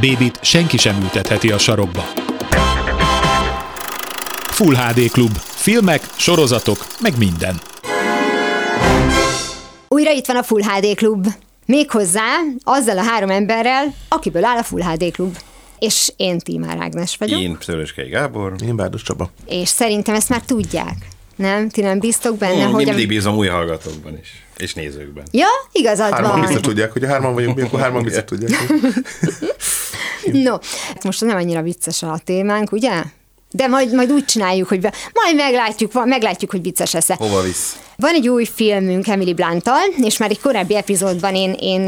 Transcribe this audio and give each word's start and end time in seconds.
Bébit 0.00 0.38
senki 0.42 0.76
sem 0.76 1.00
ültetheti 1.02 1.50
a 1.50 1.58
sarokba. 1.58 2.04
Full 4.42 4.74
HD 4.74 5.10
Klub. 5.10 5.36
Filmek, 5.40 6.02
sorozatok, 6.16 6.86
meg 7.00 7.18
minden. 7.18 7.60
Újra 9.88 10.10
itt 10.10 10.26
van 10.26 10.36
a 10.36 10.42
Full 10.42 10.62
HD 10.62 10.94
Klub. 10.94 11.26
Méghozzá 11.66 12.22
azzal 12.64 12.98
a 12.98 13.02
három 13.02 13.30
emberrel, 13.30 13.94
akiből 14.08 14.44
áll 14.44 14.56
a 14.58 14.62
Full 14.62 14.82
HD 14.82 15.10
Klub. 15.12 15.36
És 15.78 16.12
én 16.16 16.38
Tímár 16.38 16.76
Ágnes 16.80 17.16
vagyok. 17.16 17.40
Én 17.40 17.56
Szöröskei 17.60 18.08
Gábor. 18.08 18.54
Én 18.66 18.76
Bárdos 18.76 19.02
Csaba. 19.02 19.30
És 19.46 19.68
szerintem 19.68 20.14
ezt 20.14 20.28
már 20.28 20.40
tudják. 20.42 20.94
Nem? 21.36 21.68
Ti 21.68 21.80
nem 21.80 21.98
biztok 21.98 22.36
benne, 22.36 22.62
Hmm, 22.62 22.72
hogy... 22.72 22.84
mindig 22.84 23.02
am- 23.02 23.08
bízom 23.08 23.36
új 23.36 23.46
hallgatókban 23.46 24.18
is. 24.20 24.44
És 24.56 24.74
nézőkben. 24.74 25.24
Ja, 25.30 25.46
igazad 25.72 26.12
Hárman 26.12 26.30
van. 26.30 26.40
biztos 26.40 26.60
tudják, 26.60 26.92
hogy 26.92 27.04
a 27.04 27.08
hárman 27.08 27.34
vagyunk, 27.34 27.56
mi 27.56 27.62
akkor 27.62 27.80
hárman 27.80 28.02
biztos 28.02 28.24
tudják. 28.24 28.60
No, 30.48 30.56
most 31.02 31.20
nem 31.20 31.36
annyira 31.36 31.62
vicces 31.62 32.02
a 32.02 32.20
témánk, 32.24 32.72
ugye? 32.72 33.02
De 33.50 33.66
majd, 33.66 33.94
majd 33.94 34.12
úgy 34.12 34.24
csináljuk, 34.24 34.68
hogy 34.68 34.80
be, 34.80 34.92
majd 35.12 35.36
meglátjuk, 35.36 36.04
meglátjuk, 36.04 36.50
hogy 36.50 36.62
vicces 36.62 36.92
lesz 36.92 37.08
Hova 37.16 37.40
visz? 37.40 37.78
Van 37.96 38.14
egy 38.14 38.28
új 38.28 38.44
filmünk 38.44 39.06
Emily 39.06 39.34
Blunttal, 39.34 39.84
és 40.02 40.16
már 40.16 40.30
egy 40.30 40.40
korábbi 40.40 40.76
epizódban 40.76 41.34
én, 41.34 41.52
én 41.60 41.86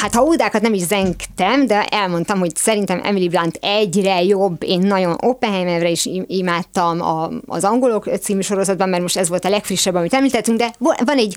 hát 0.00 0.14
ha 0.14 0.22
ódákat 0.22 0.62
nem 0.62 0.74
is 0.74 0.82
zengtem, 0.82 1.66
de 1.66 1.84
elmondtam, 1.84 2.38
hogy 2.38 2.56
szerintem 2.56 3.00
Emily 3.04 3.28
Blunt 3.28 3.58
egyre 3.60 4.22
jobb. 4.22 4.62
Én 4.62 4.78
nagyon 4.78 5.16
Oppenheimerre 5.20 5.88
is 5.88 6.06
im- 6.06 6.24
imádtam 6.28 7.00
a, 7.00 7.30
az 7.46 7.64
angolok 7.64 8.08
című 8.20 8.40
sorozatban, 8.40 8.88
mert 8.88 9.02
most 9.02 9.16
ez 9.16 9.28
volt 9.28 9.44
a 9.44 9.48
legfrissebb, 9.48 9.94
amit 9.94 10.14
említettünk, 10.14 10.58
de 10.58 10.74
van 10.78 11.16
egy 11.16 11.36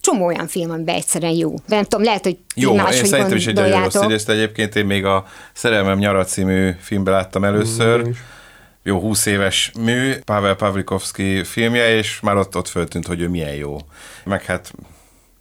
csomó 0.00 0.26
olyan 0.26 0.46
film, 0.46 0.70
amiben 0.70 0.94
egyszerűen 0.94 1.32
jó. 1.32 1.54
De 1.66 1.74
nem 1.74 1.84
tudom, 1.84 2.04
lehet, 2.04 2.22
hogy 2.22 2.38
Jó, 2.54 2.70
én 2.70 2.76
máshogy 2.76 3.08
szerintem 3.08 3.36
is 3.36 3.46
egy 3.46 3.54
nagyon 3.54 3.82
rossz 3.82 4.02
idézt 4.02 4.28
egyébként. 4.28 4.76
Én 4.76 4.86
még 4.86 5.04
a 5.04 5.26
Szerelmem 5.52 5.98
nyara 5.98 6.24
című 6.24 6.70
filmben 6.80 7.14
láttam 7.14 7.44
először. 7.44 8.08
Jó 8.82 9.00
20 9.00 9.26
éves 9.26 9.72
mű, 9.80 10.14
Pavel 10.24 10.54
Pavlikovski 10.54 11.44
filmje, 11.44 11.94
és 11.96 12.20
már 12.20 12.36
ott, 12.36 12.56
ott 12.56 12.68
föltűnt, 12.68 13.06
hogy 13.06 13.20
ő 13.20 13.28
milyen 13.28 13.54
jó. 13.54 13.76
Meg 14.24 14.44
hát 14.44 14.72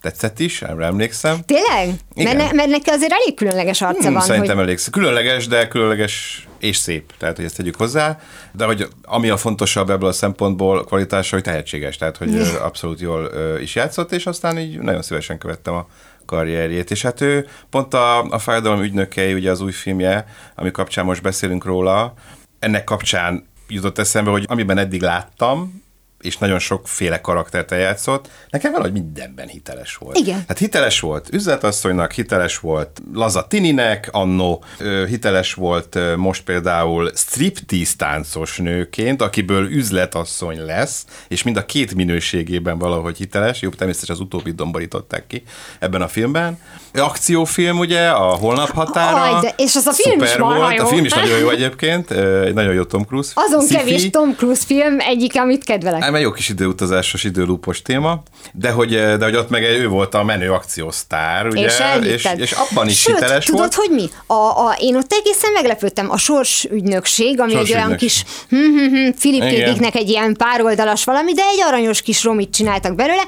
tetszett 0.01 0.39
is, 0.39 0.61
erre 0.61 0.85
emlékszem. 0.85 1.39
Tényleg? 1.45 1.89
Igen. 2.13 2.35
Mert, 2.35 2.49
ne, 2.49 2.55
mert 2.55 2.69
neki 2.69 2.89
azért 2.89 3.11
elég 3.11 3.35
különleges 3.35 3.81
arca 3.81 4.03
Hmm, 4.03 4.13
van. 4.13 4.21
Szerintem 4.21 4.55
hogy... 4.55 4.66
elég. 4.66 4.79
Különleges, 4.91 5.47
de 5.47 5.67
különleges 5.67 6.47
és 6.59 6.77
szép. 6.77 7.13
Tehát, 7.17 7.35
hogy 7.35 7.45
ezt 7.45 7.57
tegyük 7.57 7.75
hozzá. 7.75 8.19
De 8.52 8.65
hogy 8.65 8.88
ami 9.03 9.29
a 9.29 9.38
fontosabb 9.38 9.89
ebből 9.89 10.09
a 10.09 10.11
szempontból 10.11 10.83
kvalitása, 10.83 11.35
hogy 11.35 11.43
tehetséges. 11.43 11.97
Tehát, 11.97 12.17
hogy 12.17 12.41
abszolút 12.61 12.99
jól 12.99 13.31
is 13.61 13.75
játszott, 13.75 14.11
és 14.11 14.25
aztán 14.25 14.57
így 14.57 14.79
nagyon 14.79 15.01
szívesen 15.01 15.38
követtem 15.38 15.73
a 15.73 15.88
karrierjét. 16.25 16.91
És 16.91 17.01
hát 17.01 17.21
ő 17.21 17.47
pont 17.69 17.93
a, 17.93 18.23
a 18.23 18.39
Fájdalom 18.39 18.81
ügynökei, 18.81 19.33
ugye 19.33 19.51
az 19.51 19.61
új 19.61 19.71
filmje, 19.71 20.25
ami 20.55 20.71
kapcsán 20.71 21.05
most 21.05 21.21
beszélünk 21.21 21.66
róla, 21.66 22.13
ennek 22.59 22.83
kapcsán 22.83 23.47
jutott 23.67 23.97
eszembe, 23.97 24.31
hogy 24.31 24.45
amiben 24.47 24.78
eddig 24.78 25.01
láttam, 25.01 25.84
és 26.22 26.38
nagyon 26.38 26.59
sokféle 26.59 27.22
karaktert 27.22 27.72
eljátszott, 27.72 28.30
nekem 28.50 28.72
valahogy 28.72 28.91
mindenben 28.94 29.47
hiteles 29.47 29.96
volt. 29.96 30.18
Igen. 30.18 30.44
Hát 30.47 30.57
hiteles 30.57 31.00
volt 31.00 31.28
üzletasszonynak, 31.31 32.12
hiteles 32.12 32.57
volt 32.59 33.02
Laza 33.13 33.47
Tininek, 33.47 34.09
annó 34.12 34.63
hiteles 35.08 35.53
volt 35.53 35.97
most 36.16 36.44
például 36.44 37.12
striptease 37.16 37.94
táncos 37.97 38.58
nőként, 38.58 39.22
akiből 39.22 39.66
üzletasszony 39.72 40.66
lesz, 40.66 41.06
és 41.28 41.44
mind 41.44 41.58
a 41.58 41.66
két 41.66 41.96
minőségében 41.96 42.78
valahogy 42.78 43.18
hiteles, 43.18 43.62
jobb 43.62 43.75
természetesen 43.75 44.16
az 44.16 44.22
utóbbi 44.22 44.52
domborították 44.52 45.28
ki 45.28 45.44
ebben 45.79 46.02
a 46.02 46.08
filmben. 46.08 46.59
Akciófilm 46.94 47.78
ugye, 47.79 48.09
a 48.09 48.35
Holnap 48.35 48.69
határa. 48.69 49.22
Aj, 49.22 49.41
de- 49.41 49.53
és 49.58 49.75
az 49.75 49.85
a 49.85 49.91
film 49.94 50.22
is 50.24 50.35
volt, 50.35 50.75
jó. 50.75 50.84
a 50.84 50.88
film 50.88 51.06
is 51.06 51.13
nagyon 51.13 51.38
jó 51.38 51.50
egyébként, 51.50 52.12
egy 52.12 52.53
nagyon 52.53 52.74
jó 52.74 52.84
Tom 52.84 53.03
Cruise. 53.03 53.31
Azon 53.35 53.62
sci-fi. 53.62 53.75
kevés 53.75 54.09
Tom 54.09 54.35
Cruise 54.35 54.66
film 54.66 55.00
egyik, 55.00 55.35
amit 55.35 55.63
kedvelek. 55.63 56.03
Hát, 56.09 56.18
mert 56.18 56.30
jó 56.30 56.38
kis 56.38 56.50
időutazásos, 56.50 57.24
időlúpos 57.24 57.81
téma, 57.81 58.24
de 58.53 58.72
hogy, 58.72 58.90
de 58.90 59.24
hogy 59.24 59.36
ott 59.36 59.50
meg 59.50 59.64
ő 59.64 59.88
volt 59.88 60.14
a 60.14 60.24
menő 60.24 60.52
akciósztár, 60.52 61.47
ugye? 61.47 61.66
és 61.66 61.80
és, 62.03 62.28
és 62.38 62.52
abban 62.52 62.88
is 62.88 63.00
Sőt, 63.00 63.16
hiteles 63.16 63.46
tudod, 63.46 63.59
volt. 63.59 63.74
hogy 63.74 63.90
mi? 63.90 64.09
A, 64.25 64.68
a, 64.68 64.78
én 64.80 64.96
ott 64.96 65.12
egészen 65.12 65.52
meglepődtem. 65.52 66.12
A 66.12 66.18
sorsügynökség, 66.18 67.40
ami 67.40 67.56
egy 67.56 67.74
olyan 67.74 67.96
kis 67.96 68.24
hm, 68.50 68.56
hm, 68.56 68.96
hm, 68.96 69.09
Philip 69.20 69.42
K. 69.42 69.52
Igen. 69.52 69.70
Dicknek 69.70 69.96
egy 69.96 70.09
ilyen 70.09 70.34
pároldalas 70.34 71.03
valami, 71.03 71.34
de 71.34 71.42
egy 71.42 71.62
aranyos 71.62 72.02
kis 72.02 72.24
romit 72.24 72.53
csináltak 72.53 72.96
belőle, 72.96 73.24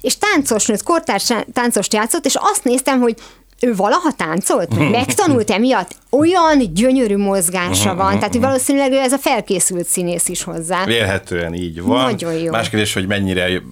és 0.00 0.18
táncosnőt, 0.18 0.82
kortárs 0.82 1.32
táncost 1.52 1.92
játszott, 1.92 2.26
és 2.26 2.34
azt 2.34 2.64
néztem, 2.64 3.00
hogy 3.00 3.14
ő 3.62 3.74
valaha 3.74 4.12
táncolt? 4.12 4.76
Meg 4.78 4.90
megtanult 4.90 5.50
emiatt? 5.50 5.96
Olyan 6.10 6.74
gyönyörű 6.74 7.16
mozgása 7.16 7.94
van, 7.94 8.14
tehát 8.14 8.32
hogy 8.32 8.40
valószínűleg 8.40 8.92
ő 8.92 8.96
ez 8.98 9.12
a 9.12 9.18
felkészült 9.18 9.86
színész 9.86 10.28
is 10.28 10.42
hozzá. 10.42 10.84
Vélhetően 10.84 11.54
így 11.54 11.82
van. 11.82 12.02
Nagyon 12.02 12.32
jó. 12.32 12.50
Más 12.50 12.68
kérdés, 12.68 12.92
hogy 12.94 13.06
mennyire 13.06 13.62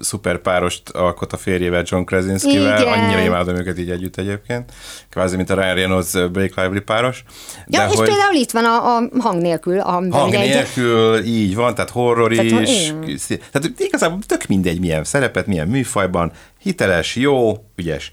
szuper 0.00 0.38
párost 0.38 0.88
alkot 0.88 1.32
a 1.32 1.36
férjével 1.36 1.82
John 1.86 2.04
Krasinskivel. 2.04 2.80
Igen. 2.80 2.92
Annyira 2.92 3.20
imádom 3.20 3.56
őket 3.56 3.78
így 3.78 3.90
együtt 3.90 4.16
egyébként. 4.16 4.72
Kvázi, 5.10 5.36
mint 5.36 5.50
a 5.50 5.54
Ryan 5.54 5.74
Reynolds 5.74 6.10
Blake 6.12 6.62
Lively 6.62 6.80
páros. 6.80 7.24
Ja, 7.66 7.86
és 7.90 7.96
például 7.96 8.34
itt 8.34 8.50
van 8.50 8.64
a, 8.64 8.96
a 8.96 9.02
hang 9.18 9.40
nélkül. 9.42 9.78
A, 9.80 9.90
Hang 10.10 10.34
egy- 10.34 10.48
nélkül, 10.48 11.24
így 11.24 11.54
van, 11.54 11.74
tehát 11.74 11.90
horror 11.90 12.30
Tehát, 12.34 12.60
is. 12.68 12.86
igen. 12.86 13.18
Tehát 13.52 13.70
igazából 13.76 14.18
tök 14.26 14.46
mindegy, 14.46 14.80
milyen 14.80 15.04
szerepet, 15.04 15.46
milyen 15.46 15.68
műfajban, 15.68 16.32
hiteles, 16.62 17.16
jó, 17.16 17.64
ügyes. 17.76 18.10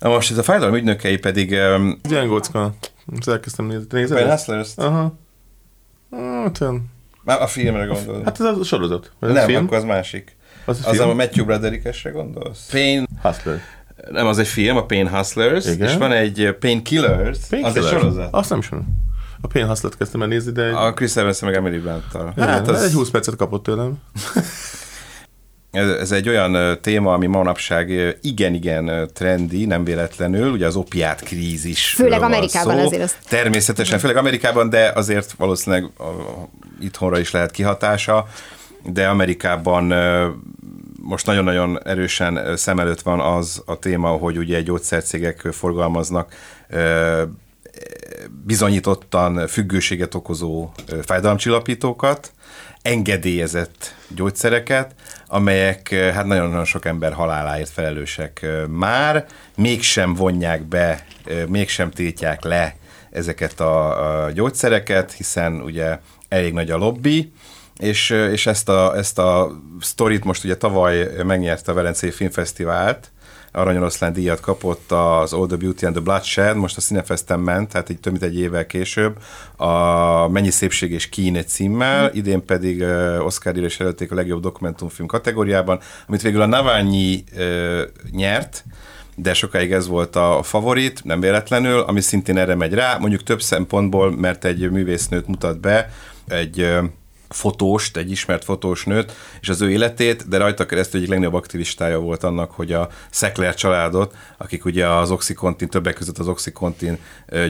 Na 0.00 0.08
most 0.08 0.30
ez 0.30 0.38
a 0.38 0.42
fájdalom 0.42 0.74
ügynökei 0.74 1.18
pedig 1.18 1.50
um, 1.76 2.00
Ilyen 2.08 2.26
gócka. 2.28 2.74
Ezt 3.18 3.28
elkezdtem 3.28 3.66
nézni. 3.66 3.86
Nézed 3.90 4.16
Ben? 4.18 4.30
Hustlers, 4.30 4.70
Aha. 4.76 5.18
Hát, 6.44 6.60
Már 7.22 7.42
a 7.42 7.46
filmre 7.46 7.84
gondolod. 7.84 8.24
hát 8.24 8.40
ez 8.40 8.46
a 8.46 8.64
sorozat. 8.64 9.12
A 9.18 9.26
nem, 9.26 9.46
film? 9.46 9.64
akkor 9.64 9.76
az 9.76 9.84
másik. 9.84 10.36
Az 10.64 10.80
a 10.84 10.88
Az 10.88 10.96
film? 10.96 11.08
a 11.08 11.14
Matthew 11.14 11.44
Broderickesre 11.44 12.10
gondolsz? 12.10 12.68
Pain, 12.70 13.06
Hustler. 13.22 13.60
nem, 14.10 14.26
az 14.26 14.38
egy 14.38 14.46
film, 14.48 14.76
a 14.76 14.84
Pain 14.86 15.08
Hustlers, 15.08 15.66
Igen. 15.66 15.88
és 15.88 15.96
van 15.96 16.12
egy 16.12 16.40
uh, 16.42 16.50
Pain 16.50 16.82
Killers, 16.82 17.28
az 17.38 17.52
egy 17.52 17.60
Painkiller. 17.60 17.90
sorozat. 17.92 18.28
Azt 18.34 18.50
nem 18.50 18.58
ismerem. 18.58 18.86
A 19.40 19.46
Pain 19.46 19.66
Hustlet 19.66 19.96
kezdtem 19.96 20.22
el 20.22 20.28
nézni, 20.28 20.52
de 20.52 20.64
egy, 20.64 20.72
A 20.74 20.92
Chris 20.94 21.16
evans 21.16 21.40
meg 21.40 21.54
Emily 21.54 21.78
Blunt-tal. 21.78 22.32
hát, 22.36 22.68
az... 22.68 22.82
egy 22.82 22.92
20 22.92 23.10
percet 23.10 23.36
kapott 23.36 23.62
tőlem. 23.62 23.98
Ez, 25.70 26.10
egy 26.12 26.28
olyan 26.28 26.78
téma, 26.80 27.12
ami 27.12 27.26
manapság 27.26 28.16
igen-igen 28.22 29.10
trendi, 29.14 29.64
nem 29.66 29.84
véletlenül, 29.84 30.50
ugye 30.50 30.66
az 30.66 30.76
opiát 30.76 31.20
krízis. 31.20 31.88
Főleg 31.94 32.22
Amerikában 32.22 32.78
azért 32.78 33.02
azt- 33.02 33.18
Természetesen, 33.28 33.98
főleg 33.98 34.16
Amerikában, 34.16 34.70
de 34.70 34.92
azért 34.94 35.32
valószínűleg 35.32 35.90
itthonra 36.80 37.18
is 37.18 37.30
lehet 37.30 37.50
kihatása, 37.50 38.26
de 38.84 39.08
Amerikában 39.08 39.94
most 41.02 41.26
nagyon-nagyon 41.26 41.80
erősen 41.84 42.56
szem 42.56 42.78
előtt 42.78 43.00
van 43.00 43.20
az 43.20 43.62
a 43.66 43.78
téma, 43.78 44.08
hogy 44.08 44.36
ugye 44.38 44.60
gyógyszercégek 44.62 45.40
forgalmaznak 45.52 46.32
ö, 46.68 47.22
bizonyítottan 48.44 49.46
függőséget 49.46 50.14
okozó 50.14 50.70
fájdalomcsillapítókat, 51.02 52.32
engedélyezett 52.82 53.94
gyógyszereket, 54.08 54.94
amelyek 55.26 55.88
hát 55.88 56.26
nagyon-nagyon 56.26 56.64
sok 56.64 56.84
ember 56.84 57.12
haláláért 57.12 57.70
felelősek 57.70 58.46
már, 58.68 59.26
mégsem 59.56 60.14
vonják 60.14 60.62
be, 60.62 61.06
mégsem 61.48 61.90
tiltják 61.90 62.44
le 62.44 62.76
ezeket 63.10 63.60
a, 63.60 64.30
gyógyszereket, 64.34 65.12
hiszen 65.12 65.60
ugye 65.60 65.98
elég 66.28 66.52
nagy 66.52 66.70
a 66.70 66.76
lobby, 66.76 67.32
és, 67.76 68.10
és 68.10 68.46
ezt 68.46 68.68
a, 68.68 68.96
ezt 68.96 69.18
a 69.18 69.50
sztorit 69.80 70.24
most 70.24 70.44
ugye 70.44 70.56
tavaly 70.56 71.10
megnyerte 71.24 71.72
a 71.72 71.74
Velencei 71.74 72.10
Filmfesztivált, 72.10 73.10
aranyoroszlán 73.52 74.12
díjat 74.12 74.40
kapott 74.40 74.92
az 74.92 75.32
All 75.32 75.46
the 75.46 75.56
Beauty 75.56 75.86
and 75.86 75.94
the 75.94 76.04
Bloodshed, 76.04 76.56
most 76.56 76.76
a 76.76 76.80
Cinefesten 76.80 77.40
ment, 77.40 77.68
tehát 77.72 77.90
így 77.90 78.00
több 78.00 78.12
mint 78.12 78.24
egy 78.24 78.38
évvel 78.38 78.66
később, 78.66 79.16
a 79.56 80.28
Mennyi 80.28 80.50
szépség 80.50 80.92
és 80.92 81.08
kín 81.08 81.44
címmel, 81.46 82.10
idén 82.14 82.44
pedig 82.44 82.84
Oscar 83.18 83.52
díjra 83.52 83.66
is 83.66 83.80
előtték 83.80 84.12
a 84.12 84.14
legjobb 84.14 84.40
dokumentumfilm 84.42 85.08
kategóriában, 85.08 85.80
amit 86.06 86.22
végül 86.22 86.40
a 86.40 86.46
Navalnyi 86.46 87.24
uh, 87.36 87.80
nyert, 88.10 88.64
de 89.14 89.34
sokáig 89.34 89.72
ez 89.72 89.86
volt 89.86 90.16
a 90.16 90.40
favorit, 90.42 91.04
nem 91.04 91.20
véletlenül, 91.20 91.80
ami 91.80 92.00
szintén 92.00 92.36
erre 92.36 92.54
megy 92.54 92.74
rá, 92.74 92.96
mondjuk 92.98 93.22
több 93.22 93.42
szempontból, 93.42 94.16
mert 94.16 94.44
egy 94.44 94.70
művésznőt 94.70 95.26
mutat 95.26 95.60
be, 95.60 95.90
egy 96.28 96.66
fotóst, 97.30 97.96
egy 97.96 98.10
ismert 98.10 98.44
fotós 98.44 98.84
nőt, 98.84 99.12
és 99.40 99.48
az 99.48 99.60
ő 99.60 99.70
életét, 99.70 100.28
de 100.28 100.36
rajta 100.36 100.66
keresztül 100.66 100.98
egyik 100.98 101.10
legnagyobb 101.10 101.34
aktivistája 101.34 101.98
volt 101.98 102.24
annak, 102.24 102.50
hogy 102.50 102.72
a 102.72 102.88
Szekler 103.10 103.54
családot, 103.54 104.14
akik 104.38 104.64
ugye 104.64 104.88
az 104.88 105.10
Oxycontin, 105.10 105.68
többek 105.68 105.94
között 105.94 106.18
az 106.18 106.28
Oxycontin 106.28 106.98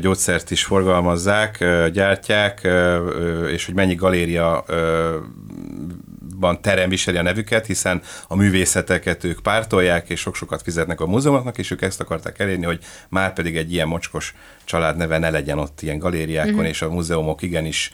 gyógyszert 0.00 0.50
is 0.50 0.64
forgalmazzák, 0.64 1.64
gyártják, 1.92 2.68
és 3.50 3.66
hogy 3.66 3.74
mennyi 3.74 3.94
galéria 3.94 4.64
ban 6.40 6.62
terem 6.62 6.88
viseli 6.88 7.16
a 7.16 7.22
nevüket, 7.22 7.66
hiszen 7.66 8.02
a 8.28 8.36
művészeteket 8.36 9.24
ők 9.24 9.40
pártolják, 9.40 10.08
és 10.08 10.20
sok-sokat 10.20 10.62
fizetnek 10.62 11.00
a 11.00 11.06
múzeumoknak, 11.06 11.58
és 11.58 11.70
ők 11.70 11.82
ezt 11.82 12.00
akarták 12.00 12.38
elérni, 12.38 12.64
hogy 12.64 12.78
már 13.08 13.32
pedig 13.32 13.56
egy 13.56 13.72
ilyen 13.72 13.88
mocskos 13.88 14.34
család 14.64 14.96
neve 14.96 15.18
ne 15.18 15.30
legyen 15.30 15.58
ott 15.58 15.82
ilyen 15.82 15.98
galériákon, 15.98 16.52
uh-huh. 16.52 16.68
és 16.68 16.82
a 16.82 16.90
múzeumok 16.90 17.42
igenis 17.42 17.92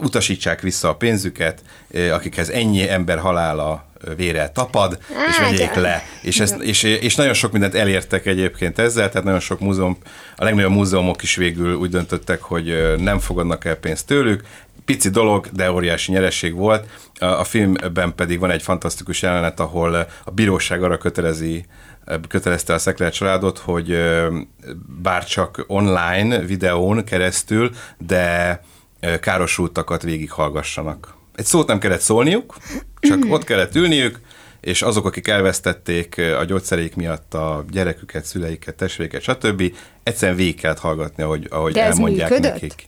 utasítsák 0.00 0.60
vissza 0.60 0.88
a 0.88 0.96
pénzüket, 0.96 1.62
akikhez 2.12 2.50
ennyi 2.50 2.88
ember 2.88 3.18
halála 3.18 3.86
vére 4.16 4.48
tapad, 4.48 4.98
és 5.28 5.38
vegyék 5.38 5.74
le. 5.74 6.02
És, 6.22 6.40
ezt, 6.40 6.60
és, 6.60 6.82
és 6.82 7.14
nagyon 7.14 7.34
sok 7.34 7.52
mindent 7.52 7.74
elértek 7.74 8.26
egyébként 8.26 8.78
ezzel, 8.78 9.08
tehát 9.08 9.24
nagyon 9.24 9.40
sok 9.40 9.60
múzeum, 9.60 9.98
a 10.36 10.44
legnagyobb 10.44 10.70
múzeumok 10.70 11.22
is 11.22 11.36
végül 11.36 11.74
úgy 11.74 11.90
döntöttek, 11.90 12.42
hogy 12.42 12.94
nem 12.98 13.18
fogadnak 13.18 13.64
el 13.64 13.76
pénzt 13.76 14.06
tőlük, 14.06 14.42
pici 14.86 15.10
dolog, 15.10 15.46
de 15.52 15.72
óriási 15.72 16.12
nyereség 16.12 16.54
volt. 16.54 16.86
A, 17.18 17.44
filmben 17.44 18.14
pedig 18.14 18.38
van 18.38 18.50
egy 18.50 18.62
fantasztikus 18.62 19.22
jelenet, 19.22 19.60
ahol 19.60 19.94
a 20.24 20.30
bíróság 20.30 20.82
arra 20.82 20.98
kötelezi 20.98 21.64
kötelezte 22.28 22.74
a 22.74 22.78
Szekler 22.78 23.12
családot, 23.12 23.58
hogy 23.58 23.98
bár 25.02 25.24
csak 25.24 25.64
online, 25.66 26.38
videón 26.38 27.04
keresztül, 27.04 27.70
de 27.98 28.60
károsultakat 29.20 30.02
végighallgassanak. 30.02 31.14
Egy 31.34 31.44
szót 31.44 31.66
nem 31.66 31.78
kellett 31.78 32.00
szólniuk, 32.00 32.56
csak 33.00 33.24
ott 33.28 33.44
kellett 33.44 33.74
ülniük, 33.74 34.20
és 34.60 34.82
azok, 34.82 35.06
akik 35.06 35.28
elvesztették 35.28 36.18
a 36.38 36.44
gyógyszerék 36.44 36.94
miatt 36.94 37.34
a 37.34 37.64
gyereküket, 37.70 38.24
szüleiket, 38.24 38.74
testvéreiket, 38.74 39.22
stb., 39.22 39.72
egyszerűen 40.02 40.36
végig 40.36 40.60
kellett 40.60 40.78
hallgatni, 40.78 41.22
ahogy, 41.22 41.46
ahogy 41.50 41.72
De 41.72 41.82
elmondják 41.82 42.30
működött? 42.30 42.52
nekik. 42.52 42.86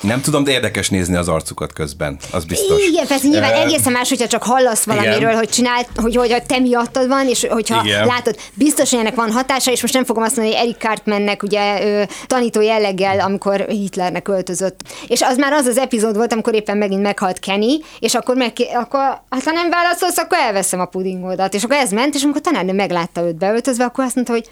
Nem 0.00 0.20
tudom, 0.20 0.44
de 0.44 0.50
érdekes 0.50 0.90
nézni 0.90 1.16
az 1.16 1.28
arcukat 1.28 1.72
közben, 1.72 2.18
az 2.32 2.44
biztos. 2.44 2.86
Igen, 2.86 3.06
persze 3.06 3.28
nyilván 3.28 3.52
Eh, 3.52 3.62
egészen 3.62 3.92
más, 3.92 4.08
hogyha 4.08 4.26
csak 4.26 4.42
hallasz 4.42 4.84
valamiről, 4.84 5.18
Igen. 5.18 5.36
hogy 5.36 5.48
csinált, 5.48 5.88
hogy, 5.96 6.16
hogy 6.16 6.42
te 6.46 6.58
miattad 6.58 7.08
van, 7.08 7.28
és 7.28 7.46
hogyha 7.50 7.84
Igen. 7.84 8.06
látod, 8.06 8.36
biztos, 8.54 8.90
hogy 8.90 8.98
ennek 8.98 9.14
van 9.14 9.32
hatása, 9.32 9.70
és 9.70 9.80
most 9.82 9.94
nem 9.94 10.04
fogom 10.04 10.22
azt 10.22 10.36
mondani, 10.36 10.56
hogy 10.56 10.66
Eric 10.66 10.78
Cartmannek 10.78 11.42
ugye 11.42 11.84
ő, 11.84 12.08
tanító 12.26 12.60
jelleggel, 12.60 13.20
amikor 13.20 13.66
Hitlernek 13.68 14.28
öltözött. 14.28 14.80
És 15.06 15.22
az 15.22 15.36
már 15.36 15.52
az 15.52 15.66
az 15.66 15.78
epizód 15.78 16.16
volt, 16.16 16.32
amikor 16.32 16.54
éppen 16.54 16.76
megint 16.76 17.02
meghalt 17.02 17.38
Kenny, 17.38 17.80
és 17.98 18.14
akkor, 18.14 18.36
meg, 18.36 18.52
akkor 18.74 19.00
hát 19.30 19.44
ha 19.44 19.50
nem 19.50 19.70
válaszolsz, 19.70 20.18
akkor 20.18 20.38
elveszem 20.38 20.80
a 20.80 20.84
pudingodat. 20.84 21.54
És 21.54 21.62
akkor 21.64 21.76
ez 21.76 21.90
ment, 21.90 22.14
és 22.14 22.22
amikor 22.22 22.40
tanárnő 22.40 22.72
meglátta 22.72 23.20
őt 23.26 23.36
beöltözve, 23.36 23.84
akkor 23.84 24.04
azt 24.04 24.14
mondta, 24.14 24.32
hogy 24.32 24.50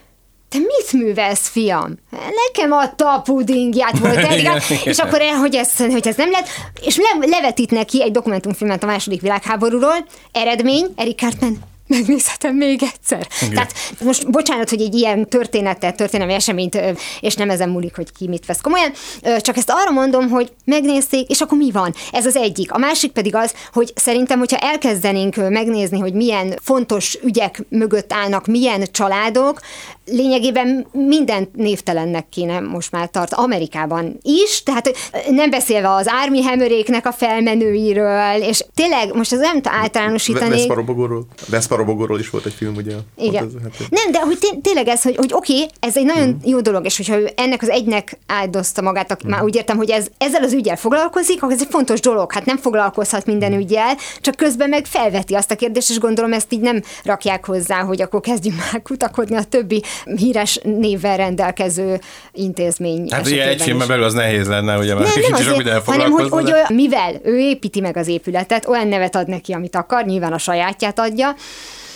te 0.55 0.61
mit 0.61 0.93
művelsz, 0.93 1.49
fiam? 1.49 1.99
Nekem 2.47 2.73
adta 2.73 3.15
a 3.15 3.21
pudingját, 3.21 3.99
volt 3.99 4.17
Edgar, 4.31 4.63
és 4.85 4.99
akkor 4.99 5.21
el, 5.21 5.35
hogy 5.35 5.55
ez, 5.55 5.77
hogy 5.77 6.09
ez 6.09 6.17
nem 6.17 6.31
lett, 6.31 6.49
és 6.81 6.97
le, 6.97 7.27
levetít 7.27 7.71
neki 7.71 8.03
egy 8.03 8.13
dokumentumfilmet 8.13 8.83
a 8.83 8.87
második 8.87 9.21
világháborúról, 9.21 10.07
eredmény, 10.33 10.87
Eric 10.97 11.19
Cartman 11.19 11.73
megnézhetem 11.87 12.57
még 12.57 12.83
egyszer. 12.83 13.27
Igen. 13.41 13.55
Tehát 13.55 13.73
most 14.01 14.31
bocsánat, 14.31 14.71
hogy 14.71 14.81
egy 14.81 14.95
ilyen 14.95 15.29
történetet, 15.29 15.97
történelmi 15.97 16.33
eseményt, 16.33 16.79
és 17.21 17.35
nem 17.35 17.51
ezen 17.51 17.69
múlik, 17.69 17.97
hogy 17.97 18.13
ki 18.13 18.29
mit 18.29 18.47
vesz 18.47 18.61
komolyan, 18.61 18.93
csak 19.41 19.57
ezt 19.57 19.71
arra 19.71 19.91
mondom, 19.91 20.29
hogy 20.29 20.53
megnézték, 20.65 21.31
és 21.31 21.41
akkor 21.41 21.59
mi 21.59 21.71
van? 21.71 21.95
Ez 22.13 22.27
az 22.27 22.37
egyik. 22.37 22.73
A 22.73 22.79
másik 22.79 23.13
pedig 23.13 23.35
az, 23.35 23.55
hogy 23.73 23.93
szerintem, 23.95 24.39
hogyha 24.39 24.57
elkezdenénk 24.57 25.37
megnézni, 25.49 25.99
hogy 25.99 26.13
milyen 26.13 26.59
fontos 26.63 27.19
ügyek 27.23 27.63
mögött 27.69 28.13
állnak, 28.13 28.47
milyen 28.47 28.85
családok, 28.91 29.61
lényegében 30.07 30.87
minden 30.93 31.49
névtelennek 31.53 32.29
kéne 32.29 32.61
most 32.61 32.91
már 32.91 33.11
tart 33.11 33.33
Amerikában 33.33 34.19
is, 34.23 34.63
tehát 34.63 34.97
nem 35.31 35.51
beszélve 35.51 35.91
az 35.91 36.07
Army 36.23 36.43
Hammeréknek 36.43 37.07
a 37.07 37.13
felmenőiről, 37.13 38.43
és 38.43 38.65
tényleg 38.75 39.15
most 39.15 39.33
ez 39.33 39.39
nem 39.39 39.61
általánosítani. 39.63 40.51
Veszpa 40.51 40.75
robogóról. 40.75 41.27
Veszpa 41.49 41.77
robogóról 41.77 42.19
is 42.19 42.31
volt 42.31 42.47
egy 42.47 42.53
film, 42.53 42.75
ugye? 42.75 42.95
Igen. 43.17 43.45
Ez, 43.45 43.53
hát, 43.63 43.91
Nem, 43.91 44.13
de 44.13 44.21
hogy 44.21 44.39
té- 44.39 44.59
tényleg 44.63 44.89
ez, 44.89 45.03
hogy, 45.03 45.17
hogy 45.17 45.33
oké, 45.33 45.55
okay, 45.55 45.69
ez 45.81 45.97
egy 45.97 46.05
nagyon 46.05 46.37
jó 46.45 46.61
dolog, 46.61 46.85
és 46.85 46.97
hogyha 46.97 47.19
ő 47.19 47.31
ennek 47.37 47.63
az 47.63 47.69
egynek 47.69 48.19
áldozta 48.27 48.83
magát, 48.83 49.11
aki, 49.11 49.27
már 49.27 49.43
úgy 49.43 49.57
értem, 49.57 49.77
hogy 49.77 49.91
ez, 49.91 50.07
ezzel 50.19 50.43
az 50.43 50.53
ügyel 50.53 50.77
foglalkozik, 50.77 51.43
akkor 51.43 51.55
ez 51.55 51.61
egy 51.61 51.71
fontos 51.71 52.01
dolog. 52.01 52.33
Hát 52.33 52.45
nem 52.45 52.57
foglalkozhat 52.57 53.27
minden 53.27 53.53
ügyel, 53.53 53.97
csak 54.21 54.35
közben 54.35 54.69
meg 54.69 54.87
felveti 54.87 55.35
azt 55.35 55.51
a 55.51 55.57
kérdést, 55.57 55.91
és 55.91 55.99
gondolom 55.99 56.33
ezt 56.33 56.53
így 56.53 56.61
nem 56.61 56.83
rakják 57.03 57.47
hozzá, 57.47 57.81
hogy 57.81 58.03
akkor 58.03 58.21
kezdjünk 58.21 58.59
már 58.59 58.83
kutakodni 58.83 59.37
a 59.37 59.43
többi 59.43 59.83
híres 60.17 60.61
névvel 60.63 61.17
rendelkező 61.17 62.01
intézmény 62.33 63.09
Hát 63.11 63.27
ugye 63.27 63.49
egy 63.49 63.63
filmben 63.63 63.89
belül 63.89 64.05
az 64.05 64.13
nehéz 64.13 64.49
lenne, 64.49 64.79
ugye 64.79 64.95
már 64.95 65.03
Nem, 65.03 65.13
nem 65.21 65.33
kicsit 65.33 65.57
minden 65.57 65.77
azért, 65.77 65.85
hanem 65.85 66.11
hogy, 66.11 66.29
hogy 66.29 66.53
olyan, 66.53 66.73
mivel 66.75 67.15
ő 67.23 67.39
építi 67.39 67.81
meg 67.81 67.97
az 67.97 68.09
épületet, 68.09 68.67
olyan 68.67 68.89
nevet 68.89 69.17
ad 69.17 69.29
neki, 69.29 69.53
amit 69.53 69.77
akar, 69.77 70.05
nyilván 70.05 70.33
a 70.33 70.39
sajátját 70.39 70.99
adja, 70.99 71.35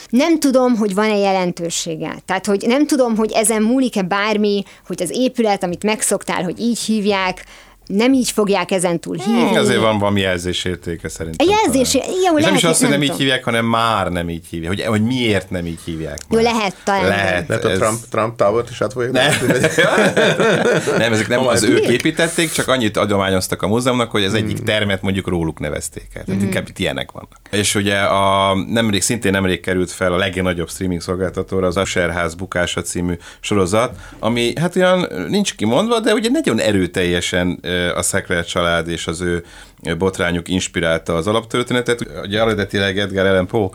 nem 0.08 0.38
tudom, 0.38 0.76
hogy 0.76 0.94
van-e 0.94 1.16
jelentősége. 1.16 2.14
Tehát, 2.26 2.46
hogy 2.46 2.64
nem 2.66 2.86
tudom, 2.86 3.16
hogy 3.16 3.32
ezen 3.32 3.62
múlik-e 3.62 4.02
bármi, 4.02 4.62
hogy 4.86 5.02
az 5.02 5.10
épület, 5.12 5.62
amit 5.62 5.84
megszoktál, 5.84 6.42
hogy 6.42 6.60
így 6.60 6.78
hívják, 6.78 7.44
nem 7.88 8.12
így 8.12 8.30
fogják 8.30 8.70
ezentúl 8.70 9.16
hívni. 9.16 9.56
Azért 9.56 9.80
van 9.80 9.98
valami 9.98 10.20
jelzésértéke 10.20 11.08
szerintem. 11.08 11.46
A 11.48 11.50
jelzés- 11.62 11.92
talán. 11.92 12.08
jó, 12.08 12.14
És 12.22 12.22
nem 12.24 12.34
lehet, 12.42 12.56
is 12.56 12.64
azt, 12.64 12.80
hogy 12.80 12.88
nem 12.88 12.98
nem 12.98 13.08
így 13.10 13.16
hívják, 13.16 13.44
hanem 13.44 13.64
már 13.64 14.08
nem 14.10 14.28
így 14.30 14.46
hívják. 14.50 14.72
Hogy, 14.72 14.82
hogy 14.84 15.02
miért 15.02 15.50
nem 15.50 15.66
így 15.66 15.78
hívják. 15.84 16.18
Jó, 16.30 16.36
már. 16.42 16.52
lehet 16.52 16.74
talán. 16.84 17.04
Lehet. 17.08 17.48
lehet 17.48 17.64
a 17.64 17.70
ez- 17.70 17.78
Trump, 17.78 17.98
Trump 18.10 18.36
Tower-t 18.36 18.70
is 18.70 18.80
át 18.80 18.92
fogják 18.92 19.12
Nem. 19.12 19.32
nem, 20.98 21.12
ezek 21.12 21.28
nem 21.28 21.46
az 21.46 21.62
ők 21.62 21.86
építették, 21.88 22.52
csak 22.52 22.68
annyit 22.68 22.96
adományoztak 22.96 23.62
a 23.62 23.66
múzeumnak, 23.66 24.10
hogy 24.10 24.24
az 24.24 24.32
Hmm. 24.32 24.42
egyik 24.44 24.62
termet 24.62 25.02
mondjuk 25.02 25.26
róluk 25.28 25.58
nevezték 25.60 26.06
el. 26.14 26.24
Tehát 26.24 26.42
inkább 26.42 26.68
itt 26.68 26.78
ilyenek 26.78 27.10
vannak. 27.10 27.36
És 27.50 27.74
ugye 27.74 27.96
a 27.98 28.54
nemrég, 28.68 29.02
szintén 29.02 29.30
nemrég 29.32 29.60
került 29.60 29.90
fel 29.90 30.12
a 30.12 30.16
legnagyobb 30.16 30.70
streaming 30.70 31.00
szolgáltatóra 31.00 31.66
az 31.66 31.76
Asherház 31.76 32.34
bukása 32.34 32.82
című 32.82 33.12
sorozat, 33.40 33.94
ami 34.18 34.52
hát 34.60 34.76
olyan 34.76 35.06
nincs 35.28 35.54
kimondva, 35.54 36.00
de 36.00 36.12
ugye 36.12 36.28
nagyon 36.30 36.60
erőteljesen 36.60 37.60
a 37.94 38.02
Szekler 38.02 38.44
család 38.44 38.88
és 38.88 39.06
az 39.06 39.20
ő 39.20 39.44
botrányuk 39.98 40.48
inspirálta 40.48 41.14
az 41.14 41.26
alaptörténetet. 41.26 42.06
Ugye 42.22 42.40
eredetileg 42.40 42.98
Edgar 42.98 43.26
Allan 43.26 43.46
Poe 43.46 43.68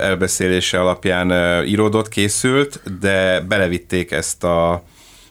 elbeszélése 0.00 0.80
alapján 0.80 1.64
íródott, 1.66 2.08
készült, 2.08 2.80
de 3.00 3.40
belevitték 3.40 4.10
ezt 4.10 4.44
a 4.44 4.82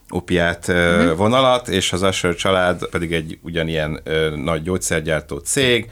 opiát 0.10 0.68
uh-huh. 0.68 1.16
vonalat, 1.16 1.68
és 1.68 1.94
az 1.94 2.04
Asher 2.04 2.36
család 2.36 2.90
pedig 2.90 3.14
egy 3.14 3.40
ugyanilyen 3.42 4.02
nagy 4.36 4.64
gyógyszergyártó 4.64 5.38
cég, 5.38 5.90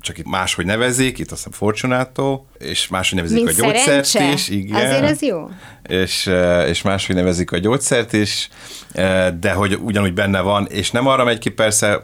csak 0.00 0.18
itt 0.18 0.26
máshogy 0.28 0.64
nevezik, 0.64 1.18
itt 1.18 1.30
azt 1.30 1.36
hiszem 1.44 1.52
Fortunato, 1.52 2.44
és 2.58 2.88
máshogy 2.88 3.16
nevezik 3.18 3.44
Mint 3.44 3.58
a 3.58 3.62
gyógyszert 3.62 4.04
szerencse? 4.04 4.32
is. 4.34 4.48
Igen. 4.48 4.84
Azért 4.86 5.02
ez 5.02 5.22
jó. 5.22 5.50
És, 5.82 6.26
ö, 6.26 6.62
és 6.62 6.82
máshogy 6.82 7.14
nevezik 7.14 7.52
a 7.52 7.58
gyógyszert 7.58 8.12
is, 8.12 8.48
ö, 8.94 9.28
de 9.40 9.52
hogy 9.52 9.78
ugyanúgy 9.82 10.14
benne 10.14 10.40
van, 10.40 10.66
és 10.70 10.90
nem 10.90 11.06
arra 11.06 11.24
megy 11.24 11.38
ki, 11.38 11.50
persze 11.50 12.02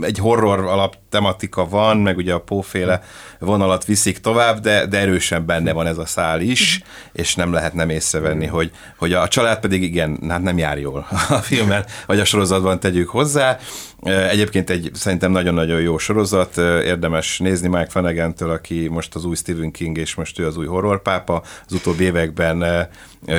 egy 0.00 0.18
horror 0.18 0.58
alap 0.58 0.96
tematika 1.08 1.68
van, 1.68 1.96
meg 1.96 2.16
ugye 2.16 2.32
a 2.32 2.40
póféle 2.40 3.02
vonalat 3.44 3.84
viszik 3.84 4.18
tovább, 4.18 4.60
de, 4.60 4.86
de 4.86 4.98
erősen 4.98 5.46
benne 5.46 5.72
van 5.72 5.86
ez 5.86 5.98
a 5.98 6.06
szál 6.06 6.40
is, 6.40 6.82
és 7.12 7.34
nem 7.34 7.52
lehet 7.52 7.74
nem 7.74 7.90
észrevenni, 7.90 8.46
hogy, 8.46 8.70
hogy 8.96 9.12
a 9.12 9.28
család 9.28 9.60
pedig 9.60 9.82
igen, 9.82 10.18
hát 10.28 10.42
nem 10.42 10.58
jár 10.58 10.78
jól 10.78 11.06
a 11.28 11.34
filmen, 11.34 11.84
vagy 12.06 12.20
a 12.20 12.24
sorozatban 12.24 12.80
tegyük 12.80 13.08
hozzá. 13.08 13.58
Egyébként 14.04 14.70
egy 14.70 14.90
szerintem 14.94 15.30
nagyon-nagyon 15.30 15.80
jó 15.80 15.98
sorozat, 15.98 16.56
érdemes 16.84 17.38
nézni 17.38 17.68
Mike 17.68 17.88
Flanagan-től, 17.88 18.50
aki 18.50 18.88
most 18.88 19.14
az 19.14 19.24
új 19.24 19.36
Stephen 19.36 19.70
King, 19.70 19.98
és 19.98 20.14
most 20.14 20.38
ő 20.38 20.46
az 20.46 20.56
új 20.56 20.66
horrorpápa. 20.66 21.42
Az 21.66 21.72
utóbbi 21.72 22.04
években 22.04 22.88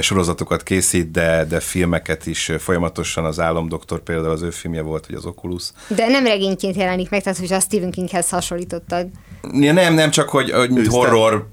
sorozatokat 0.02 0.64
készít, 0.64 1.12
de, 1.12 1.46
de 1.50 1.60
filmeket 1.60 2.26
is 2.26 2.52
folyamatosan. 2.60 3.26
Az 3.26 3.40
Álomdoktor 3.40 4.00
például 4.00 4.32
az 4.32 4.42
ő 4.42 4.50
filmje 4.50 4.82
volt, 4.82 5.06
vagy 5.06 5.16
az 5.16 5.26
Oculus. 5.26 5.64
De 5.88 6.08
nem 6.08 6.26
regényként 6.26 6.76
jelenik 6.76 7.10
meg, 7.10 7.24
tehát 7.24 7.40
hogy 7.40 7.54
a 7.54 7.60
Stephen 7.60 7.92
Kinghez 7.92 8.30
hasonlítottad. 8.30 9.08
Ja, 9.52 9.74
nem, 9.74 9.93
nem 9.94 10.12
csak, 10.12 10.30
hogy, 10.30 10.52
hogy 10.52 10.70
mint 10.70 10.88
horror 10.88 11.48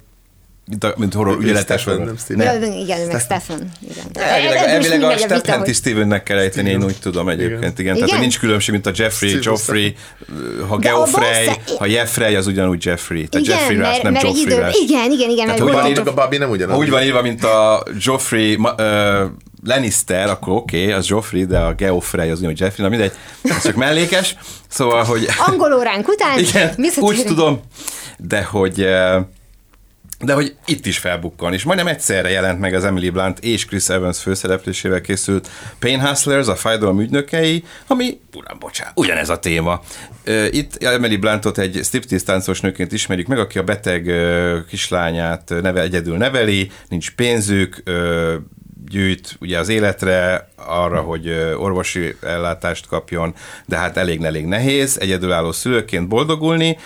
mint, 0.71 0.85
a, 0.85 0.95
mint 0.97 1.15
horror 1.15 1.39
ügyeletes 1.41 1.85
nem 1.85 2.17
Steven. 2.19 2.73
Igen, 2.73 3.07
meg 3.07 3.21
Stephen. 3.21 3.71
Igen. 3.91 4.05
Elvileg, 4.13 4.57
elvileg 4.69 5.03
a 5.03 5.17
Stephen 5.17 5.59
hogy- 5.59 5.75
Stevennek 5.75 6.23
kell 6.23 6.39
ejteni, 6.39 6.71
én 6.71 6.85
úgy 6.85 6.97
tudom 7.01 7.29
egyébként. 7.29 7.79
Igen, 7.79 7.95
igen. 7.95 8.07
tehát 8.07 8.21
nincs 8.21 8.39
különbség, 8.39 8.75
mint 8.75 8.87
a 8.87 8.91
Jeffrey, 8.95 9.39
Joffrey, 9.41 9.95
ha 10.69 10.79
De 10.79 10.89
Geoffrey, 10.89 11.49
ha 11.79 11.87
Jeffrey, 11.87 12.35
az 12.35 12.47
ugyanúgy 12.47 12.85
Jeffrey. 12.85 13.29
Tehát 13.29 13.47
Igen, 13.47 13.59
Jeffrey 13.59 13.77
Rush, 13.77 13.89
mert, 13.91 14.03
nem 14.03 14.13
Joffrey 14.15 14.41
idő, 14.41 14.57
Rush. 14.63 14.83
igen, 14.83 15.11
igen, 15.11 15.31
igen, 15.31 15.47
mert 15.47 15.61
úgy 15.61 15.73
van 15.73 15.87
írva- 15.87 16.09
a- 16.09 16.15
Bobby 16.15 16.37
nem 16.37 16.51
ugyanaz. 16.51 16.79
Úgy 16.79 16.91
van 16.91 17.03
írva, 17.03 17.23
mint 17.23 17.45
a 17.45 17.83
Joffrey 17.99 18.59
Lannister, 19.65 20.29
akkor 20.29 20.53
oké, 20.53 20.81
okay, 20.83 20.93
az 20.93 21.09
Joffrey, 21.09 21.45
de 21.45 21.59
a 21.59 21.75
Geoffrey 21.75 22.31
az 22.31 22.39
ugyanúgy 22.39 22.61
Jeffrey, 22.61 22.85
na 22.85 22.91
mindegy, 22.91 23.13
ez 23.43 23.63
csak 23.63 23.75
mellékes. 23.75 24.37
Szóval, 24.69 25.05
hogy... 25.05 25.27
angol 25.47 25.73
óránk 25.73 26.09
után 26.09 26.39
Igen, 26.45 26.75
úgy 27.01 27.25
tudom, 27.25 27.61
de 28.19 28.43
hogy 28.43 28.83
eh, 28.83 29.23
de 30.25 30.33
hogy 30.33 30.57
itt 30.65 30.87
is 30.87 30.99
felbukkan, 30.99 31.53
és 31.53 31.63
majdnem 31.63 31.87
egyszerre 31.87 32.31
jelent 32.31 32.61
meg 32.61 32.75
az 32.75 32.85
Emily 32.85 33.11
Blunt 33.11 33.39
és 33.39 33.65
Chris 33.65 33.89
Evans 33.89 34.19
főszereplésével 34.19 35.01
készült 35.01 35.51
Pain 35.79 36.01
Hustlers, 36.01 36.47
a 36.47 36.55
fájdalom 36.55 37.01
ügynökei, 37.01 37.65
ami, 37.87 38.21
uram, 38.35 38.59
bocsánat, 38.59 38.99
ugyanez 38.99 39.29
a 39.29 39.39
téma. 39.39 39.81
Itt 40.51 40.83
Emily 40.83 41.17
Bluntot 41.17 41.59
egy 41.59 41.81
striptease 41.83 42.25
táncos 42.25 42.61
nőként 42.61 42.93
ismerjük 42.93 43.27
meg, 43.27 43.39
aki 43.39 43.59
a 43.59 43.63
beteg 43.63 44.13
kislányát 44.69 45.55
neve, 45.63 45.81
egyedül 45.81 46.17
neveli, 46.17 46.71
nincs 46.89 47.11
pénzük, 47.11 47.83
gyűjt 48.91 49.37
ugye 49.41 49.59
az 49.59 49.69
életre, 49.69 50.49
arra, 50.57 51.01
hogy 51.01 51.29
orvosi 51.57 52.17
ellátást 52.23 52.87
kapjon, 52.87 53.35
de 53.67 53.77
hát 53.77 53.97
elég-elég 53.97 54.47
nehéz, 54.47 54.99
egyedülálló 55.01 55.53
szülőként 55.53 56.09
boldogulni, 56.09 56.79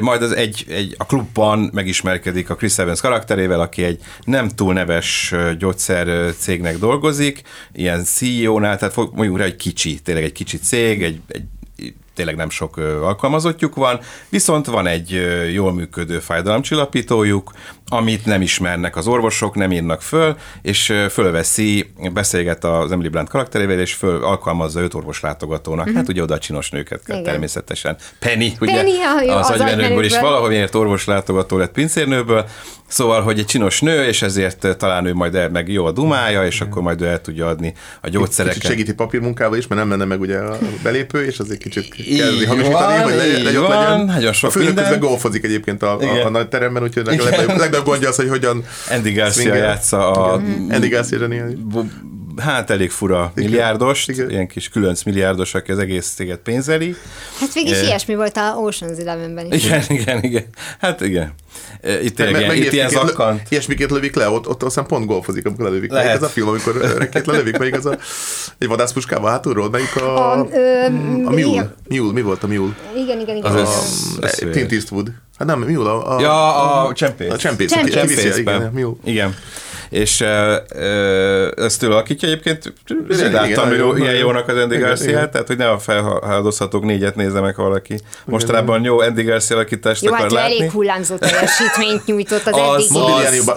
majd 0.00 0.22
az 0.22 0.32
egy, 0.32 0.64
egy, 0.68 0.94
a 0.98 1.04
klubban 1.06 1.70
megismerkedik 1.72 2.50
a 2.50 2.54
Chris 2.54 2.78
Evans 2.78 3.00
karakterével, 3.00 3.60
aki 3.60 3.84
egy 3.84 4.02
nem 4.24 4.48
túl 4.48 4.72
neves 4.72 5.34
gyógyszer 5.58 6.34
cégnek 6.38 6.78
dolgozik, 6.78 7.42
ilyen 7.72 8.04
CEO-nál, 8.04 8.78
tehát 8.78 8.96
mondjuk 8.96 9.38
rá 9.38 9.44
egy 9.44 9.56
kicsi, 9.56 10.00
tényleg 10.00 10.24
egy 10.24 10.32
kicsi 10.32 10.58
cég, 10.58 11.02
egy, 11.02 11.20
egy 11.28 11.44
tényleg 12.14 12.36
nem 12.36 12.50
sok 12.50 12.76
alkalmazottjuk 12.76 13.74
van, 13.74 14.00
viszont 14.28 14.66
van 14.66 14.86
egy 14.86 15.22
jól 15.52 15.72
működő 15.72 16.18
fájdalomcsillapítójuk, 16.18 17.52
amit 17.92 18.24
nem 18.24 18.42
ismernek 18.42 18.96
az 18.96 19.06
orvosok, 19.06 19.54
nem 19.54 19.72
írnak 19.72 20.02
föl, 20.02 20.36
és 20.62 20.94
fölveszi, 21.10 21.92
beszélget 22.12 22.64
az 22.64 22.92
Emily 22.92 23.08
Blunt 23.08 23.28
karakterével, 23.28 23.80
és 23.80 23.92
föl 23.92 24.24
alkalmazza 24.24 24.80
őt 24.80 24.94
orvoslátogatónak. 24.94 25.90
Hát 25.94 26.08
ugye 26.08 26.22
oda 26.22 26.34
a 26.34 26.38
csinos 26.38 26.70
nőket 26.70 27.02
kell 27.04 27.18
Igen. 27.18 27.30
természetesen. 27.30 27.96
Penny, 28.18 28.48
ugye, 28.60 28.74
Penny, 28.74 28.92
jó, 29.26 29.34
az 29.34 29.50
az 29.50 29.60
agymenőkből 29.60 30.04
is 30.04 30.12
agymenőkből. 30.12 30.50
valahol 30.50 30.68
orvoslátogató 30.72 31.56
lett 31.56 31.72
pincérnőből, 31.72 32.46
Szóval, 32.90 33.22
hogy 33.22 33.38
egy 33.38 33.44
csinos 33.44 33.80
nő, 33.80 34.04
és 34.04 34.22
ezért 34.22 34.76
talán 34.78 35.06
ő 35.06 35.14
majd 35.14 35.34
el, 35.34 35.48
meg 35.48 35.68
jó 35.68 35.84
a 35.84 35.90
dumája, 35.90 36.46
és 36.46 36.60
akkor 36.60 36.82
majd 36.82 37.00
ő 37.00 37.06
el 37.06 37.20
tudja 37.20 37.46
adni 37.46 37.74
a 38.00 38.08
gyógyszereket. 38.08 38.58
Kicsit 38.58 38.70
segíti 38.70 38.94
papírmunkával 38.94 39.58
is, 39.58 39.66
mert 39.66 39.80
nem 39.80 39.90
lenne 39.90 40.04
meg 40.04 40.20
ugye 40.20 40.38
a 40.38 40.58
belépő, 40.82 41.24
és 41.24 41.38
azért 41.38 41.62
kicsit 41.62 41.94
kezdi 41.94 42.44
hamisítani, 42.46 43.02
hogy 43.02 43.42
legyen. 43.42 44.04
nagyon 44.04 44.32
sok 44.32 44.48
a 44.48 44.52
főnök 44.52 44.66
minden. 44.66 44.84
közben 44.90 45.08
golfozik 45.08 45.44
egyébként 45.44 45.82
a, 45.82 45.98
a, 46.00 46.24
a 46.24 46.28
nagy 46.28 46.48
teremben, 46.48 46.82
úgyhogy 46.82 47.08
a 47.08 47.12
Igen. 47.12 47.56
Legnagyobb, 47.80 47.84
gondja 47.86 48.08
az, 48.08 48.16
hogy 48.16 48.28
hogyan 48.28 48.64
Andy 48.90 49.12
Garcia 49.12 49.54
játsza 49.54 50.10
a 50.10 50.32
Andy 50.70 50.88
Garcia 50.88 51.18
zseniális. 51.18 51.56
hát 52.36 52.70
elég 52.70 52.90
fura 52.90 53.32
milliárdos, 53.34 54.06
Igen. 54.08 54.30
ilyen 54.30 54.46
kis 54.46 54.68
különc 54.68 55.02
milliárdos, 55.02 55.54
aki 55.54 55.72
az 55.72 55.78
egész 55.78 56.12
céget 56.16 56.38
pénzeli. 56.38 56.94
Hát 57.40 57.52
végig 57.52 57.70
is 57.70 57.76
Eh. 57.78 57.84
ilyesmi 57.86 58.14
volt 58.14 58.36
a 58.36 58.54
Ocean's 58.56 59.00
Eleven-ben 59.00 59.52
is. 59.52 59.64
Igen, 59.64 59.82
igen, 59.88 60.22
igen. 60.22 60.44
Hát 60.80 61.00
igen. 61.00 61.32
Eh, 61.80 62.04
Itt, 62.04 62.14
tényleg, 62.16 62.34
Meg- 62.34 62.42
ilyen, 62.42 62.56
meg 62.56 62.64
itt 62.66 62.72
ilyen 62.72 62.88
zakkant. 62.88 63.42
Ilyesmiket 63.48 63.90
lövik 63.90 64.14
le, 64.14 64.28
ott, 64.28 64.48
ott 64.48 64.62
aztán 64.62 64.86
pont 64.86 65.06
golfozik, 65.06 65.46
amikor 65.46 65.64
lelövik. 65.64 65.90
Lehet. 65.90 66.14
Ez 66.16 66.22
a 66.22 66.26
film, 66.28 66.48
amikor 66.48 66.94
rekét 66.98 67.26
lelövik, 67.26 67.58
melyik 67.58 67.74
az 67.74 67.86
a 67.86 67.98
egy 68.58 68.68
vadászpuskával 68.68 69.30
hátulról, 69.30 69.70
melyik 69.70 69.96
a... 69.96 70.32
A, 70.40 70.46
ö, 70.52 70.84
a 70.84 70.90
Mule. 71.30 71.40
igen. 71.40 71.74
Mule, 71.88 72.12
mi 72.12 72.20
volt 72.22 72.42
a 72.42 72.46
Mule? 72.46 72.72
Igen, 72.96 73.20
igen, 73.20 73.36
igen. 73.36 73.52
Az 73.52 74.18
A. 74.20 74.26
Clint 74.50 74.72
Eastwood. 74.72 75.12
Hát 75.40 75.48
nem, 75.48 75.58
Mule, 75.60 75.90
a... 75.90 76.16
a 76.16 76.20
Ja, 76.20 76.84
a 76.86 76.92
csempész. 76.92 77.30
A 77.32 77.36
csempész. 77.36 77.70
Csempész. 77.72 77.94
viszi, 78.02 78.14
Csempészben. 78.14 78.54
Igen, 78.60 78.70
Mule. 78.72 78.94
Igen. 79.04 79.34
És 79.90 80.20
uh, 80.20 80.28
uh, 80.74 81.64
ezt 81.64 81.82
ő 81.82 81.90
alakítja 81.90 82.28
egyébként, 82.28 82.72
láttam 83.08 83.44
igen, 83.44 83.78
jó, 83.78 83.86
nagyon- 83.86 83.96
ilyen 83.98 84.14
jónak 84.14 84.48
az 84.48 84.56
Andy 84.56 84.74
igen, 84.74 84.88
Garcia, 84.88 85.08
igen. 85.08 85.30
tehát 85.30 85.46
hogy 85.46 85.56
ne 85.56 85.70
a 85.70 85.78
felhaldozhatók 85.78 86.84
négyet 86.84 87.16
nézze 87.16 87.40
meg 87.40 87.56
valaki. 87.56 87.98
Mostanában 88.24 88.84
jó 88.84 88.98
Andy 89.00 89.22
Garcia 89.22 89.56
alakítást 89.56 90.02
Jó, 90.02 90.08
akar 90.12 90.20
hát 90.22 90.32
látni. 90.32 90.54
elég 90.58 90.70
hullámzó 90.70 91.16
teljesítményt 91.16 92.06
nyújtott 92.06 92.46
az, 92.46 92.76
Az. 92.76 92.88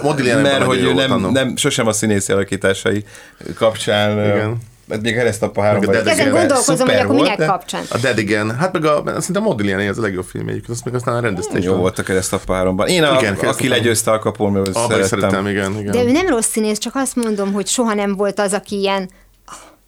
Modigliani- 0.02 0.42
mert 0.42 0.62
hogy 0.64 0.82
ő 0.82 0.92
nem, 0.94 1.20
nem, 1.32 1.56
sosem 1.56 1.86
a 1.86 1.92
színészi 1.92 2.32
alakításai 2.32 3.04
kapcsán, 3.54 4.10
Igen. 4.18 4.56
Hát 4.90 5.02
még 5.02 5.14
keresztapa 5.14 5.62
háromban. 5.62 5.90
Meg 5.90 6.00
a 6.00 6.02
Dead 6.02 6.18
Ezen 6.18 6.32
gondolkozom, 6.32 6.76
hogy 6.76 6.86
szuper 6.86 7.04
akkor 7.04 7.16
volt, 7.16 7.36
minek 7.36 7.48
kapcsán. 7.48 7.84
A 7.90 7.98
Dead 7.98 8.18
Again. 8.18 8.56
Hát 8.56 8.72
meg 8.72 8.84
a, 8.84 9.20
szinte 9.20 9.38
a 9.38 9.42
Modigliani 9.42 9.86
az 9.86 9.98
a 9.98 10.00
legjobb 10.00 10.24
film 10.24 10.48
egyébként, 10.48 10.70
azt 10.70 10.84
meg 10.84 10.94
aztán 10.94 11.14
a 11.14 11.20
rendezte. 11.20 11.58
Jó 11.58 11.74
volt 11.74 11.98
a 11.98 12.02
keresztapa 12.02 12.54
háromban. 12.54 12.88
Én, 12.88 13.02
a, 13.02 13.18
Igen, 13.18 13.34
aki 13.34 13.68
legyőzte 13.68 14.18
Capone, 14.18 14.58
Abba 14.58 14.68
is 14.70 14.76
szerettem. 14.76 15.06
szerettem, 15.06 15.46
igen, 15.46 15.78
igen. 15.78 15.92
De 15.92 16.02
ő 16.02 16.10
nem 16.10 16.26
rossz 16.26 16.48
színész, 16.48 16.78
csak 16.78 16.94
azt 16.94 17.16
mondom, 17.16 17.52
hogy 17.52 17.66
soha 17.66 17.94
nem 17.94 18.16
volt 18.16 18.38
az, 18.38 18.52
aki 18.52 18.78
ilyen 18.78 19.10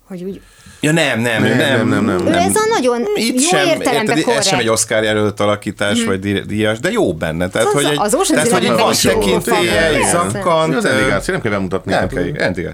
hogy 0.08 0.22
úgy, 0.22 0.40
Ja 0.86 0.92
nem, 0.92 1.20
nem, 1.20 1.42
nem, 1.42 1.56
Nem, 1.56 1.88
nem, 1.88 2.04
nem, 2.04 2.26
ő 2.26 2.32
ez 2.32 2.56
a 2.56 2.66
nagyon 2.68 3.02
Itt 3.14 3.40
jó 3.40 3.48
sem, 3.48 3.66
értelemben 3.66 4.16
érted, 4.18 4.36
ez 4.36 4.46
sem 4.46 4.58
egy. 4.58 4.68
Oscar 4.68 5.02
jelölt 5.02 5.40
alakítás, 5.40 6.04
vagy 6.04 6.20
dí- 6.20 6.46
díjas, 6.46 6.78
de 6.78 6.90
jó 6.90 7.14
benne. 7.14 7.48
Tehát, 7.48 7.66
Az- 7.66 7.72
hogy 7.74 7.84
egy, 7.84 7.96
az 7.98 8.14
Ocean's 8.14 8.32
tehát, 8.34 8.50
hogy 8.50 8.66
van 8.68 8.94
tekintélye, 9.02 10.08
zakkant. 10.10 10.74
Az 10.74 10.84
ö, 10.84 11.08
Garcia, 11.08 11.32
nem 11.32 11.42
kell 11.42 11.52
bemutatni. 11.52 11.92
Nem 11.92 12.08
kell, 12.08 12.22
Garcia. 12.24 12.70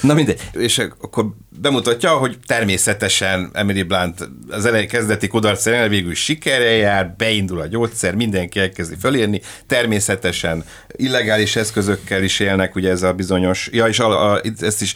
Na 0.00 0.14
mindegy. 0.14 0.40
És 0.52 0.78
akkor 0.78 1.26
bemutatja, 1.60 2.10
hogy 2.10 2.36
természetesen 2.46 3.50
Emily 3.52 3.82
Blunt 3.82 4.28
az 4.50 4.66
elején 4.66 4.88
kezdeti 4.88 5.28
kudarc 5.28 5.66
ellenére 5.66 5.88
végül 5.88 6.10
is 6.10 6.22
sikerrel 6.24 6.72
jár, 6.72 7.14
beindul 7.16 7.60
a 7.60 7.66
gyógyszer, 7.66 8.14
mindenki 8.14 8.60
elkezdi 8.60 8.94
fölírni, 9.00 9.40
természetesen 9.66 10.64
illegális 10.96 11.56
eszközökkel 11.56 12.22
is 12.22 12.40
élnek, 12.40 12.74
ugye 12.74 12.90
ez 12.90 13.02
a 13.02 13.12
bizonyos, 13.12 13.68
ja 13.72 13.86
és 13.86 13.98
a, 13.98 14.32
a, 14.32 14.40
ezt 14.60 14.82
is 14.82 14.94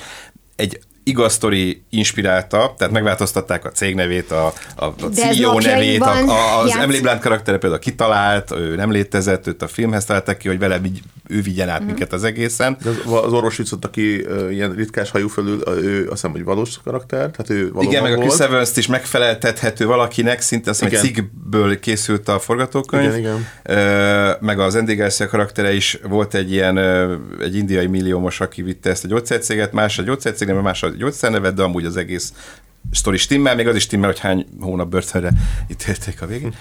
egy 0.57 0.79
igaz 1.05 1.33
sztori 1.33 1.83
inspirálta, 1.91 2.75
tehát 2.79 2.93
megváltoztatták 2.93 3.65
a 3.65 3.71
cég 3.71 3.95
nevét, 3.95 4.31
a, 4.31 4.53
a, 4.75 4.85
a 4.85 4.93
CEO 5.15 5.59
nevét, 5.59 6.01
a, 6.01 6.17
a, 6.27 6.59
az 6.61 6.77
Emily 6.77 7.01
Blunt 7.01 7.21
karaktere 7.21 7.59
például 7.59 7.81
kitalált, 7.81 8.51
ő 8.51 8.75
nem 8.75 8.91
létezett, 8.91 9.47
őt 9.47 9.63
a 9.63 9.69
filmhez 9.69 10.05
találtak 10.05 10.39
ki, 10.39 10.49
hogy 10.49 10.59
vele 10.59 10.81
így, 10.85 11.03
ő 11.29 11.41
vigyen 11.41 11.69
át 11.69 11.85
minket 11.85 12.13
az 12.13 12.25
egészen. 12.25 12.77
De 12.83 12.89
az, 12.89 13.25
az 13.25 13.33
orvos 13.33 13.57
viccot, 13.57 13.85
aki 13.85 14.27
ilyen 14.51 14.73
ritkás 14.73 15.11
hajú 15.11 15.29
fölül, 15.29 15.63
ő 15.67 16.03
azt 16.03 16.11
hiszem, 16.11 16.31
hogy 16.31 16.45
valós 16.45 16.79
karakter, 16.85 17.31
tehát 17.31 17.51
ő 17.51 17.73
valóban 17.73 17.85
Igen, 17.85 18.03
meg 18.03 18.13
a. 18.13 18.17
Chris 18.17 18.39
Evans-t 18.39 18.77
is 18.77 18.87
megfeleltethető 18.87 19.87
valakinek, 19.87 20.41
szinte 20.41 20.71
azt 20.71 20.85
hiszem, 20.85 21.05
cikkből 21.05 21.81
készült 21.81 22.29
a 22.29 22.39
forgatókönyv. 22.39 23.05
Igen, 23.05 23.19
igen. 23.19 23.47
Ö, 23.63 24.31
meg 24.41 24.59
az 24.59 24.75
Andy 24.75 24.95
Garcia 24.95 25.29
karaktere 25.29 25.75
is 25.75 25.99
volt 26.09 26.35
egy 26.35 26.53
ilyen, 26.53 26.79
egy 27.41 27.57
indiai 27.57 27.87
milliómos, 27.87 28.41
aki 28.41 28.63
vitte 28.63 28.91
ezt 28.91 29.05
a 29.05 29.09
gyógyszercéget, 29.09 29.73
más 29.73 29.99
a 29.99 30.03
gyógyszercég, 30.03 30.49
más 30.49 30.83
a 30.83 30.94
gyógyszernevet, 30.97 31.55
de 31.55 31.63
amúgy 31.63 31.85
az 31.85 31.97
egész 31.97 32.33
sztori 32.91 33.17
stimmel, 33.17 33.55
még 33.55 33.69
az 33.69 33.77
is 33.77 33.83
stimmel, 33.83 34.09
hogy 34.09 34.19
hány 34.19 34.47
hónap 34.61 34.89
börtönre 34.89 35.31
ítélték 35.71 36.23
a 36.23 36.27
végén. 36.27 36.55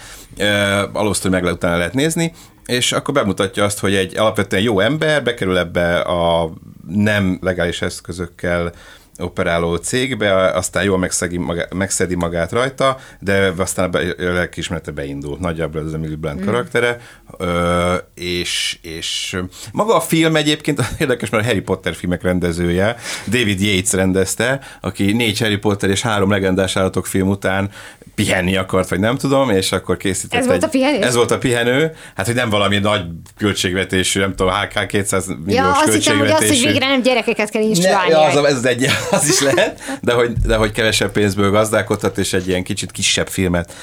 Alózt, 0.93 1.21
hogy 1.21 1.31
meg 1.31 1.43
le, 1.43 1.51
utána 1.51 1.77
lehet 1.77 1.93
nézni, 1.93 2.33
és 2.65 2.91
akkor 2.91 3.13
bemutatja 3.13 3.63
azt, 3.63 3.79
hogy 3.79 3.95
egy 3.95 4.17
alapvetően 4.17 4.63
jó 4.63 4.79
ember 4.79 5.23
bekerül 5.23 5.57
ebbe 5.57 5.99
a 5.99 6.53
nem 6.87 7.37
legális 7.41 7.81
eszközökkel 7.81 8.73
operáló 9.17 9.75
cégbe, 9.75 10.51
aztán 10.51 10.84
jól 10.84 10.98
megszegi 10.98 11.38
magá, 11.38 11.65
megszedi 11.75 12.15
magát 12.15 12.51
rajta, 12.51 12.98
de 13.20 13.53
aztán 13.58 13.86
a 13.86 13.89
be- 13.89 14.15
a 14.17 14.34
lelkiismerete 14.34 14.91
beindul. 14.91 15.38
Nagyjából 15.39 15.82
ez 15.82 15.88
az 15.88 15.93
Emily 15.93 16.15
Blunt 16.15 16.41
mm. 16.41 16.46
karaktere, 16.46 17.00
ö, 17.38 17.93
és, 18.15 18.77
és 18.82 19.38
maga 19.72 19.96
a 19.96 20.00
film 20.01 20.36
egyébként 20.36 20.82
érdekes, 21.00 21.29
mert 21.29 21.43
a 21.43 21.48
Harry 21.48 21.62
Potter 21.62 21.96
filmek 21.96 22.24
rendezője, 22.24 22.96
David 23.27 23.62
Yates 23.62 23.91
rendezte, 23.93 24.60
aki 24.82 25.12
négy 25.12 25.39
Harry 25.39 25.58
Potter 25.58 25.89
és 25.89 26.01
három 26.01 26.29
legendás 26.29 26.75
állatok 26.75 27.05
film 27.05 27.27
után 27.29 27.70
pihenni 28.15 28.55
akart, 28.55 28.89
vagy 28.89 29.00
nem 29.00 29.17
tudom, 29.17 29.50
és 29.50 29.72
akkor 29.72 29.98
készített 29.98 30.39
Ez 30.39 30.46
volt 30.46 30.58
egy, 30.58 30.63
a 30.63 30.70
pihenés? 30.70 31.05
Ez 31.05 31.15
volt 31.15 31.32
a 31.32 31.38
pihenő, 31.38 31.96
hát 32.15 32.25
hogy 32.25 32.36
nem 32.36 32.50
valami 32.50 32.77
nagy 32.77 33.01
költségvetésű, 33.38 34.20
nem 34.20 34.36
tudom, 34.36 34.53
HK 34.53 34.88
200 34.88 35.27
milliós 35.27 35.53
Ja, 35.55 35.70
azt 35.72 35.93
hittem, 35.93 36.17
hogy 36.17 36.27
költségvetésű. 36.27 36.51
az, 36.53 36.62
hogy 36.63 36.72
végre 36.72 36.88
nem 36.88 37.01
gyerekeket 37.01 37.50
kell 37.50 37.62
Ne, 37.62 37.67
instruálni. 37.67 38.10
ja, 38.12 38.20
az, 38.20 38.43
ez 38.46 38.65
egy, 38.65 38.88
az 39.12 39.27
is 39.27 39.39
lehet, 39.39 40.00
de 40.01 40.13
hogy, 40.13 40.33
de 40.33 40.55
hogy 40.55 40.72
kevesebb 40.72 41.12
pénzből 41.12 41.51
gazdálkodhat, 41.51 42.17
és 42.17 42.33
egy 42.33 42.48
ilyen 42.48 42.63
kicsit 42.63 42.91
kisebb 42.91 43.27
filmet 43.27 43.74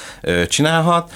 csinálhat. 0.47 1.11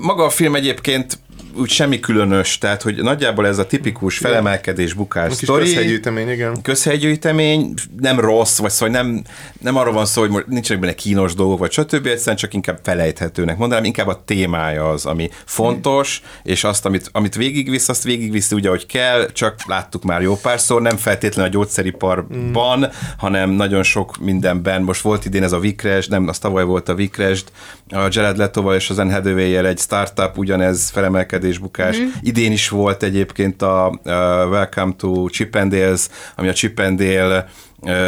Maga 0.00 0.24
a 0.24 0.30
film 0.30 0.54
egyébként 0.54 1.18
úgy 1.56 1.68
semmi 1.68 2.00
különös, 2.00 2.58
tehát 2.58 2.82
hogy 2.82 3.02
nagyjából 3.02 3.46
ez 3.46 3.58
a 3.58 3.66
tipikus 3.66 4.18
felemelkedés, 4.18 4.92
bukás 4.92 5.32
sztori. 5.32 5.62
közhelygyűjtemény, 5.64 6.28
igen. 6.28 6.62
Közhelygyűjtemény, 6.62 7.74
nem 8.00 8.20
rossz, 8.20 8.58
vagy 8.58 8.70
szóval 8.70 8.94
nem, 8.94 9.22
nem 9.60 9.76
arról 9.76 9.92
van 9.92 10.06
szó, 10.06 10.20
hogy 10.20 10.30
most 10.30 10.46
nincsenek 10.46 10.82
benne 10.82 10.94
kínos 10.94 11.34
dolgok, 11.34 11.58
vagy 11.58 11.72
stb. 11.72 12.06
Egyszerűen 12.06 12.36
csak 12.36 12.54
inkább 12.54 12.78
felejthetőnek 12.82 13.56
mondanám, 13.56 13.84
inkább 13.84 14.06
a 14.06 14.22
témája 14.24 14.88
az, 14.88 15.06
ami 15.06 15.30
fontos, 15.44 16.22
és 16.42 16.64
azt, 16.64 16.86
amit, 16.86 17.08
amit 17.12 17.34
végigvisz, 17.34 17.88
azt 17.88 18.04
végigviszi 18.04 18.54
úgy, 18.54 18.66
ahogy 18.66 18.86
kell, 18.86 19.32
csak 19.32 19.66
láttuk 19.66 20.02
már 20.02 20.22
jó 20.22 20.36
párszor, 20.36 20.82
nem 20.82 20.96
feltétlenül 20.96 21.50
a 21.50 21.54
gyógyszeriparban, 21.54 22.78
mm. 22.78 22.90
hanem 23.16 23.50
nagyon 23.50 23.82
sok 23.82 24.16
mindenben. 24.16 24.82
Most 24.82 25.00
volt 25.00 25.24
idén 25.24 25.42
ez 25.42 25.52
a 25.52 25.58
Vikresd, 25.58 26.10
nem, 26.10 26.28
az 26.28 26.38
tavaly 26.38 26.64
volt 26.64 26.88
a 26.88 26.94
Vikresd, 26.94 27.44
a 27.92 28.08
Jared 28.10 28.36
Letoval 28.36 28.74
és 28.74 28.90
az 28.90 28.98
Anne 28.98 29.12
hathaway 29.12 29.56
egy 29.66 29.78
startup, 29.78 30.38
ugyanez 30.38 30.90
felemelkedés, 30.90 31.58
bukás. 31.58 31.98
Mm. 31.98 32.06
Idén 32.20 32.52
is 32.52 32.68
volt 32.68 33.02
egyébként 33.02 33.62
a, 33.62 33.86
a 33.86 34.46
Welcome 34.46 34.92
to 34.96 35.28
Chip 35.28 35.54
and 35.54 35.72
Dales, 35.72 36.08
ami 36.36 36.48
a 36.48 36.52
Chip 36.52 36.78
and 36.78 36.98
Dale 36.98 37.48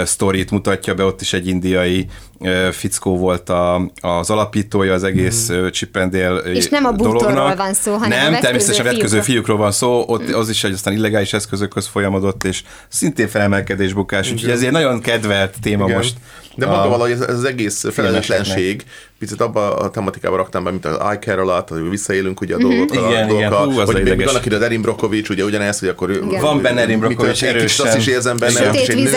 sztorit 0.04 0.50
mutatja 0.50 0.94
be, 0.94 1.04
ott 1.04 1.20
is 1.20 1.32
egy 1.32 1.46
indiai 1.46 2.06
fickó 2.70 3.18
volt 3.18 3.48
a, 3.48 3.90
az 4.00 4.30
alapítója 4.30 4.92
az 4.92 5.04
egész 5.04 5.50
mm. 5.52 5.66
Csipendél 5.66 6.36
És 6.36 6.68
nem 6.68 6.84
a 6.84 6.92
bútorról 6.92 7.54
van 7.56 7.74
szó, 7.74 7.92
hanem 7.92 8.18
Nem, 8.18 8.34
a 8.34 8.38
természetesen 8.38 8.84
vetkező 8.84 9.20
fiúkról 9.20 9.56
van 9.56 9.72
szó, 9.72 10.04
ott 10.06 10.28
az 10.28 10.48
is 10.48 10.64
egy 10.64 10.72
aztán 10.72 10.94
illegális 10.94 11.32
eszközökhöz 11.32 11.86
folyamodott, 11.86 12.44
és 12.44 12.62
szintén 12.88 13.28
felemelkedés 13.28 13.92
bukás, 13.92 14.32
úgyhogy 14.32 14.50
ez 14.50 14.62
egy 14.62 14.70
nagyon 14.70 15.00
kedvelt 15.00 15.54
téma 15.62 15.84
Igen. 15.84 15.96
most. 15.96 16.14
De 16.56 16.66
maga 16.66 16.88
valahogy 16.88 17.10
ez, 17.10 17.20
ez 17.20 17.34
az 17.34 17.44
egész 17.44 17.84
felelőtlenség, 17.90 18.84
picit 19.18 19.40
abba 19.40 19.76
a 19.76 19.90
tematikába 19.90 20.36
raktam 20.36 20.64
be, 20.64 20.70
mint 20.70 20.84
az 20.84 21.14
I 21.14 21.16
care 21.20 21.40
a 21.40 21.64
hogy 21.68 21.90
visszaélünk 21.90 22.40
ugye 22.40 22.54
a 22.54 22.58
mm-hmm. 22.58 22.68
dolgokkal, 22.68 23.10
igen, 23.10 23.24
a 23.24 23.26
dolgokkal, 23.26 23.66
igen. 23.72 23.84
Hú, 23.84 23.92
vagy 23.92 24.16
még 24.16 24.28
annak 24.28 24.46
ide 24.46 24.60
Erin 24.60 24.80
Brokovics, 24.80 25.28
ugye 25.28 25.44
ugyanez, 25.44 25.78
hogy 25.78 25.88
akkor 25.88 26.10
igen. 26.10 26.40
van 26.40 26.62
benne 26.62 26.80
Erin 26.80 26.98
Brokovics 26.98 27.44
erősen. 27.44 27.86
Azt 27.86 27.96
is 27.96 28.06
érzem 28.06 28.38
benne, 28.38 28.68
hogy 28.68 28.84
egy 28.88 28.96
nő, 28.96 29.10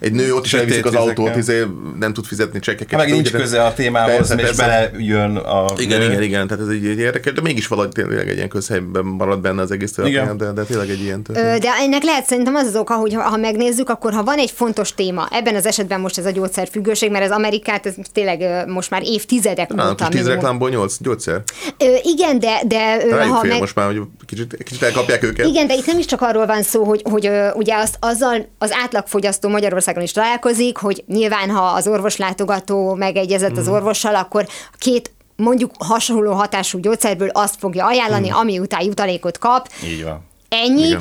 egy 0.00 0.12
nő 0.12 0.34
ott 0.34 0.44
is 0.44 0.54
elviszik 0.54 0.84
az 0.84 0.94
autót, 0.94 1.36
izé, 1.36 1.64
nem 1.98 2.12
tud 2.12 2.24
fizetni 2.24 2.58
csekkeket. 2.58 2.98
Meg 2.98 3.10
nincs 3.10 3.30
köze 3.30 3.64
a 3.64 3.74
témához, 3.74 4.16
persze, 4.16 4.34
és 4.34 4.40
persze. 4.42 4.64
belejön 4.64 5.36
a... 5.36 5.72
Igen, 5.76 6.02
igen, 6.02 6.22
igen, 6.22 6.46
tehát 6.46 6.62
ez 6.62 6.68
egy, 6.68 6.86
egy 6.86 6.98
érdekes, 6.98 7.32
de 7.32 7.40
mégis 7.40 7.66
valahogy 7.66 7.90
tényleg 7.90 8.28
egy 8.28 8.36
ilyen 8.36 8.48
közhelyben 8.48 9.04
marad 9.04 9.40
benne 9.40 9.62
az 9.62 9.70
egész 9.70 9.92
történet, 9.92 10.36
de, 10.36 10.52
de 10.52 10.62
tényleg 10.62 10.90
egy 10.90 11.00
ilyen 11.00 11.22
történet. 11.22 11.60
De 11.60 11.68
ennek 11.80 12.02
lehet 12.02 12.26
szerintem 12.26 12.54
az 12.54 12.66
az 12.66 12.76
oka, 12.76 12.94
hogy 12.94 13.14
ha 13.14 13.36
megnézzük, 13.36 13.88
akkor 13.88 14.12
ha 14.12 14.22
van 14.22 14.38
egy 14.38 14.50
fontos 14.50 14.94
téma, 14.94 15.28
ebben 15.30 15.54
az 15.54 15.66
esetben 15.66 16.00
most 16.00 16.18
ez 16.18 16.26
a 16.26 16.30
gyógyszerfüggőség, 16.30 17.10
mert 17.10 17.24
az 17.24 17.30
Amerikát 17.30 17.86
ez 17.86 17.94
tényleg 18.12 18.66
most 18.68 18.90
már 18.90 19.02
évtizedek 19.04 19.72
óta 19.72 20.08
tíz 20.08 20.26
reklámból 20.26 20.70
nyolc 20.70 20.96
gyógyszer? 21.00 21.42
Ö, 21.78 21.84
igen, 22.02 22.38
de... 22.38 22.60
de 22.66 23.12
ha 23.26 23.40
fél 23.40 23.50
meg... 23.50 23.60
most 23.60 23.74
már, 23.74 23.86
hogy 23.86 24.00
kicsit, 24.26 24.56
kicsit 24.64 24.82
elkapják 24.82 25.22
őket. 25.22 25.46
Igen, 25.46 25.66
de 25.66 25.74
itt 25.74 25.86
nem 25.86 25.98
is 25.98 26.06
csak 26.06 26.20
arról 26.20 26.46
van 26.46 26.62
szó, 26.62 26.84
hogy, 26.84 27.02
hogy 27.04 27.30
ugye 27.54 27.74
azt, 27.74 27.96
azzal 28.00 28.48
az 28.58 28.70
átlagfogyasztó 28.84 29.48
Magyarországon 29.84 30.02
is 30.02 30.12
találkozik, 30.12 30.76
hogy 30.76 31.04
nyilván, 31.06 31.50
ha 31.50 31.62
az 31.62 31.86
orvoslátogató 31.86 32.94
megegyezett 32.94 33.52
mm. 33.52 33.58
az 33.58 33.68
orvossal, 33.68 34.14
akkor 34.14 34.46
két 34.78 35.12
mondjuk 35.36 35.70
hasonló 35.78 36.32
hatású 36.32 36.78
gyógyszerből 36.78 37.28
azt 37.28 37.56
fogja 37.58 37.86
ajánlani, 37.86 38.28
mm. 38.28 38.34
ami 38.34 38.58
után 38.58 38.82
jutalékot 38.82 39.38
kap. 39.38 39.68
Így 39.84 40.04
van. 40.04 40.24
Ennyi, 40.48 40.86
Igen. 40.86 41.00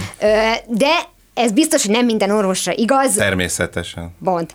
de 0.68 0.94
ez 1.34 1.52
biztos, 1.52 1.86
hogy 1.86 1.92
nem 1.92 2.06
minden 2.06 2.30
orvosra 2.30 2.74
igaz. 2.76 3.14
Természetesen. 3.14 4.16
Bont. 4.20 4.54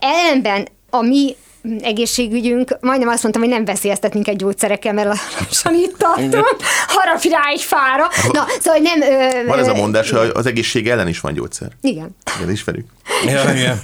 Ellenben 0.00 0.68
a 0.90 1.02
mi 1.02 1.36
egészségügyünk, 1.82 2.76
majdnem 2.80 3.08
azt 3.08 3.22
mondtam, 3.22 3.42
hogy 3.42 3.52
nem 3.52 3.64
veszélyeztet 3.64 4.14
minket 4.14 4.36
gyógyszerekkel, 4.36 4.92
mert 4.92 5.08
lassan 5.38 5.74
itt 5.74 5.96
tartom, 5.98 6.42
harap 6.86 7.22
rá 7.22 7.40
egy 7.52 7.60
fára. 7.60 8.08
Na, 8.32 8.46
szóval 8.60 8.80
nem... 8.80 9.00
Ö, 9.00 9.46
van 9.46 9.58
ez 9.58 9.68
a 9.68 9.74
mondás, 9.74 10.10
hogy 10.10 10.30
az 10.34 10.46
egészség 10.46 10.88
ellen 10.88 11.08
is 11.08 11.20
van 11.20 11.32
gyógyszer. 11.32 11.68
Igen. 11.80 12.16
Igen, 12.36 12.50
ismerjük. 12.50 12.86
Ja, 13.26 13.54
igen. 13.54 13.80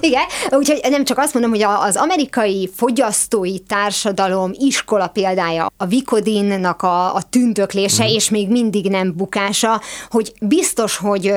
igen, 0.00 0.24
úgyhogy 0.50 0.80
nem 0.90 1.04
csak 1.04 1.18
azt 1.18 1.32
mondom, 1.32 1.50
hogy 1.50 1.62
az 1.62 1.96
amerikai 1.96 2.70
fogyasztói 2.76 3.58
társadalom 3.58 4.50
iskola 4.58 5.06
példája, 5.06 5.70
a 5.76 5.86
Vikodinnak 5.86 6.82
a, 6.82 7.14
a 7.14 7.22
tündöklése, 7.30 8.04
mm. 8.04 8.08
és 8.08 8.30
még 8.30 8.48
mindig 8.48 8.90
nem 8.90 9.16
bukása, 9.16 9.80
hogy 10.10 10.32
biztos, 10.40 10.96
hogy 10.96 11.32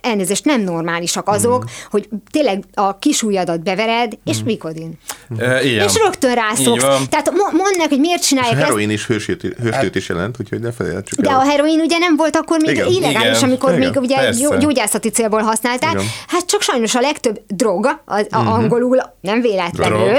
elnézést, 0.00 0.44
nem 0.44 0.60
normálisak 0.60 1.28
azok, 1.28 1.64
mm. 1.64 1.66
hogy 1.90 2.08
tényleg 2.30 2.64
a 2.74 2.98
kisújadat 2.98 3.62
bevered, 3.62 4.18
és 4.24 4.42
mm. 4.42 4.44
Vikodin. 4.44 4.98
E, 5.38 5.60
és 5.62 5.94
rögtön 6.04 6.34
rászoksz. 6.34 6.82
Tehát 6.82 7.32
mondd 7.34 7.76
meg, 7.78 7.88
hogy 7.88 7.98
miért 7.98 8.26
csinálják 8.26 8.52
ezt. 8.52 8.62
A 8.62 8.64
heroin 8.64 8.90
is 8.90 9.06
hősét, 9.06 9.42
hősét 9.62 9.94
is 9.94 10.08
jelent, 10.08 10.36
úgyhogy 10.40 10.60
ne 10.60 10.72
felejtsük 10.72 11.20
De 11.20 11.30
el. 11.30 11.38
a 11.38 11.42
heroin 11.42 11.80
ugye 11.80 11.98
nem 11.98 12.16
volt 12.16 12.36
akkor 12.36 12.60
még 12.60 12.74
igen. 12.74 12.86
illegális, 12.86 13.36
igen. 13.36 13.48
amikor 13.48 13.72
igen. 13.72 13.90
még 13.90 14.00
ugye 14.00 14.16
Persze. 14.16 14.56
gyógyászati 14.56 15.08
célból 15.08 15.40
használták. 15.40 15.92
Igen. 15.92 16.04
Hát 16.26 16.46
csak 16.46 16.62
sajnos 16.62 16.94
a 16.94 17.00
legtöbb 17.00 17.40
drog, 17.46 18.00
az, 18.04 18.26
mm-hmm. 18.36 18.46
angolul 18.46 19.02
nem 19.20 19.40
véletlenül, 19.40 20.18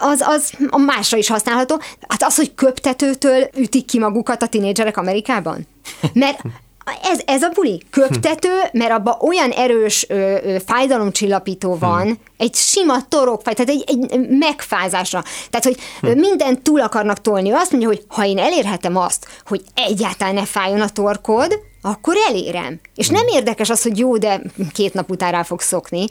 az, 0.00 0.20
az 0.20 0.52
a 0.68 0.78
másra 0.78 1.18
is 1.18 1.28
használható. 1.28 1.80
Hát 2.08 2.22
az, 2.22 2.36
hogy 2.36 2.54
köptetőtől 2.54 3.48
ütik 3.56 3.84
ki 3.84 3.98
magukat 3.98 4.42
a 4.42 4.46
tinédzserek 4.46 4.96
Amerikában. 4.96 5.66
Mert 6.12 6.40
ez, 7.02 7.20
ez 7.24 7.42
a 7.42 7.48
buli. 7.48 7.82
Köptető, 7.90 8.60
mert 8.72 8.90
abban 8.90 9.16
olyan 9.20 9.50
erős 9.50 10.06
ö, 10.08 10.14
ö, 10.42 10.56
fájdalomcsillapító 10.66 11.76
van, 11.78 12.02
hmm. 12.02 12.18
egy 12.36 12.54
sima 12.54 13.08
torokfáj, 13.08 13.54
tehát 13.54 13.70
egy, 13.70 13.84
egy 13.86 14.28
megfázásra. 14.28 15.22
Tehát, 15.50 15.66
hogy 15.66 15.78
hmm. 16.00 16.18
mindent 16.18 16.62
túl 16.62 16.80
akarnak 16.80 17.20
tolni. 17.20 17.50
Ő 17.50 17.54
azt 17.54 17.70
mondja, 17.70 17.88
hogy 17.88 18.04
ha 18.08 18.26
én 18.26 18.38
elérhetem 18.38 18.96
azt, 18.96 19.26
hogy 19.46 19.62
egyáltalán 19.74 20.34
ne 20.34 20.44
fájjon 20.44 20.80
a 20.80 20.88
torkod, 20.88 21.58
akkor 21.82 22.14
elérem. 22.28 22.80
És 22.94 23.08
nem 23.08 23.26
érdekes 23.26 23.70
az, 23.70 23.82
hogy 23.82 23.98
jó, 23.98 24.16
de 24.16 24.42
két 24.72 24.94
nap 24.94 25.10
után 25.10 25.30
rá 25.30 25.42
fog 25.42 25.60
szokni. 25.60 26.06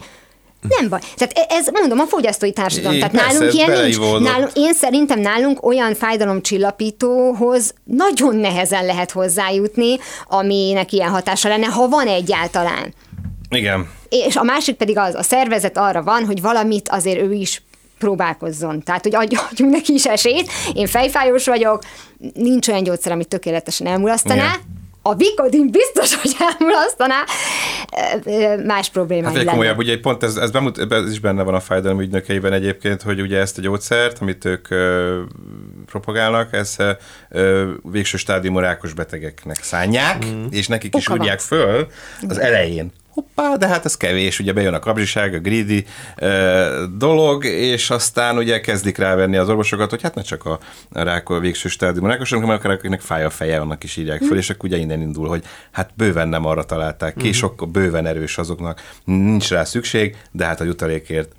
Nem 0.68 0.88
baj. 0.88 1.00
Tehát 1.16 1.32
e- 1.38 1.54
ez, 1.54 1.66
mondom, 1.72 1.98
a 1.98 2.06
fogyasztói 2.06 2.52
társadalom. 2.52 2.92
Én, 2.92 3.00
Tehát 3.00 3.14
persze, 3.14 3.38
nálunk 3.38 3.54
ilyen 3.54 3.82
nincs. 3.82 3.98
Nálunk, 4.20 4.50
én 4.54 4.74
szerintem 4.74 5.20
nálunk 5.20 5.66
olyan 5.66 5.94
fájdalomcsillapítóhoz 5.94 7.74
nagyon 7.84 8.36
nehezen 8.36 8.84
lehet 8.86 9.10
hozzájutni, 9.10 9.98
aminek 10.26 10.92
ilyen 10.92 11.10
hatása 11.10 11.48
lenne, 11.48 11.66
ha 11.66 11.88
van 11.88 12.06
egyáltalán. 12.06 12.94
Igen. 13.50 13.90
És 14.08 14.36
a 14.36 14.42
másik 14.42 14.76
pedig 14.76 14.98
az, 14.98 15.14
a 15.14 15.22
szervezet 15.22 15.78
arra 15.78 16.02
van, 16.02 16.24
hogy 16.24 16.40
valamit 16.40 16.88
azért 16.88 17.20
ő 17.20 17.32
is 17.32 17.62
próbálkozzon. 17.98 18.82
Tehát, 18.82 19.02
hogy 19.02 19.14
adjunk 19.14 19.72
neki 19.72 19.92
is 19.92 20.06
esélyt. 20.06 20.50
Én 20.74 20.86
fejfájós 20.86 21.46
vagyok, 21.46 21.82
nincs 22.34 22.68
olyan 22.68 22.82
gyógyszer, 22.82 23.12
amit 23.12 23.28
tökéletesen 23.28 23.86
elmulasztaná. 23.86 24.44
Igen 24.44 24.74
a 25.08 25.14
Vikodin 25.14 25.70
biztos, 25.70 26.14
hogy 26.14 26.36
elmulasztaná, 26.38 27.24
más 28.66 28.90
problémák. 28.90 29.32
Hát 29.32 29.40
egy 29.40 29.46
komolyabb, 29.46 29.78
ugye 29.78 30.00
pont 30.00 30.22
ez, 30.22 30.36
ez, 30.36 30.50
bemut, 30.50 30.92
ez 30.92 31.10
is 31.10 31.20
benne 31.20 31.42
van 31.42 31.54
a 31.54 31.60
fájdalom 31.60 32.00
ügynökeiben 32.00 32.52
egyébként, 32.52 33.02
hogy 33.02 33.20
ugye 33.20 33.38
ezt 33.38 33.58
a 33.58 33.60
gyógyszert, 33.60 34.18
amit 34.20 34.44
ők 34.44 34.70
ö, 34.70 35.20
propagálnak, 35.86 36.52
ez 36.52 36.76
ö, 37.28 37.70
végső 37.82 38.16
stádiumú 38.16 38.58
rákos 38.58 38.92
betegeknek 38.92 39.62
szánják, 39.62 40.24
mm. 40.26 40.46
és 40.50 40.68
nekik 40.68 40.94
Oka 40.94 41.14
is 41.14 41.20
írják 41.20 41.40
föl 41.40 41.86
az 42.28 42.38
elején, 42.38 42.92
hoppá, 43.16 43.56
de 43.56 43.66
hát 43.66 43.84
ez 43.84 43.96
kevés, 43.96 44.38
ugye 44.38 44.52
bejön 44.52 44.74
a 44.74 44.78
kapzsiság, 44.78 45.34
a 45.34 45.38
greedy 45.38 45.84
uh, 46.20 46.82
dolog, 46.96 47.44
és 47.44 47.90
aztán 47.90 48.36
ugye 48.36 48.60
kezdik 48.60 48.98
rávenni 48.98 49.36
az 49.36 49.48
orvosokat, 49.48 49.90
hogy 49.90 50.02
hát 50.02 50.14
ne 50.14 50.22
csak 50.22 50.44
a, 50.44 50.58
rák 50.90 51.28
a 51.28 51.38
végső 51.38 51.68
stádiumú 51.68 52.06
rákosok, 52.06 52.40
hanem 52.40 52.60
akiknek 52.60 53.00
fáj 53.00 53.24
a 53.24 53.30
feje, 53.30 53.60
annak 53.60 53.84
is 53.84 53.96
írják 53.96 54.22
föl, 54.22 54.34
mm. 54.34 54.38
és 54.38 54.50
akkor 54.50 54.68
ugye 54.68 54.78
innen 54.78 55.00
indul, 55.00 55.28
hogy 55.28 55.44
hát 55.70 55.90
bőven 55.96 56.28
nem 56.28 56.44
arra 56.44 56.64
találták 56.64 57.14
ki, 57.14 57.28
mm. 57.28 57.30
sokkal 57.30 57.68
bőven 57.68 58.06
erős 58.06 58.38
azoknak, 58.38 58.82
nincs 59.04 59.50
rá 59.50 59.64
szükség, 59.64 60.16
de 60.30 60.44
hát 60.44 60.60
a 60.60 60.64
jutalékért 60.64 61.32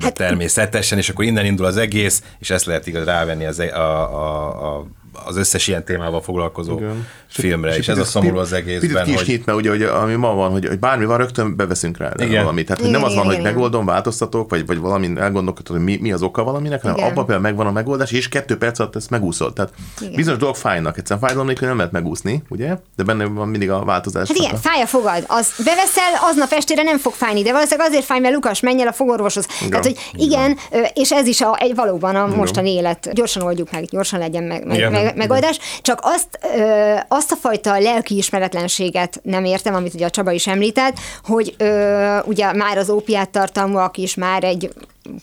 hát, 0.00 0.14
természetesen, 0.14 0.98
és 0.98 1.08
akkor 1.08 1.24
innen 1.24 1.44
indul 1.44 1.66
az 1.66 1.76
egész, 1.76 2.22
és 2.38 2.50
ezt 2.50 2.64
lehet 2.64 2.86
igaz 2.86 3.04
rávenni 3.04 3.44
az, 3.44 3.58
e- 3.60 3.76
a, 3.76 4.14
a, 4.14 4.76
a 4.76 4.86
az 5.12 5.36
összes 5.36 5.68
ilyen 5.68 5.84
témával 5.84 6.22
foglalkozó 6.22 6.76
Igen. 6.76 7.06
filmre, 7.26 7.70
és, 7.70 7.78
és 7.78 7.88
ez 7.88 7.98
a 7.98 8.04
szomorú 8.04 8.38
az 8.38 8.52
egészben. 8.52 9.04
Picit 9.04 9.16
ki 9.16 9.22
is 9.22 9.28
nyit, 9.28 9.46
mert 9.46 9.58
ugye, 9.58 9.70
hogy 9.70 9.82
ami 9.82 10.14
ma 10.14 10.34
van, 10.34 10.50
hogy, 10.50 10.66
hogy 10.66 10.78
bármi 10.78 11.04
van, 11.04 11.18
rögtön 11.18 11.56
beveszünk 11.56 11.96
rá 11.96 12.12
Igen. 12.16 12.42
valamit. 12.42 12.66
Tehát 12.66 12.82
hogy 12.82 12.90
nem 12.90 13.04
az 13.04 13.14
van, 13.14 13.26
hogy 13.26 13.40
megoldom, 13.40 13.84
változtatok, 13.84 14.50
vagy, 14.50 14.66
vagy 14.66 14.78
valami 14.78 15.10
elgondolkodod, 15.16 15.76
hogy 15.76 15.84
mi, 15.84 15.98
mi 16.00 16.12
az 16.12 16.22
oka 16.22 16.44
valaminek, 16.44 16.82
hanem 16.82 16.96
abban 16.96 17.14
például 17.14 17.40
megvan 17.40 17.66
a 17.66 17.72
megoldás, 17.72 18.10
és 18.10 18.28
kettő 18.28 18.56
perc 18.56 18.78
alatt 18.78 18.96
ezt 18.96 19.10
megúszod. 19.10 19.52
Tehát 19.52 19.72
igen. 20.00 20.14
bizonyos 20.14 20.38
dolgok 20.38 20.56
fájnak, 20.56 20.98
egyszerűen 20.98 21.20
fájdalom 21.20 21.46
nélkül 21.46 21.68
nem 21.68 21.76
lehet 21.76 21.92
megúszni, 21.92 22.42
ugye? 22.48 22.76
De 22.96 23.02
benne 23.02 23.24
van 23.24 23.48
mindig 23.48 23.70
a 23.70 23.84
változás. 23.84 24.28
Hát 24.28 24.36
igen, 24.36 24.56
fáj 24.56 24.80
a 24.82 24.86
fogad. 24.86 25.24
Az 25.26 25.52
beveszel, 25.64 26.12
aznap 26.30 26.52
estére 26.52 26.82
nem 26.82 26.98
fog 26.98 27.12
fájni, 27.12 27.42
de 27.42 27.52
valószínűleg 27.52 27.88
azért 27.88 28.04
fáj, 28.04 28.20
mert 28.20 28.34
Lukas, 28.34 28.60
menj 28.60 28.80
el 28.80 28.88
a 28.88 28.92
fogorvoshoz. 28.92 29.46
Igen. 29.58 29.70
Tehát, 29.70 29.84
hogy 29.84 29.96
igen, 30.12 30.56
igen, 30.70 30.86
és 30.94 31.12
ez 31.12 31.26
is 31.26 31.40
a, 31.40 31.56
egy 31.58 31.74
valóban 31.74 32.16
a 32.16 32.26
mostani 32.26 32.70
élet. 32.70 33.10
Gyorsan 33.12 33.42
oldjuk 33.42 33.70
meg, 33.70 33.84
gyorsan 33.84 34.18
legyen 34.18 34.42
meg, 34.42 34.66
meg, 34.66 34.90
meg, 34.90 34.99
megoldás. 35.14 35.58
Csak 35.82 35.98
azt, 36.02 36.38
ö, 36.56 36.94
azt 37.08 37.32
a 37.32 37.36
fajta 37.36 37.78
lelkiismeretlenséget 37.78 39.20
nem 39.22 39.44
értem, 39.44 39.74
amit 39.74 39.94
ugye 39.94 40.06
a 40.06 40.10
Csaba 40.10 40.30
is 40.30 40.46
említett, 40.46 40.96
hogy 41.24 41.54
ö, 41.58 42.18
ugye 42.24 42.52
már 42.52 42.78
az 42.78 42.90
ópiát 42.90 43.30
tartalmúak 43.30 43.96
is 43.96 44.14
már 44.14 44.44
egy 44.44 44.70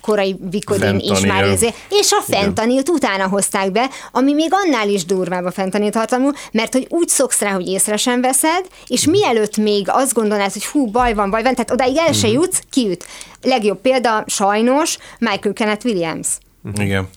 korai 0.02 0.36
Vikodin 0.50 1.00
is 1.00 1.20
már 1.20 1.44
ezért, 1.44 1.76
és 1.90 2.12
a 2.12 2.22
fentanilt 2.32 2.90
utána 2.90 3.28
hozták 3.28 3.72
be, 3.72 3.90
ami 4.12 4.34
még 4.34 4.50
annál 4.52 4.90
is 4.90 5.06
durvább 5.06 5.46
a 5.46 5.52
fentanyl 5.52 5.90
tartalmú, 5.90 6.30
mert 6.52 6.74
hogy 6.74 6.86
úgy 6.90 7.08
szoksz 7.08 7.42
rá, 7.42 7.52
hogy 7.52 7.68
észre 7.68 7.98
sem 7.98 8.22
veszed, 8.22 8.66
és 8.88 9.06
mielőtt 9.06 9.58
még 9.58 9.86
azt 9.90 10.14
gondolnád, 10.14 10.54
hogy 10.54 10.66
hú, 10.66 10.86
baj 10.86 11.14
van, 11.14 11.30
baj 11.30 11.44
van, 11.44 11.54
tehát 11.54 11.72
odáig 11.72 11.98
el 11.98 12.14
se 12.14 12.28
jutsz, 12.28 12.62
kiüt. 12.70 13.06
Legjobb 13.42 13.82
példa, 13.82 14.24
sajnos, 14.28 14.98
Michael 15.20 15.54
Kenneth 15.54 15.86
Williams. 15.86 16.28
Igen. 16.76 17.10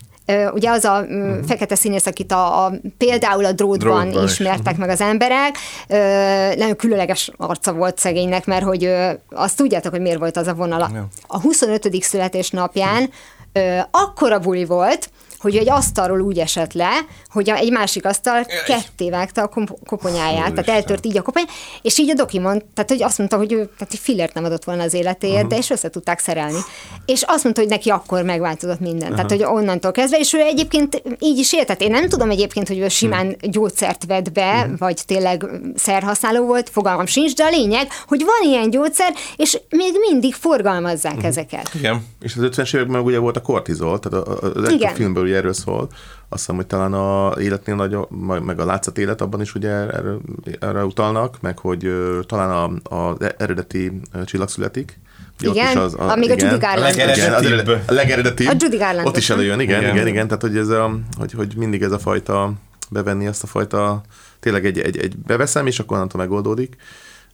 Ugye 0.52 0.70
az 0.70 0.84
a 0.84 1.04
uh 1.08 1.38
fekete 1.46 1.74
színész, 1.74 2.06
akit 2.06 2.32
a, 2.32 2.64
a 2.64 2.72
például 2.98 3.44
a 3.44 3.52
drótban, 3.52 4.00
Drótban 4.00 4.24
is. 4.24 4.30
ismertek 4.30 4.76
meg 4.76 4.88
az 4.88 5.00
emberek, 5.00 5.56
nagyon 6.56 6.76
különleges 6.76 7.30
arca 7.36 7.72
volt 7.72 7.98
szegénynek, 7.98 8.46
mert 8.46 8.64
hogy 8.64 8.94
azt 9.30 9.56
tudjátok, 9.56 9.90
hogy 9.92 10.00
miért 10.00 10.18
volt 10.18 10.36
az 10.36 10.46
a 10.46 10.54
vonala. 10.54 10.90
Ja. 10.94 11.08
A 11.26 11.40
25. 11.40 12.02
születésnapján 12.02 13.10
akkora 13.90 14.38
buli 14.38 14.64
volt, 14.64 15.10
hogy 15.40 15.56
egy 15.56 15.70
asztalról 15.70 16.20
úgy 16.20 16.38
esett 16.38 16.72
le, 16.72 16.90
hogy 17.28 17.48
egy 17.48 17.70
másik 17.70 18.04
asztal 18.04 18.44
ketté 18.66 19.10
vágta 19.10 19.42
a 19.42 19.66
koponyáját, 19.86 20.52
tehát 20.52 20.68
eltört 20.68 21.06
így 21.06 21.16
a 21.16 21.22
kopony, 21.22 21.44
és 21.82 21.98
így 21.98 22.10
a 22.10 22.14
doki 22.14 22.38
mond, 22.38 22.64
tehát 22.74 22.90
hogy 22.90 23.02
azt 23.02 23.18
mondta, 23.18 23.36
hogy 23.36 23.52
ő 23.52 23.56
tehát, 23.56 23.88
hogy 23.88 23.98
fillert 23.98 24.34
nem 24.34 24.44
adott 24.44 24.64
volna 24.64 24.82
az 24.82 24.94
életéért, 24.94 25.34
uh-huh. 25.34 25.50
de 25.50 25.56
és 25.56 25.70
össze 25.70 25.90
tudták 25.90 26.18
szerelni. 26.18 26.58
És 27.06 27.22
azt 27.26 27.42
mondta, 27.44 27.60
hogy 27.60 27.70
neki 27.70 27.90
akkor 27.90 28.22
megváltozott 28.22 28.80
minden. 28.80 29.12
Uh-huh. 29.12 29.14
Tehát, 29.14 29.30
hogy 29.30 29.44
onnantól 29.44 29.90
kezdve, 29.90 30.18
és 30.18 30.32
ő 30.32 30.38
egyébként 30.38 31.02
így 31.18 31.38
is 31.38 31.52
élt. 31.52 31.66
Tehát 31.66 31.82
én 31.82 31.90
nem 31.90 32.08
tudom 32.08 32.30
egyébként, 32.30 32.68
hogy 32.68 32.78
ő 32.78 32.88
simán 32.88 33.26
uh-huh. 33.26 33.50
gyógyszert 33.50 34.04
vett 34.06 34.32
be, 34.32 34.52
uh-huh. 34.52 34.78
vagy 34.78 35.02
tényleg 35.06 35.46
szerhasználó 35.74 36.46
volt, 36.46 36.70
fogalmam 36.70 37.06
sincs, 37.06 37.34
de 37.34 37.44
a 37.44 37.50
lényeg, 37.50 37.88
hogy 38.06 38.24
van 38.24 38.50
ilyen 38.50 38.70
gyógyszer, 38.70 39.14
és 39.36 39.60
még 39.68 39.92
mindig 40.10 40.34
forgalmazzák 40.34 41.12
uh-huh. 41.12 41.28
ezeket. 41.28 41.70
Igen. 41.74 42.06
És 42.20 42.36
az 42.36 42.42
50-es 42.42 42.74
években 42.74 43.00
ugye 43.00 43.18
volt 43.18 43.36
a 43.36 43.42
kortizol, 43.42 43.98
tehát 43.98 44.26
a, 44.26 44.30
a, 44.30 44.34
a 44.34 44.46
legtöbb 44.54 44.80
Igen. 44.80 44.94
filmből 44.94 45.28
ugye 45.30 45.38
erről 45.38 45.52
szól. 45.52 45.88
Azt 46.28 46.40
hiszem, 46.40 46.56
hogy 46.56 46.66
talán 46.66 46.92
a 46.92 47.32
életnél 47.40 47.74
nagyobb, 47.76 48.10
meg 48.44 48.60
a 48.60 48.64
látszat 48.64 48.98
élet 48.98 49.20
abban 49.20 49.40
is 49.40 49.54
ugye 49.54 49.68
erre, 49.70 50.12
erre 50.60 50.84
utalnak, 50.84 51.40
meg 51.40 51.58
hogy 51.58 51.90
talán 52.26 52.80
a, 52.84 52.96
a 52.96 53.16
eredeti 53.38 54.00
csillag 54.24 54.48
születik. 54.48 54.98
Ugye 55.40 55.48
ott 55.48 55.54
Igen, 55.54 55.86
is 55.86 55.92
amíg 55.92 56.30
a 56.30 56.34
Judy 56.38 56.58
Garland. 56.58 56.84
A 56.84 56.90
Igen, 56.90 57.08
az 57.10 57.16
legeredetibb. 57.16 57.52
eredet- 57.68 57.90
a 57.90 57.92
legeredetibb. 57.92 58.48
A 58.48 58.52
Judy 58.58 58.76
Garland 58.76 59.06
Ott 59.06 59.16
is 59.16 59.30
előjön, 59.30 59.60
igen, 59.60 59.80
Igen. 59.80 59.94
igen, 59.94 60.06
igen, 60.06 60.26
tehát 60.26 60.42
hogy, 60.42 60.56
ez 60.56 60.68
a, 60.68 60.98
hogy, 61.18 61.32
hogy 61.32 61.54
mindig 61.56 61.82
ez 61.82 61.92
a 61.92 61.98
fajta, 61.98 62.52
bevenni 62.90 63.26
azt 63.26 63.42
a 63.42 63.46
fajta, 63.46 64.00
tényleg 64.40 64.66
egy, 64.66 64.78
egy, 64.78 64.98
egy 64.98 65.16
beveszem, 65.16 65.66
és 65.66 65.78
akkor 65.78 65.96
onnantól 65.96 66.20
megoldódik. 66.20 66.76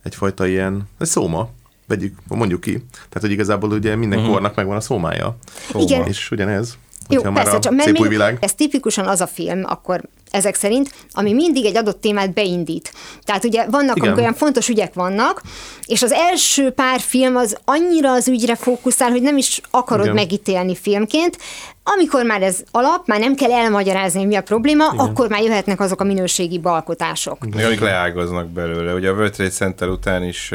Egyfajta 0.03 0.47
ilyen, 0.47 0.89
egy 0.99 1.07
szóma, 1.07 1.49
vegyük, 1.87 2.19
mondjuk 2.29 2.61
ki. 2.61 2.73
Tehát, 2.93 3.21
hogy 3.21 3.31
igazából 3.31 3.71
ugye 3.71 3.97
minden 3.97 4.19
Mhm. 4.19 4.29
kornak 4.31 4.55
megvan 4.55 4.77
a 4.77 4.81
szómája. 4.81 5.37
Igen. 5.75 6.07
És 6.07 6.31
ugyanez. 6.31 6.77
Jó, 7.09 7.17
hogyha 7.17 7.31
már 7.31 7.43
persze, 7.43 7.59
a 7.59 7.61
csak 7.61 7.73
mert 7.73 7.89
szép 7.89 7.99
új 7.99 8.09
világ. 8.09 8.39
ez 8.41 8.55
tipikusan 8.55 9.07
az 9.07 9.21
a 9.21 9.27
film, 9.27 9.63
akkor 9.67 10.01
ezek 10.31 10.55
szerint, 10.55 10.91
ami 11.13 11.33
mindig 11.33 11.65
egy 11.65 11.77
adott 11.77 12.01
témát 12.01 12.33
beindít. 12.33 12.93
Tehát 13.25 13.45
ugye 13.45 13.67
vannak, 13.71 13.97
Igen. 13.97 14.09
amikor 14.09 14.23
olyan 14.23 14.35
fontos 14.35 14.69
ügyek 14.69 14.95
vannak, 14.95 15.43
és 15.87 16.03
az 16.03 16.13
első 16.13 16.71
pár 16.71 17.01
film 17.01 17.37
az 17.37 17.57
annyira 17.65 18.13
az 18.13 18.29
ügyre 18.29 18.57
fókuszál, 18.57 19.11
hogy 19.11 19.23
nem 19.23 19.37
is 19.37 19.61
akarod 19.71 20.05
Igen. 20.05 20.15
megítélni 20.17 20.77
filmként. 20.77 21.39
Amikor 21.85 22.25
már 22.25 22.43
ez 22.43 22.63
alap, 22.71 23.07
már 23.07 23.21
nem 23.21 23.35
kell 23.35 23.53
elmagyarázni, 23.53 24.19
hogy 24.19 24.29
mi 24.29 24.35
a 24.35 24.43
probléma, 24.43 24.85
Igen. 24.93 25.07
akkor 25.07 25.29
már 25.29 25.43
jöhetnek 25.43 25.81
azok 25.81 26.01
a 26.01 26.05
minőségi 26.05 26.59
balkotások. 26.59 27.55
Még 27.55 27.65
amik 27.65 27.81
leágaznak 27.81 28.47
belőle. 28.47 28.95
Ugye 28.95 29.09
a 29.09 29.13
World 29.13 29.33
Trade 29.33 29.51
Center 29.51 29.89
után 29.89 30.25
is 30.25 30.53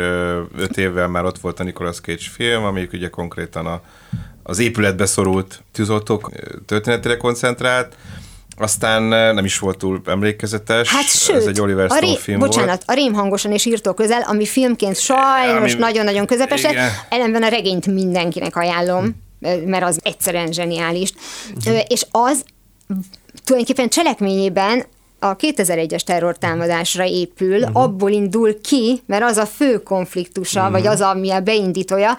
öt 0.58 0.78
évvel 0.78 1.08
már 1.08 1.26
ott 1.26 1.40
volt 1.40 1.60
a 1.60 1.64
Nicolas 1.64 2.00
Cage 2.00 2.30
film, 2.32 2.64
amelyik 2.64 2.94
ugye 2.94 3.10
konkrétan 3.10 3.66
a, 3.66 3.82
az 4.44 4.60
épületbe 4.60 5.06
szorult 5.06 5.64
tűzoltók 5.72 6.32
történetére 6.66 7.18
koncentrált, 7.18 7.96
aztán 8.58 9.04
nem 9.34 9.46
is 9.46 9.60
volt 9.60 9.78
túl 9.78 10.02
emlékezetes. 10.06 10.90
Hát 10.90 11.04
sőt, 11.08 11.36
Ez 11.36 11.46
egy 11.46 11.62
Oliver 11.62 11.90
Stone 11.90 12.06
ré, 12.06 12.16
film 12.16 12.40
bocsánat, 12.40 12.68
volt. 12.68 12.84
a 12.86 12.94
rém 12.94 13.14
hangosan 13.14 13.52
és 13.52 13.66
írtó 13.66 13.94
közel, 13.94 14.22
ami 14.22 14.46
filmként 14.46 15.00
sajnos 15.00 15.72
Ami- 15.72 15.82
nagyon-nagyon 15.82 16.26
közepes 16.26 16.62
lett, 16.62 16.72
Igen. 16.72 16.90
ellenben 17.10 17.44
a 17.44 17.48
regényt 17.48 17.88
mindenkinek 17.88 18.56
ajánlom, 18.56 19.16
mert 19.66 19.84
az 19.84 20.00
egyszerűen 20.04 20.52
zseniális. 20.52 21.14
Ö, 21.66 21.78
És 21.88 22.06
az 22.12 22.44
tulajdonképpen 23.44 23.90
cselekményében 23.90 24.86
a 25.20 25.36
2001-es 25.36 26.02
terrortámadásra 26.02 27.06
épül, 27.06 27.60
uh-huh. 27.60 27.82
abból 27.84 28.12
indul 28.12 28.62
ki, 28.62 29.02
mert 29.06 29.24
az 29.24 29.38
a 29.38 29.46
fő 29.46 29.84
konfliktusa, 29.84 30.60
uh-huh. 30.60 30.76
vagy 30.76 30.88
az, 30.88 31.02
ami 31.02 31.32
a 31.32 31.40
beindítója, 31.40 32.18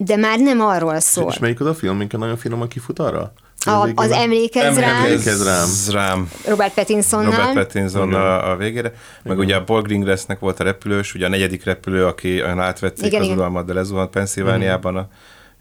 de 0.00 0.16
már 0.16 0.38
nem 0.38 0.60
arról 0.60 1.00
szól. 1.00 1.30
És 1.30 1.38
melyik 1.38 1.60
az 1.60 1.66
a 1.66 1.74
film, 1.74 1.96
minket 1.96 2.20
nagyon 2.20 2.36
finoman 2.36 2.68
kifut 2.68 2.98
arra? 2.98 3.32
A, 3.64 3.88
az 3.94 4.10
emlékezz 4.10 4.78
rám, 4.78 5.04
Emlékezz 5.04 5.44
rám. 5.44 5.68
rám. 5.90 6.30
Robert 6.46 6.74
Pattinsonnal. 6.74 7.30
Robert 7.30 7.54
Pattinson 7.54 8.14
a, 8.14 8.50
a 8.50 8.56
végére, 8.56 8.92
meg 9.22 9.38
ugye 9.38 9.56
a 9.56 9.62
Paul 9.62 9.82
Greengrassnek 9.82 10.38
volt 10.38 10.60
a 10.60 10.64
repülős, 10.64 11.14
ugye 11.14 11.26
a 11.26 11.28
negyedik 11.28 11.64
repülő, 11.64 12.06
aki 12.06 12.42
olyan 12.42 12.60
átvették 12.60 13.06
Igen, 13.06 13.20
az 13.20 13.26
igen. 13.26 13.38
uralmat, 13.38 13.66
de 13.66 13.72
lezuhant 13.72 14.10
Pennsylvániában 14.10 14.96
a 14.96 15.08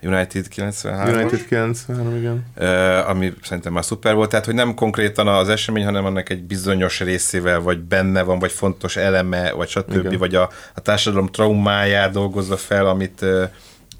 United 0.01 0.47
93 0.47 1.13
United 1.13 1.45
93, 1.45 2.15
igen. 2.15 2.45
Uh, 2.57 3.09
ami 3.09 3.33
szerintem 3.43 3.73
már 3.73 3.85
szuper 3.85 4.15
volt, 4.15 4.29
tehát 4.29 4.45
hogy 4.45 4.53
nem 4.53 4.73
konkrétan 4.73 5.27
az 5.27 5.49
esemény, 5.49 5.85
hanem 5.85 6.05
annak 6.05 6.29
egy 6.29 6.43
bizonyos 6.43 6.99
részével, 6.99 7.59
vagy 7.59 7.79
benne 7.79 8.21
van, 8.21 8.39
vagy 8.39 8.51
fontos 8.51 8.95
eleme, 8.95 9.51
vagy 9.51 9.67
stb., 9.69 9.95
Igen. 9.95 10.17
vagy 10.17 10.35
a, 10.35 10.49
a 10.75 10.79
társadalom 10.81 11.27
traumáját 11.27 12.11
dolgozza 12.11 12.57
fel, 12.57 12.87
amit 12.87 13.21
uh, 13.21 13.43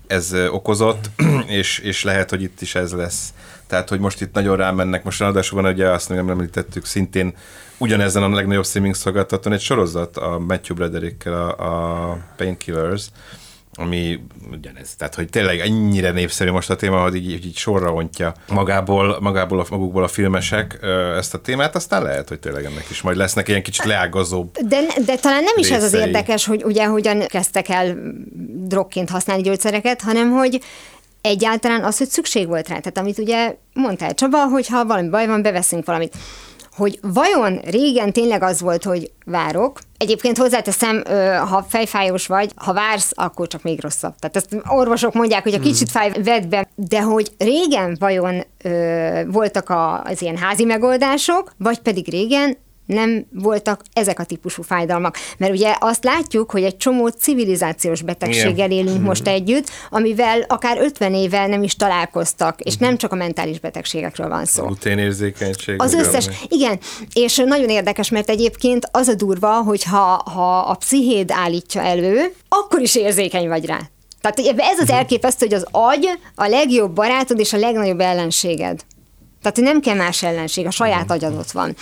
ez 0.08 0.36
okozott, 0.52 1.10
és, 1.60 1.80
és 1.80 2.04
lehet, 2.04 2.30
hogy 2.30 2.42
itt 2.42 2.62
is 2.62 2.76
ez 2.76 2.92
lesz. 2.92 3.34
Tehát, 3.68 3.90
hogy 3.90 4.00
most 4.00 4.22
itt 4.22 4.34
nagyon 4.34 4.58
rámennek, 4.58 5.04
most 5.04 5.20
ráadásul 5.20 5.62
van, 5.62 5.74
ugye 5.74 5.90
azt 5.90 6.10
nem 6.10 6.30
említettük, 6.30 6.86
szintén 6.86 7.36
ugyanezen 7.78 8.24
a 8.24 8.30
legnagyobb 8.30 8.66
streaming 8.66 8.96
szolgáltatón 8.96 9.54
egy 9.54 9.62
sorozat, 9.62 10.18
a 10.18 10.40
Matthew 10.40 10.76
Broderickkel, 10.76 11.34
a, 11.34 12.12
a 12.12 12.18
Painkillers, 12.36 13.06
ami 13.78 14.20
ugyanez. 14.52 14.96
Tehát, 14.96 15.16
hogy 15.16 15.30
tényleg 15.30 15.60
ennyire 15.60 16.12
népszerű 16.12 16.52
most 16.52 16.70
a 16.70 16.76
téma, 16.76 17.02
hogy 17.02 17.16
így, 17.16 17.46
így 17.46 17.58
sorra 17.58 17.94
ontja 17.94 18.34
magából, 18.48 19.18
magából 19.22 19.60
a, 19.60 19.66
magukból 19.70 20.04
a 20.04 20.08
filmesek 20.08 20.80
ezt 21.18 21.34
a 21.34 21.42
témát, 21.42 21.76
aztán 21.76 22.04
lehet, 22.04 22.30
hogy 22.30 22.40
tényleg 22.40 22.66
ennek 22.66 22.86
is 22.90 23.02
majd 23.02 23.18
lesznek 23.18 23.48
ilyen 23.48 23.64
kicsit 23.64 23.86
leágazóbb. 23.86 24.58
De, 24.58 24.80
de 25.06 25.16
talán 25.16 25.44
nem 25.44 25.58
is 25.58 25.72
ez 25.72 25.84
az 25.84 25.92
részei. 25.92 26.08
érdekes, 26.08 26.46
hogy 26.46 26.64
ugye 26.64 26.86
hogyan 26.86 27.26
kezdtek 27.28 27.70
el 27.70 27.98
drogként 28.54 29.10
használni 29.10 29.44
gyógyszereket, 29.44 30.02
hanem 30.02 30.32
hogy 30.32 30.62
egyáltalán 31.22 31.84
az, 31.84 31.98
hogy 31.98 32.08
szükség 32.10 32.48
volt 32.48 32.68
rá. 32.68 32.80
Tehát 32.80 32.98
amit 32.98 33.18
ugye 33.18 33.56
mondtál 33.74 34.14
Csaba, 34.14 34.46
hogy 34.46 34.68
ha 34.68 34.86
valami 34.86 35.10
baj 35.10 35.28
van, 35.28 35.42
beveszünk 35.42 35.86
valamit. 35.86 36.16
Hogy 36.78 37.00
vajon 37.02 37.60
régen 37.64 38.14
tényleg 38.14 38.44
az 38.44 38.62
volt, 38.62 38.84
hogy 38.84 39.12
várok, 39.26 39.80
Egyébként 39.98 40.38
hozzáteszem, 40.38 41.04
ha 41.50 41.66
fejfájós 41.70 42.28
vagy, 42.28 42.52
ha 42.56 42.74
vársz, 42.74 43.12
akkor 43.16 43.48
csak 43.48 43.64
még 43.64 43.82
rosszabb. 43.82 44.16
Tehát 44.16 44.36
ezt 44.36 44.64
orvosok 44.68 45.14
mondják, 45.14 45.44
hogy 45.44 45.54
a 45.54 45.60
kicsit 45.60 45.90
fáj, 45.90 46.12
vedd 46.24 46.50
be, 46.50 46.68
de 46.76 47.02
hogy 47.02 47.32
régen 47.38 47.98
vajon 48.00 48.44
ö, 48.64 49.22
voltak 49.28 49.70
a, 49.70 50.02
az 50.02 50.22
ilyen 50.22 50.38
házi 50.38 50.66
megoldások, 50.66 51.54
vagy 51.58 51.80
pedig 51.80 52.10
régen 52.10 52.58
nem 52.88 53.26
voltak 53.34 53.82
ezek 53.94 54.20
a 54.20 54.24
típusú 54.24 54.62
fájdalmak. 54.64 55.18
Mert 55.38 55.52
ugye 55.52 55.76
azt 55.80 56.04
látjuk, 56.04 56.52
hogy 56.52 56.64
egy 56.64 56.78
csomó 56.78 57.08
civilizációs 57.08 58.02
betegséggel 58.02 58.72
élünk 58.72 59.02
most 59.02 59.28
együtt, 59.28 59.70
amivel 59.90 60.42
akár 60.48 60.78
50 60.82 61.14
éve 61.14 61.48
nem 61.48 61.64
is 61.64 61.76
találkoztak, 61.76 62.62
és 62.62 62.78
nem 62.78 62.98
csak 62.98 63.12
a 63.12 63.16
mentális 63.16 63.60
betegségekről 63.60 64.30
van 64.30 64.46
szó. 64.46 64.66
Gluténérzékenység. 64.66 65.82
Az 65.82 65.94
összes, 65.94 66.28
ami- 66.28 66.36
igen, 66.48 66.80
és 67.14 67.36
nagyon 67.46 67.70
érdekes, 67.70 68.10
mert 68.10 68.30
egyébként 68.30 68.90
az 68.92 69.08
a 69.08 69.14
durva, 69.14 69.62
hogy 69.62 69.84
ha, 69.84 70.24
ha 70.34 70.60
a 70.60 70.74
pszichéd 70.76 71.32
állítja 71.32 71.82
elő, 71.82 72.34
akkor 72.50 72.82
is 72.82 72.96
érzékeny 72.96 73.48
vagy 73.48 73.66
rá. 73.66 73.80
Tehát 74.22 74.58
ez 74.58 74.80
az 74.80 74.90
elképesztő, 74.90 75.46
hogy 75.46 75.56
az 75.56 75.66
agy 75.72 76.10
a 76.36 76.48
legjobb 76.48 76.92
barátod 76.94 77.40
és 77.40 77.54
a 77.54 77.58
legnagyobb 77.58 78.00
ellenséged. 78.00 78.82
Tehát 79.42 79.58
hogy 79.58 79.66
nem 79.66 79.82
kell 79.82 79.96
más 79.96 80.24
ellenség, 80.24 80.66
a 80.66 80.72
saját 80.72 81.12
agyad 81.12 81.34
ott 81.38 81.52
van. 81.52 81.76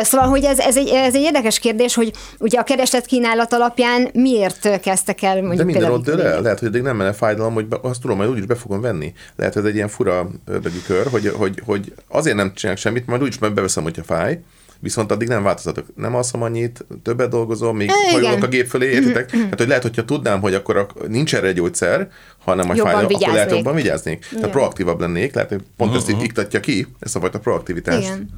Szóval, 0.00 0.28
hogy 0.28 0.44
ez, 0.44 0.58
ez, 0.58 0.76
egy, 0.76 0.88
ez 0.88 1.14
egy 1.14 1.20
érdekes 1.20 1.58
kérdés, 1.58 1.94
hogy 1.94 2.12
ugye 2.38 2.58
a 2.58 2.62
kereslet 2.62 3.06
kínálat 3.06 3.52
alapján 3.52 4.10
miért 4.12 4.80
kezdtek 4.80 5.22
el 5.22 5.34
mondjuk 5.34 5.56
De 5.56 5.64
minden 5.64 5.90
ott 5.90 6.04
dől 6.04 6.20
el. 6.20 6.40
Lehet, 6.40 6.58
hogy 6.58 6.68
eddig 6.68 6.82
nem 6.82 6.96
menne 6.96 7.12
fájdalom, 7.12 7.54
hogy 7.54 7.66
be, 7.66 7.78
azt 7.82 8.00
tudom, 8.00 8.16
majd 8.16 8.28
úgyis 8.28 8.46
be 8.46 8.54
fogom 8.54 8.80
venni. 8.80 9.12
Lehet, 9.36 9.54
hogy 9.54 9.62
ez 9.62 9.68
egy 9.68 9.74
ilyen 9.74 9.88
fura 9.88 10.28
ördögi 10.46 10.82
kör, 10.86 11.06
hogy, 11.06 11.28
hogy, 11.28 11.62
hogy 11.64 11.92
azért 12.08 12.36
nem 12.36 12.54
csinálok 12.54 12.80
semmit, 12.80 13.06
majd 13.06 13.22
úgyis 13.22 13.38
beveszem, 13.38 13.82
hogyha 13.82 14.02
fáj, 14.02 14.38
viszont 14.82 15.12
addig 15.12 15.28
nem 15.28 15.42
változatok. 15.42 15.86
Nem 15.96 16.14
alszom 16.14 16.42
annyit, 16.42 16.86
többet 17.02 17.30
dolgozom, 17.30 17.76
még 17.76 17.90
igen. 18.10 18.22
hajolok 18.22 18.42
a 18.42 18.48
gép 18.48 18.66
fölé, 18.66 18.90
értitek? 18.90 19.30
Hát, 19.30 19.58
hogy 19.58 19.68
lehet, 19.68 19.82
hogyha 19.82 20.04
tudnám, 20.04 20.40
hogy 20.40 20.54
akkor 20.54 20.76
ak- 20.76 21.08
nincs 21.08 21.34
erre 21.34 21.46
egy 21.46 21.54
gyógyszer, 21.54 22.08
hanem 22.38 22.66
majd 22.66 22.78
Jobban 22.78 22.92
fáj, 22.94 23.04
akkor 23.04 23.32
lehet 23.34 23.50
jobban 23.50 23.74
vigyáznék. 23.74 24.18
Tehát 24.20 24.36
Igen. 24.38 24.50
proaktívabb 24.50 25.00
lennék, 25.00 25.34
lehet, 25.34 25.50
hogy 25.50 25.62
pont 25.76 25.94
ezt 25.94 26.10
így 26.10 26.22
iktatja 26.22 26.60
ki, 26.60 26.86
ezt 26.98 27.16
a 27.16 27.20
fajta 27.20 27.38
proaktivitást. 27.38 28.06
Igen. 28.06 28.28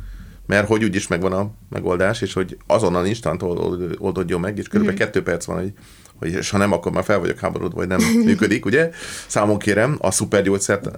Mert 0.47 0.67
hogy 0.67 0.85
úgyis 0.85 1.07
megvan 1.07 1.33
a 1.33 1.51
megoldás, 1.71 2.21
és 2.23 2.33
hogy 2.33 2.57
azonnal 2.67 3.07
instant 3.07 3.43
old- 3.43 3.59
old- 3.59 3.97
oldódjon 3.99 4.41
meg, 4.41 4.57
és 4.59 4.63
Mhm. 4.63 4.71
körülbelül 4.71 5.01
kettő 5.01 5.23
perc 5.23 5.45
van, 5.45 5.57
hogy 5.61 5.73
hogy 6.19 6.33
és 6.33 6.51
ha 6.51 6.59
nem, 6.59 6.73
akkor 6.73 6.93
már 6.93 7.05
fel 7.05 7.19
vagyok 7.19 7.39
háborodva, 7.39 7.77
vagy 7.77 7.89
nem 7.89 8.01
működik, 8.25 8.65
ugye? 8.65 8.91
Számon 9.27 9.59
kérem 9.59 9.97
a 10.01 10.11
szupergyógyszert 10.11 10.89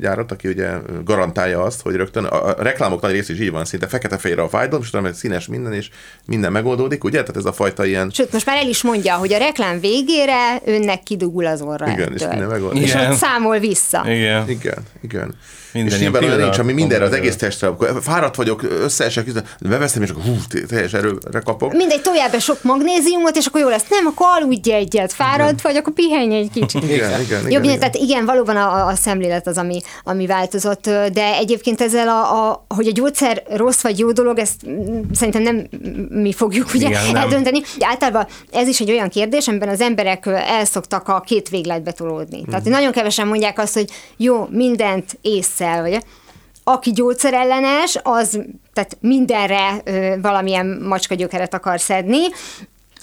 gyárat, 0.00 0.32
aki 0.32 0.48
ugye 0.48 0.70
garantálja 1.04 1.62
azt, 1.62 1.82
hogy 1.82 1.94
rögtön 1.94 2.24
a, 2.24 2.62
reklámok 2.62 3.00
nagy 3.00 3.12
rész 3.12 3.28
is 3.28 3.40
így 3.40 3.50
van, 3.50 3.64
szinte 3.64 3.86
fekete-fehérre 3.86 4.42
a 4.42 4.48
fájdalom, 4.48 4.82
és 4.82 4.88
utána 4.88 5.12
színes 5.12 5.46
minden, 5.46 5.72
és 5.72 5.90
minden 6.26 6.52
megoldódik, 6.52 7.04
ugye? 7.04 7.20
Tehát 7.20 7.36
ez 7.36 7.44
a 7.44 7.52
fajta 7.52 7.84
ilyen... 7.84 8.10
Sőt, 8.10 8.32
most 8.32 8.46
már 8.46 8.56
el 8.56 8.68
is 8.68 8.82
mondja, 8.82 9.14
hogy 9.14 9.32
a 9.32 9.38
reklám 9.38 9.80
végére 9.80 10.60
önnek 10.64 11.02
kidugul 11.02 11.46
az 11.46 11.60
orra. 11.60 11.86
Igen, 11.86 12.00
ettől. 12.00 12.14
és 12.14 12.26
minden 12.26 12.48
megoldódik. 12.48 12.82
És 12.82 12.94
ott 12.94 13.12
számol 13.12 13.58
vissza. 13.58 14.02
Igen. 14.06 14.48
Igen, 14.48 14.82
igen. 15.00 15.34
Minden 15.72 15.94
és 15.94 16.00
nyilván 16.00 16.24
olyan 16.24 16.40
nincs, 16.40 16.58
ami 16.58 16.72
mindenre 16.72 17.04
az 17.04 17.12
egész 17.12 17.36
testre, 17.36 17.66
akkor 17.66 17.98
fáradt 18.02 18.36
vagyok, 18.36 18.62
összeesek, 18.62 19.26
beveszem, 19.60 20.02
és 20.02 20.10
akkor 20.10 20.22
hú, 20.22 20.36
teljes 20.68 20.92
erőre 20.92 21.40
kapok. 21.44 21.72
Mindegy, 21.72 22.02
toljál 22.02 22.30
be 22.30 22.38
sok 22.38 22.62
magnéziumot, 22.62 23.36
és 23.36 23.46
akkor 23.46 23.60
jó 23.60 23.68
lesz. 23.68 23.84
Nem, 23.88 24.06
akkor 24.06 24.26
aludj 24.30 24.72
egyet, 24.72 25.12
fáradt 25.12 25.62
vagy, 25.62 25.76
akkor 25.76 25.92
pihenj 25.92 26.34
egy 26.34 26.50
kicsit. 26.50 26.82
Igen, 26.82 26.96
igen, 26.96 27.20
igen, 27.20 27.50
Jobb, 27.50 27.64
igen. 27.64 27.78
tehát 27.78 27.94
igen, 27.94 28.24
valóban 28.24 28.56
a, 28.56 28.86
a 28.86 28.94
szemlélet 28.94 29.46
az, 29.46 29.58
ami, 29.58 29.80
ami 30.04 30.26
változott, 30.26 30.82
de 31.12 31.34
egyébként 31.36 31.80
ezzel, 31.80 32.08
a, 32.08 32.48
a, 32.48 32.64
hogy 32.68 32.86
a 32.86 32.92
gyógyszer 32.92 33.42
rossz 33.50 33.80
vagy 33.80 33.98
jó 33.98 34.12
dolog, 34.12 34.38
ezt 34.38 34.66
mm, 34.68 35.00
szerintem 35.12 35.42
nem 35.42 35.66
mi 36.08 36.32
fogjuk 36.32 36.74
ugye 36.74 36.88
Igen, 36.88 37.04
nem. 37.06 37.16
eldönteni. 37.16 37.60
Általában 37.80 38.26
ez 38.52 38.68
is 38.68 38.80
egy 38.80 38.90
olyan 38.90 39.08
kérdés, 39.08 39.48
amiben 39.48 39.68
az 39.68 39.80
emberek 39.80 40.26
elszoktak 40.26 41.08
a 41.08 41.20
két 41.20 41.48
végletbe 41.48 41.92
tolódni. 41.92 42.44
Tehát 42.50 42.64
nagyon 42.64 42.92
kevesen 42.92 43.26
mondják 43.26 43.58
azt, 43.58 43.74
hogy 43.74 43.90
jó, 44.16 44.48
mindent 44.50 45.18
észszel, 45.62 45.82
vagy 45.82 46.04
aki 46.64 46.90
gyógyszerellenes, 46.90 47.98
az 48.02 48.40
tehát 48.72 48.96
mindenre 49.00 49.80
ö, 49.84 50.14
valamilyen 50.22 50.66
macskagyökeret 50.66 51.54
akar 51.54 51.80
szedni, 51.80 52.20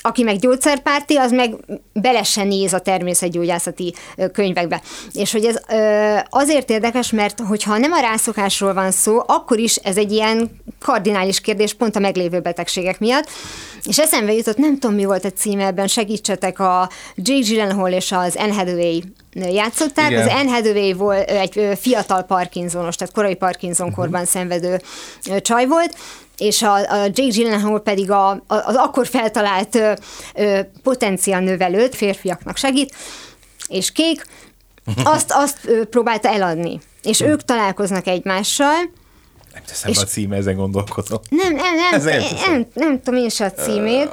aki 0.01 0.23
meg 0.23 0.37
gyógyszerpárti, 0.37 1.15
az 1.15 1.31
meg 1.31 1.55
bele 1.93 2.23
se 2.23 2.43
néz 2.43 2.73
a 2.73 2.79
természetgyógyászati 2.79 3.93
könyvekbe. 4.31 4.81
És 5.13 5.31
hogy 5.31 5.45
ez 5.45 5.59
azért 6.29 6.69
érdekes, 6.69 7.11
mert 7.11 7.39
hogyha 7.39 7.77
nem 7.77 7.91
a 7.91 7.99
rászokásról 7.99 8.73
van 8.73 8.91
szó, 8.91 9.21
akkor 9.25 9.59
is 9.59 9.75
ez 9.75 9.97
egy 9.97 10.11
ilyen 10.11 10.49
kardinális 10.79 11.41
kérdés 11.41 11.73
pont 11.73 11.95
a 11.95 11.99
meglévő 11.99 12.39
betegségek 12.39 12.99
miatt. 12.99 13.29
És 13.83 13.99
eszembe 13.99 14.33
jutott, 14.33 14.57
nem 14.57 14.79
tudom 14.79 14.95
mi 14.95 15.05
volt 15.05 15.25
a 15.25 15.31
címe 15.31 15.65
ebben, 15.65 15.87
segítsetek, 15.87 16.59
a 16.59 16.89
Jake 17.15 17.45
Gyllenhaal 17.45 17.91
és 17.91 18.11
az 18.11 18.35
Anne 18.35 18.53
Hathaway 18.53 18.99
játszották. 19.33 20.09
Igen. 20.09 20.27
Az 20.27 20.33
Anne 20.33 20.51
Hathaway 20.51 20.93
volt 20.93 21.29
egy 21.29 21.77
fiatal 21.79 22.23
Parkinsonos, 22.23 22.95
tehát 22.95 23.13
korai 23.13 23.35
Parkinson 23.35 23.91
korban 23.91 24.25
szenvedő 24.25 24.81
ö, 25.29 25.41
csaj 25.41 25.65
volt, 25.65 25.95
és 26.37 26.61
a, 26.61 26.73
a 26.73 26.95
Jake 27.03 27.27
Gyllenhaal 27.27 27.81
pedig 27.81 28.11
a, 28.11 28.29
a, 28.29 28.43
az 28.47 28.75
akkor 28.75 29.07
feltalált 29.07 29.75
ö, 29.75 29.93
ö, 30.35 30.59
potenciál 30.83 31.41
növelőt, 31.41 31.95
férfiaknak 31.95 32.57
segít, 32.57 32.95
és 33.67 33.91
kék, 33.91 34.25
azt, 35.03 35.31
azt 35.31 35.57
ö, 35.65 35.85
próbálta 35.85 36.29
eladni. 36.29 36.79
És 37.03 37.21
ők 37.21 37.43
találkoznak 37.43 38.07
egymással, 38.07 38.75
Nem 39.53 39.63
teszem 39.65 39.91
be 39.93 39.99
a 39.99 40.03
címe, 40.03 40.35
ezen 40.35 40.55
gondolkodom. 40.55 41.19
nem, 41.29 41.55
nem, 41.55 41.75
nem, 41.75 41.93
Ez 41.93 42.03
nem 42.03 42.19
nem, 42.19 42.39
nem, 42.45 42.67
nem 42.73 43.01
tudom 43.03 43.19
én 43.19 43.29
se 43.29 43.45
a 43.45 43.51
címét. 43.51 44.09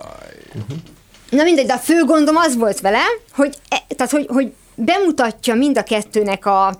Na 1.31 1.43
mindegy, 1.43 1.67
de 1.67 1.73
a 1.73 1.79
fő 1.79 2.05
gondom 2.05 2.37
az 2.37 2.57
volt 2.57 2.81
vele, 2.81 3.03
hogy, 3.33 3.57
e, 3.69 3.85
tehát, 3.97 4.13
hogy, 4.13 4.27
hogy 4.29 4.53
bemutatja 4.77 5.55
mind 5.55 5.79
a 5.79 5.83
kettőnek 5.83 6.47
a 6.47 6.77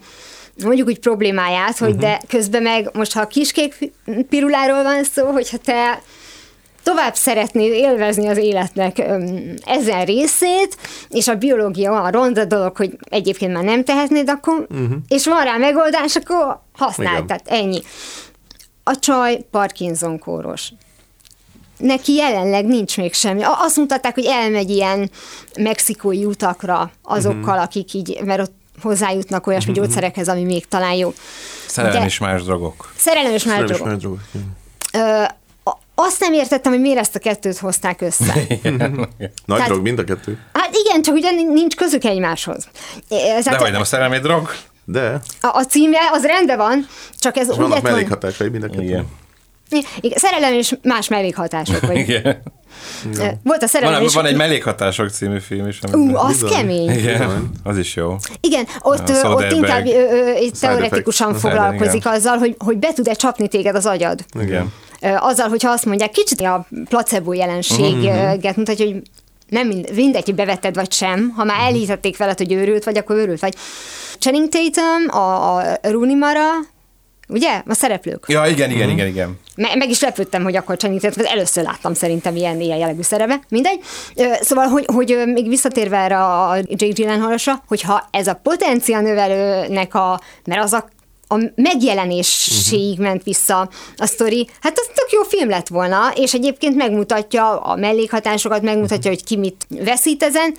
mondjuk 0.65 0.89
úgy 0.89 0.99
problémáját, 0.99 1.79
hogy 1.79 1.97
de 1.97 2.21
közben 2.29 2.63
meg 2.63 2.91
most 2.93 3.13
ha 3.13 3.21
a 3.21 3.27
kiskék 3.27 3.93
piruláról 4.29 4.83
van 4.83 5.05
szó, 5.05 5.27
hogyha 5.31 5.57
te 5.57 6.03
tovább 6.83 7.15
szeretnéd 7.15 7.73
élvezni 7.73 8.27
az 8.27 8.37
életnek 8.37 8.99
ezen 9.65 10.05
részét, 10.05 10.77
és 11.09 11.29
a 11.29 11.35
biológia 11.35 11.93
olyan 11.93 12.11
ronda 12.11 12.45
dolog, 12.45 12.77
hogy 12.77 12.99
egyébként 13.01 13.53
már 13.53 13.65
nem 13.65 13.85
tehetnéd, 13.85 14.29
akkor, 14.29 14.67
uh-huh. 14.71 14.97
és 15.09 15.27
van 15.27 15.45
rá 15.45 15.57
megoldás, 15.57 16.17
akkor 16.17 16.61
használd, 16.73 17.25
Igen. 17.25 17.27
tehát 17.27 17.49
ennyi. 17.49 17.83
A 18.83 18.99
csaj 18.99 19.47
Parkinson 19.51 20.19
kóros. 20.19 20.73
Neki 21.79 22.15
jelenleg 22.15 22.67
nincs 22.67 22.97
még 22.97 23.15
semmi. 23.15 23.43
Azt 23.45 23.77
mutatták, 23.77 24.15
hogy 24.15 24.25
elmegy 24.25 24.71
ilyen 24.71 25.11
mexikói 25.59 26.25
utakra 26.25 26.91
azokkal, 27.03 27.41
uh-huh. 27.41 27.63
akik 27.63 27.93
így, 27.93 28.21
mert 28.25 28.41
ott 28.41 28.55
hozzájutnak 28.83 29.47
olyasmi 29.47 29.71
uh-huh. 29.71 29.87
gyógyszerekhez, 29.87 30.29
ami 30.29 30.43
még 30.45 30.69
talán 30.69 30.93
jó. 30.95 31.13
Szerelem 31.67 31.99
De- 32.01 32.07
és 32.07 32.19
más 32.19 32.43
drogok. 32.43 32.93
Szerelem 32.97 33.33
és 33.33 33.45
is 33.45 33.53
drogok. 33.53 33.87
már 33.87 33.97
drogok. 33.97 34.19
Ö, 34.93 35.23
azt 35.95 36.21
nem 36.21 36.33
értettem, 36.33 36.73
hogy 36.73 36.81
miért 36.81 36.99
ezt 36.99 37.17
a 37.17 37.19
kettőt 37.19 37.59
hozták 37.59 38.01
össze. 38.01 38.35
Nagy 38.63 39.09
Tehát- 39.47 39.67
drog, 39.67 39.83
mind 39.83 39.99
a 39.99 40.05
kettő. 40.05 40.39
Hát 40.53 40.71
igen, 40.85 41.03
csak 41.03 41.15
ugye 41.15 41.31
nincs 41.31 41.75
közük 41.77 42.05
egymáshoz. 42.05 42.69
Ez- 43.09 43.45
De 43.45 43.59
vagy 43.59 43.73
nem 43.73 43.81
a 43.81 43.85
szerelem 43.85 44.13
egy 44.13 44.21
drog? 44.21 44.51
De, 44.85 45.21
a, 45.41 45.47
a 45.57 45.65
címje 45.65 46.01
az 46.13 46.25
rendben 46.25 46.57
van, 46.57 46.87
csak 47.19 47.37
ez 47.37 47.47
és 47.47 47.53
úgy 47.53 47.57
vannak 47.57 47.73
lett, 47.73 47.83
hogy- 47.83 47.91
mellékhatásai 47.91 48.49
mind 48.49 48.63
a 48.63 48.69
kettő. 48.69 48.83
Igen. 48.83 49.07
Igen, 50.01 50.19
szerelem 50.19 50.53
és 50.53 50.75
más 50.83 51.09
mellékhatások. 51.09 51.81
Vagy. 51.81 51.97
Igen. 52.09 52.43
Ö, 53.19 53.27
Volt 53.43 53.63
a 53.63 53.67
szerelem 53.67 53.95
Van, 53.95 54.05
és... 54.05 54.15
van 54.15 54.25
egy 54.27 54.37
mellékhatások 54.37 55.11
című 55.11 55.39
film 55.39 55.67
is. 55.67 55.81
Ú, 55.93 56.17
az 56.17 56.33
Bizony. 56.33 56.51
kemény. 56.51 56.91
Igen, 56.91 57.51
az 57.65 57.79
is 57.79 57.97
jó. 57.97 58.17
Igen, 58.41 58.67
ott, 58.81 59.09
A 59.09 59.13
ö, 59.25 59.29
ott 59.29 59.53
inkább 59.53 59.87
ö, 59.87 59.91
ö, 59.91 60.33
teoretikusan 60.61 61.29
effects. 61.29 61.41
foglalkozik 61.43 61.95
Igen. 62.01 62.13
azzal, 62.13 62.37
hogy, 62.39 62.55
hogy 62.59 62.77
be 62.79 62.93
tud-e 62.93 63.13
csapni 63.13 63.49
téged 63.49 63.75
az 63.75 63.87
agyad. 63.87 64.25
Igen. 64.41 64.73
Azzal, 65.19 65.49
hogyha 65.49 65.71
azt 65.71 65.85
mondják, 65.85 66.11
kicsit 66.11 66.41
a 66.41 66.67
placebo 66.89 67.33
jelenséget 67.33 68.57
mutatja, 68.57 68.85
hogy 68.87 69.03
nem 69.49 69.67
mind- 69.67 69.95
mindegy, 69.95 70.25
hogy 70.25 70.35
bevetted 70.35 70.75
vagy 70.75 70.93
sem, 70.93 71.33
ha 71.37 71.45
már 71.45 71.59
elhitették 71.61 72.17
veled, 72.17 72.39
hogy 72.39 72.53
őrült 72.53 72.85
vagy, 72.85 72.97
akkor 72.99 73.17
őrült 73.17 73.41
vagy. 73.41 73.55
Channing 74.19 74.49
Tatum, 74.49 75.21
a, 75.21 75.57
a 75.57 75.79
Rooney 75.83 76.15
Mara, 76.15 76.45
ugye? 77.29 77.63
A 77.67 77.75
szereplők. 77.75 78.25
Ja, 78.29 78.47
igen, 78.47 78.71
igen, 78.71 78.91
igen, 78.91 79.07
igen. 79.07 79.39
Me- 79.57 79.75
meg 79.75 79.91
is 79.91 80.01
lepődtem, 80.01 80.43
hogy 80.43 80.57
akkor 80.57 80.77
Channing 80.77 81.01
Tatum, 81.01 81.25
először 81.27 81.65
láttam 81.65 81.95
szerintem 81.95 82.37
ilyen, 82.37 82.61
ilyen 82.61 82.79
jellegű 82.79 83.03
szerepe, 83.03 83.41
mindegy. 83.49 83.81
Szóval, 84.41 84.67
hogy, 84.67 84.85
hogy 84.93 85.23
még 85.27 85.49
visszatérve 85.49 85.97
erre 85.99 86.25
a 86.25 86.57
Jake 86.57 86.89
Gyllenhaalosra, 86.93 87.63
hogyha 87.67 88.09
ez 88.11 88.27
a 88.27 88.41
potenciál 88.43 89.03
növelőnek 89.03 89.95
a, 89.95 90.21
mert 90.45 90.63
az 90.63 90.73
a 90.73 90.89
a 91.29 91.51
megjelenéséig 91.55 92.99
ment 92.99 93.23
vissza 93.23 93.71
a 93.97 94.07
sztori, 94.07 94.49
hát 94.61 94.79
az 94.79 94.87
tök 94.87 95.11
jó 95.11 95.23
film 95.23 95.49
lett 95.49 95.69
volna, 95.69 96.13
és 96.15 96.35
egyébként 96.35 96.77
megmutatja 96.77 97.61
a 97.61 97.77
mellékhatásokat, 97.77 98.63
megmutatja, 98.63 99.11
hogy 99.11 99.25
ki 99.25 99.37
mit 99.37 99.67
veszít 99.69 100.23
ezen, 100.23 100.55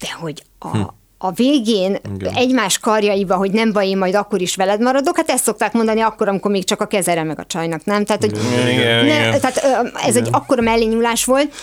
de 0.00 0.12
hogy 0.20 0.42
a, 0.58 0.76
a 1.18 1.32
végén 1.32 1.96
Igen. 2.14 2.34
egymás 2.34 2.78
karjaiba, 2.78 3.34
hogy 3.36 3.50
nem 3.50 3.72
baj, 3.72 3.88
én 3.88 3.98
majd 3.98 4.14
akkor 4.14 4.40
is 4.40 4.56
veled 4.56 4.80
maradok, 4.80 5.16
hát 5.16 5.30
ezt 5.30 5.44
szokták 5.44 5.72
mondani 5.72 6.00
akkor, 6.00 6.28
amikor 6.28 6.50
még 6.50 6.64
csak 6.64 6.80
a 6.80 6.86
kezere 6.86 7.22
meg 7.22 7.38
a 7.38 7.44
csajnak, 7.44 7.84
nem? 7.84 8.04
Tehát, 8.04 8.20
hogy 8.22 8.38
Igen, 8.52 8.68
igen, 8.68 9.04
ne, 9.04 9.28
igen. 9.28 9.40
tehát 9.40 9.60
ez 10.06 10.16
egy 10.16 10.28
akkora 10.30 10.62
mellényúlás 10.62 11.24
volt, 11.24 11.54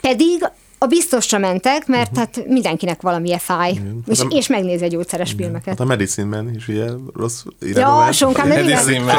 pedig 0.00 0.50
a 0.78 0.86
biztosra 0.86 1.38
mentek, 1.38 1.86
mert 1.86 2.10
Mhm. 2.10 2.18
hát 2.18 2.46
mindenkinek 2.48 3.00
valamilyen 3.02 3.38
fáj, 3.38 3.70
és, 4.06 4.18
Hát 4.18 4.32
a- 4.32 4.34
és 4.36 4.46
megnézi 4.46 4.84
a 4.84 4.88
gyógyszeres 4.88 5.34
filmeket. 5.36 5.68
Hát 5.68 5.80
a 5.80 5.84
Medicine 5.84 6.26
Man 6.36 6.54
is 6.54 6.68
ugye 6.68 6.84
rossz 7.14 7.42
irányba 7.60 8.04
Ja, 8.06 8.12
sonkám, 8.12 8.46
igen. 8.50 9.02
Man. 9.04 9.14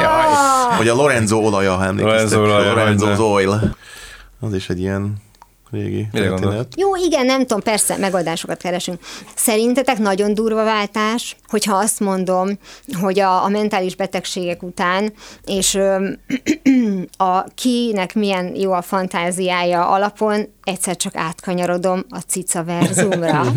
Jaj. 0.00 0.76
Vagy 0.76 0.88
a 0.88 0.94
Lorenzo 0.94 1.36
olaja, 1.38 1.74
ha 1.74 1.84
emlékeztek. 1.84 2.38
Lorenzo 2.38 3.06
de- 3.06 3.20
oil. 3.20 3.76
Az 4.40 4.54
is 4.54 4.68
egy 4.68 4.80
ilyen 4.80 5.14
régi 5.72 6.08
történet. 6.12 6.74
Jó, 6.76 6.96
igen, 6.96 7.26
nem 7.26 7.40
tudom, 7.40 7.62
persze, 7.62 7.96
megoldásokat 7.96 8.60
keresünk. 8.60 9.00
Szerintetek 9.34 9.98
nagyon 9.98 10.34
durva 10.34 10.64
váltás, 10.64 11.36
hogyha 11.46 11.76
azt 11.76 12.00
mondom, 12.00 12.48
hogy 13.00 13.20
a, 13.20 13.44
a 13.44 13.48
mentális 13.48 13.96
betegségek 13.96 14.62
után, 14.62 15.12
és 15.44 15.74
öm, 15.74 16.18
a 17.16 17.44
kinek 17.54 18.14
milyen 18.14 18.54
jó 18.56 18.72
a 18.72 18.82
fantáziája 18.82 19.88
alapon, 19.88 20.48
egyszer 20.64 20.96
csak 20.96 21.16
átkanyarodom 21.16 22.04
a 22.08 22.18
cica 22.18 22.64
verzumra. 22.64 23.42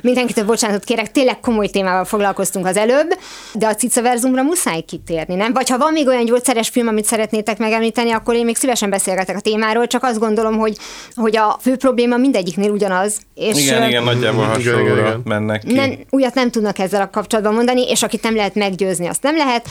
Mindenkitől 0.00 0.44
bocsánatot 0.44 0.84
kérek, 0.84 1.10
tényleg 1.10 1.40
komoly 1.40 1.66
témával 1.66 2.04
foglalkoztunk 2.04 2.66
az 2.66 2.76
előbb, 2.76 3.18
de 3.54 3.66
a 3.66 3.74
cicaverzumra 3.74 4.42
muszáj 4.42 4.80
kitérni, 4.80 5.34
nem? 5.34 5.52
Vagy 5.52 5.68
ha 5.68 5.78
van 5.78 5.92
még 5.92 6.06
olyan 6.06 6.24
gyógyszeres 6.24 6.68
film, 6.68 6.88
amit 6.88 7.04
szeretnétek 7.04 7.58
megemlíteni, 7.58 8.10
akkor 8.10 8.34
én 8.34 8.44
még 8.44 8.56
szívesen 8.56 8.90
beszélgetek 8.90 9.36
a 9.36 9.40
témáról, 9.40 9.86
csak 9.86 10.02
azt 10.02 10.18
gondolom, 10.18 10.58
hogy, 10.58 10.76
hogy 11.14 11.36
a 11.36 11.58
fő 11.60 11.76
probléma 11.76 12.16
mindegyiknél 12.16 12.70
ugyanaz. 12.70 13.18
És 13.34 13.62
Igen, 13.62 13.82
ö, 13.82 13.86
igen, 13.86 14.02
nagyjából 14.02 14.44
hasonlóra 14.44 15.20
mennek 15.24 15.62
ki. 15.62 15.72
nem, 15.72 15.98
újat 16.10 16.34
nem 16.34 16.50
tudnak 16.50 16.78
ezzel 16.78 17.00
a 17.00 17.10
kapcsolatban 17.10 17.54
mondani, 17.54 17.88
és 17.90 18.02
akit 18.02 18.22
nem 18.22 18.34
lehet 18.34 18.54
meggyőzni, 18.54 19.06
azt 19.06 19.22
nem 19.22 19.36
lehet. 19.36 19.68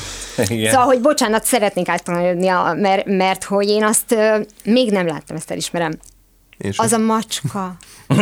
Igen. 0.48 0.72
Szóval, 0.72 0.86
hogy 0.86 1.02
bocsánat, 1.02 1.44
szeretnék 1.44 1.90
átkanyarodni, 1.90 2.50
mert, 2.82 3.06
mert 3.06 3.44
hogy 3.44 3.68
én 3.68 3.84
azt 3.84 4.12
ö, 4.12 4.38
még 4.64 4.92
nem 4.92 5.08
láttam, 5.08 5.36
ezt 5.36 5.52
elismerem. 5.52 5.98
Sem. 6.60 6.86
Az 6.86 6.92
a 6.92 6.98
macska. 6.98 7.76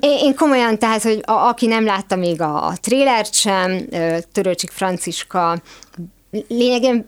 Én, 0.00 0.18
én 0.18 0.34
komolyan, 0.34 0.78
tehát, 0.78 1.02
hogy 1.02 1.20
a, 1.24 1.32
aki 1.32 1.66
nem 1.66 1.84
látta 1.84 2.16
még 2.16 2.40
a, 2.40 2.66
a 2.66 2.72
trélert 2.80 3.34
sem, 3.34 3.88
Törőcsik 4.32 4.70
Franciska, 4.70 5.62
lényegében 6.48 7.06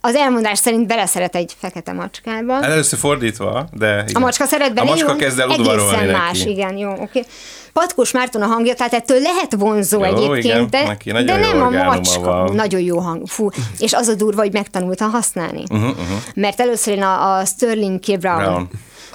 az 0.00 0.14
elmondás 0.14 0.58
szerint 0.58 0.86
beleszeret 0.86 1.34
egy 1.34 1.56
fekete 1.58 1.92
macskába. 1.92 2.52
Hát 2.52 2.64
először 2.64 2.98
fordítva, 2.98 3.68
de... 3.72 3.86
Igen. 3.86 4.14
A 4.14 4.18
macska 4.18 4.44
szeret 4.44 4.74
bele, 4.74 4.90
A 4.90 4.90
macska 4.90 5.10
jó? 5.10 5.16
kezd 5.16 5.38
el 5.38 5.48
udvarolni 5.48 5.96
Egészen 5.96 6.06
neki. 6.06 6.18
más, 6.18 6.44
igen, 6.44 6.76
jó, 6.76 6.90
oké. 6.90 7.02
Okay. 7.02 7.24
Patkós 7.72 8.10
Márton 8.10 8.42
a 8.42 8.46
hangja, 8.46 8.74
tehát 8.74 8.92
ettől 8.92 9.20
lehet 9.20 9.54
vonzó 9.54 9.98
Jó, 9.98 10.04
egyébként, 10.04 10.44
igen, 10.44 10.70
de, 10.70 10.82
neki 10.82 11.12
de 11.12 11.36
nem 11.36 11.62
a 11.62 11.70
macska. 11.70 12.20
van. 12.20 12.54
Nagyon 12.54 12.80
jó 12.80 12.98
hang, 12.98 13.28
fú. 13.28 13.48
És 13.78 13.92
az 13.92 14.08
a 14.08 14.14
durva, 14.14 14.40
hogy 14.42 14.52
megtanulta 14.52 15.04
használni. 15.04 15.62
Uh-huh, 15.70 15.88
uh-huh. 15.88 16.18
Mert 16.34 16.60
először 16.60 16.94
én 16.94 17.02
a, 17.02 17.36
a 17.36 17.44
Sterling 17.44 18.00
K. 18.00 18.18
Brown, 18.18 18.42
Brown. 18.42 18.68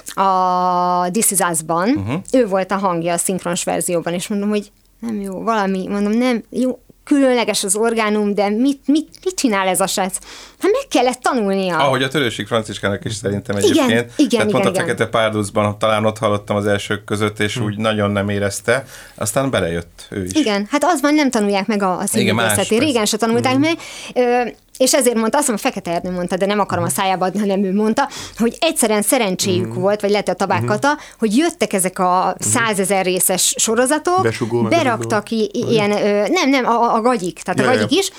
A 0.08 1.10
This 1.10 1.30
Is 1.30 1.38
Us-ban, 1.38 1.88
uh-huh. 1.88 2.20
ő 2.32 2.46
volt 2.46 2.70
a 2.70 2.76
hangja 2.76 3.12
a 3.12 3.16
szinkronos 3.16 3.64
verzióban, 3.64 4.12
és 4.12 4.28
mondom, 4.28 4.48
hogy 4.48 4.70
nem 5.00 5.20
jó, 5.20 5.42
valami, 5.42 5.86
mondom, 5.86 6.12
nem, 6.12 6.42
jó, 6.50 6.78
különleges 7.04 7.64
az 7.64 7.76
orgánum, 7.76 8.34
de 8.34 8.48
mit, 8.48 8.80
mit, 8.86 9.08
mit 9.24 9.34
csinál 9.34 9.68
ez 9.68 9.80
a 9.80 9.86
srác? 9.86 10.18
Hát 10.58 10.70
meg 10.72 10.86
kellett 10.88 11.20
tanulnia. 11.20 11.76
Ahogy 11.76 12.02
a 12.02 12.08
Törőség 12.08 12.46
Franciskának 12.46 13.04
is 13.04 13.14
szerintem 13.14 13.58
Igen, 13.58 13.70
egyébként. 13.70 14.12
igen, 14.16 14.28
Tehát 14.28 14.50
pont 14.50 14.64
igen, 14.64 14.66
a 14.66 14.70
igen. 14.70 14.86
Fekete 14.86 15.06
Párducban 15.06 15.78
talán 15.78 16.04
ott 16.04 16.18
hallottam 16.18 16.56
az 16.56 16.66
elsők 16.66 17.04
között, 17.04 17.40
és 17.40 17.56
úgy 17.56 17.76
nagyon 17.76 18.10
nem 18.10 18.28
érezte. 18.28 18.84
Aztán 19.14 19.50
belejött 19.50 20.06
ő 20.10 20.24
is. 20.24 20.32
Igen, 20.32 20.66
hát 20.70 20.84
az 20.84 21.00
van, 21.00 21.14
nem 21.14 21.30
tanulják 21.30 21.66
meg 21.66 21.82
a, 21.82 21.98
a. 21.98 22.04
Mm. 22.18 22.78
Régen 22.78 23.04
se 23.04 23.16
tanulták 23.16 23.58
meg. 23.58 23.78
Ö, 24.14 24.42
és 24.80 24.94
ezért 24.94 25.16
mondta, 25.16 25.38
azt 25.38 25.48
mondom, 25.48 25.66
a 25.66 25.68
Fekete 25.72 25.90
Ernő 25.96 26.10
mondta, 26.10 26.36
de 26.36 26.46
nem 26.46 26.60
akarom 26.60 26.84
a 26.84 26.88
szájába 26.88 27.24
adni, 27.24 27.38
hanem 27.40 27.64
ő 27.64 27.72
mondta, 27.74 28.08
hogy 28.38 28.56
egyszerűen 28.60 29.02
szerencséjük 29.02 29.66
Mm. 29.66 29.80
volt, 29.80 30.00
vagy 30.00 30.10
lehet, 30.10 30.28
a 30.28 30.34
Tabák 30.34 30.64
Kata, 30.64 30.98
hogy 31.18 31.36
jöttek 31.36 31.72
ezek 31.72 31.98
a 31.98 32.34
százezer 32.38 33.04
részes 33.04 33.54
sorozatok, 33.58 34.22
Besugó, 34.22 34.62
beraktak 34.62 35.30
i- 35.30 35.50
ilyen, 35.52 35.90
ö, 35.90 36.26
nem, 36.28 36.48
nem, 36.50 36.64
a, 36.66 36.94
a 36.94 37.00
gagyik, 37.00 37.40
tehát 37.42 37.60
a 37.60 37.62
Ja, 37.62 37.70
ja. 37.72 37.76
gagyik 37.78 37.98
is, 37.98 38.10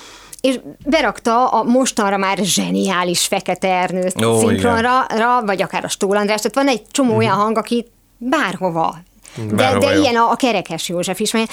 és 0.42 0.60
berakta 0.86 1.48
a 1.48 1.64
mostanra 1.64 2.18
már 2.18 2.38
zseniális 2.42 3.26
Fekete 3.26 3.68
Ernő 3.68 4.12
Ó, 4.26 4.40
szinkronra, 4.40 5.06
ra, 5.18 5.42
vagy 5.46 5.62
akár 5.62 5.84
a 5.84 5.88
Stól 5.90 6.18
András, 6.18 6.42
tehát 6.42 6.56
van 6.56 6.68
egy 6.68 6.82
csomó 6.92 7.16
olyan 7.16 7.36
hang, 7.38 7.58
aki 7.58 7.86
bárhova. 8.18 8.96
De, 9.36 9.56
Bárhova 9.56 9.86
de 9.86 9.94
jó. 9.96 10.02
ilyen 10.02 10.16
a, 10.16 10.32
a 10.32 10.36
Kerekes 10.36 10.90
József 10.90 11.20
is, 11.20 11.32
mert 11.32 11.52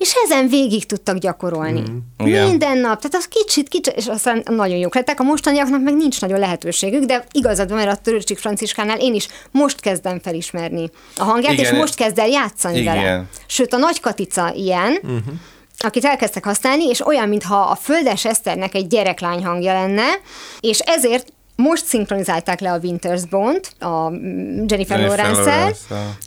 és 0.00 0.12
ezen 0.24 0.48
végig 0.48 0.86
tudtak 0.86 1.16
gyakorolni. 1.16 1.80
Mm. 1.80 2.26
Igen. 2.26 2.46
Minden 2.48 2.78
nap, 2.78 3.00
tehát 3.00 3.14
az 3.14 3.28
kicsit, 3.28 3.68
kicsit, 3.68 3.96
és 3.96 4.06
aztán 4.06 4.42
nagyon 4.44 4.76
jók 4.76 4.94
lettek. 4.94 5.20
A 5.20 5.22
mostaniaknak 5.22 5.82
meg 5.82 5.96
nincs 5.96 6.20
nagyon 6.20 6.38
lehetőségük, 6.38 7.04
de 7.04 7.24
igazad 7.32 7.68
van, 7.68 7.78
mert 7.78 7.90
a 7.90 8.00
Törőcsik 8.02 8.38
Franciskánál 8.38 8.98
én 8.98 9.14
is 9.14 9.28
most 9.50 9.80
kezdem 9.80 10.20
felismerni 10.20 10.90
a 11.16 11.24
hangját, 11.24 11.52
Igen. 11.52 11.64
és 11.64 11.70
most 11.70 11.94
kezd 11.94 12.18
el 12.18 12.28
játszani 12.28 12.78
Igen. 12.78 12.96
vele. 12.96 13.24
Sőt, 13.46 13.74
a 13.74 13.76
Nagy 13.76 14.00
Katica 14.00 14.52
ilyen, 14.54 14.92
uh-huh. 15.02 15.34
akit 15.78 16.04
elkezdtek 16.04 16.44
használni, 16.44 16.84
és 16.84 17.06
olyan, 17.06 17.28
mintha 17.28 17.60
a 17.60 17.74
Földes 17.74 18.24
Eszternek 18.24 18.74
egy 18.74 18.86
gyereklány 18.86 19.44
hangja 19.44 19.72
lenne, 19.72 20.06
és 20.60 20.78
ezért 20.78 21.32
most 21.56 21.84
szinkronizálták 21.84 22.60
le 22.60 22.72
a 22.72 22.80
Winter's 22.80 23.22
Bone-t, 23.30 23.82
a 23.82 24.12
Jennifer, 24.66 25.00
Jennifer. 25.00 25.74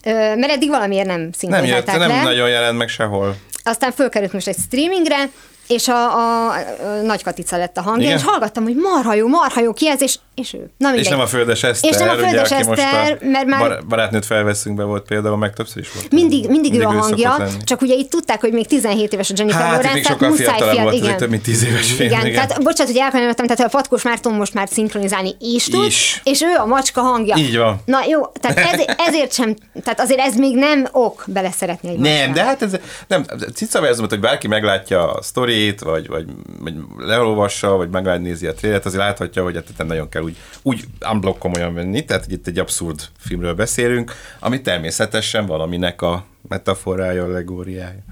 Ö, 0.04 0.36
mert 0.36 0.52
eddig 0.52 0.70
valamiért 0.70 1.08
nem 1.08 1.16
Nem 1.16 1.26
jött, 1.26 1.36
szinkronizálták 1.36 1.98
nem 1.98 2.10
le. 2.10 2.24
nagyon 2.24 2.50
jelent 2.50 2.78
meg 2.78 2.88
sehol. 2.88 3.36
Aztán 3.64 3.92
fölkerült 3.92 4.34
most 4.34 4.48
egy 4.48 4.58
streamingre, 4.58 5.30
és 5.68 5.88
a, 5.88 6.16
a, 6.18 6.52
a 6.52 7.02
Nagy 7.04 7.24
Katica 7.24 7.58
lett 7.58 7.78
a 7.78 7.82
hangja, 7.82 8.06
Igen? 8.06 8.18
és 8.18 8.24
hallgattam, 8.24 8.64
hogy 8.64 8.76
marha 8.76 9.14
jó, 9.14 9.28
marha 9.28 9.62
jó, 9.62 9.74
ki 9.74 9.88
ez, 9.90 10.02
és, 10.02 10.16
és 10.36 10.54
ő. 10.54 10.58
Na 10.78 10.88
mindegy. 10.88 11.06
És 11.06 11.10
nem 11.12 11.20
a 11.20 11.28
Földes 11.28 11.64
Eszter, 11.64 11.92
És 11.92 11.98
nem 11.98 12.10
a 12.10 12.12
Földes 12.12 12.48
ugye, 12.50 12.58
Eszter, 12.58 13.18
a 13.22 13.26
mert 13.26 13.46
már- 13.46 13.60
bar- 13.60 13.88
barátnőt 13.88 14.26
felveszünk 14.26 14.76
be 14.76 14.84
volt 14.84 15.04
például, 15.06 15.38
meg 15.38 15.54
többször 15.54 15.82
is 15.82 15.92
volt. 15.94 16.12
Mindig, 16.12 16.50
mindig, 16.50 16.74
ő 16.74 16.82
a 16.84 16.90
szokott 16.92 17.02
hangja, 17.02 17.48
csak 17.64 17.82
ugye 17.82 17.94
itt 17.94 18.10
tudták, 18.10 18.42
hogy 18.42 18.52
még 18.54 18.68
17 18.68 19.14
éves 19.14 19.30
a 19.30 19.34
Jennifer 19.38 19.62
Hát, 19.62 19.70
Lawrence, 19.72 19.92
tehát 19.94 20.06
sokkal 20.08 20.30
muszáj 20.30 20.46
fiatalabb 20.46 20.74
fiat- 20.74 20.84
volt, 20.84 20.96
igen. 21.04 21.18
több 21.18 21.30
mint 21.30 21.44
10 21.44 21.64
éves 21.64 21.92
film. 21.92 22.10
Igen, 22.10 22.26
igen. 22.26 22.34
tehát 22.48 22.64
bocsánat, 22.64 22.92
hogy 22.92 23.02
elkanyarodtam, 23.02 23.46
tehát 23.48 23.74
a 23.74 23.78
Patkós 23.78 24.02
Márton 24.02 24.34
most 24.34 24.54
már 24.54 24.68
szinkronizálni 24.72 25.36
is 25.40 25.64
tud, 25.64 25.86
Is. 25.86 26.22
és 26.24 26.42
ő 26.42 26.56
a 26.58 26.66
macska 26.66 27.02
hangja. 27.02 27.36
Így 27.38 27.58
van. 27.58 27.82
Na 27.86 28.00
jó, 28.10 28.26
tehát 28.28 28.58
ez, 28.58 28.80
ezért 29.08 29.34
sem, 29.34 29.56
tehát 29.84 30.00
azért 30.00 30.20
ez 30.20 30.36
még 30.36 30.56
nem 30.56 30.88
ok 30.92 31.24
beleszeretni 31.28 31.90
egy 31.90 31.98
Nem, 31.98 32.34
de 32.34 32.44
hát 32.44 32.62
ez 32.62 32.72
nem, 33.08 33.26
cicaverzumot, 33.56 34.10
hogy 34.10 34.20
bárki 34.20 34.48
meglátja 34.48 35.12
a 35.14 35.22
sztorit, 35.54 35.80
vagy, 35.80 36.08
vagy, 36.08 36.26
vagy 36.60 36.76
leolvassa, 36.98 37.76
vagy 37.76 37.90
megnézi 37.90 38.48
a 38.48 38.54
trélet, 38.54 38.86
azért 38.86 39.04
láthatja, 39.04 39.44
hogy 39.44 39.56
hát 39.56 39.78
nem 39.78 39.88
nagyon 39.88 40.10
kell 40.10 40.22
úgy, 40.22 40.38
úgy 40.62 40.86
unblock 41.12 41.40
komolyan 41.40 41.74
venni, 41.74 42.06
tehát 42.06 42.24
hogy 42.24 42.34
itt 42.34 42.48
egy 42.48 42.60
abszurd 42.60 43.02
filmről 43.20 43.54
beszélünk, 43.54 44.12
ami 44.40 44.62
természetesen 44.62 45.46
valaminek 45.46 46.02
a 46.02 46.26
metaforája, 46.48 47.24
allegóriája. 47.24 48.04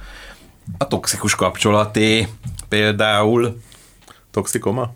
A 0.78 0.88
toxikus 0.88 1.36
kapcsolaté 1.36 2.28
például, 2.70 3.60
Toxikoma? 4.32 4.94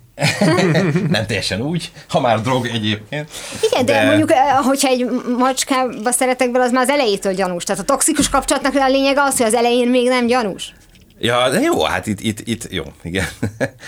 nem 1.08 1.26
teljesen 1.26 1.60
úgy, 1.60 1.92
ha 2.08 2.20
már 2.20 2.40
drog 2.40 2.66
egyébként. 2.66 3.30
Igen, 3.60 3.86
de, 3.86 3.92
de 3.92 4.06
mondjuk, 4.06 4.32
eh, 4.32 4.56
hogyha 4.64 4.88
egy 4.88 5.06
macskába 5.38 6.10
szeretek 6.10 6.50
bele, 6.50 6.64
az 6.64 6.72
már 6.72 6.82
az 6.82 6.88
elejétől 6.88 7.32
gyanús. 7.32 7.64
Tehát 7.64 7.82
a 7.82 7.84
toxikus 7.84 8.28
kapcsolatnak 8.28 8.74
a 8.74 8.88
lényege 8.88 9.22
az, 9.22 9.36
hogy 9.36 9.46
az 9.46 9.54
elején 9.54 9.88
még 9.88 10.08
nem 10.08 10.26
gyanús. 10.26 10.74
Ja, 11.18 11.50
de 11.50 11.60
jó, 11.60 11.82
hát 11.82 12.06
itt, 12.06 12.20
itt, 12.20 12.40
itt 12.44 12.72
jó, 12.72 12.84
igen. 13.02 13.26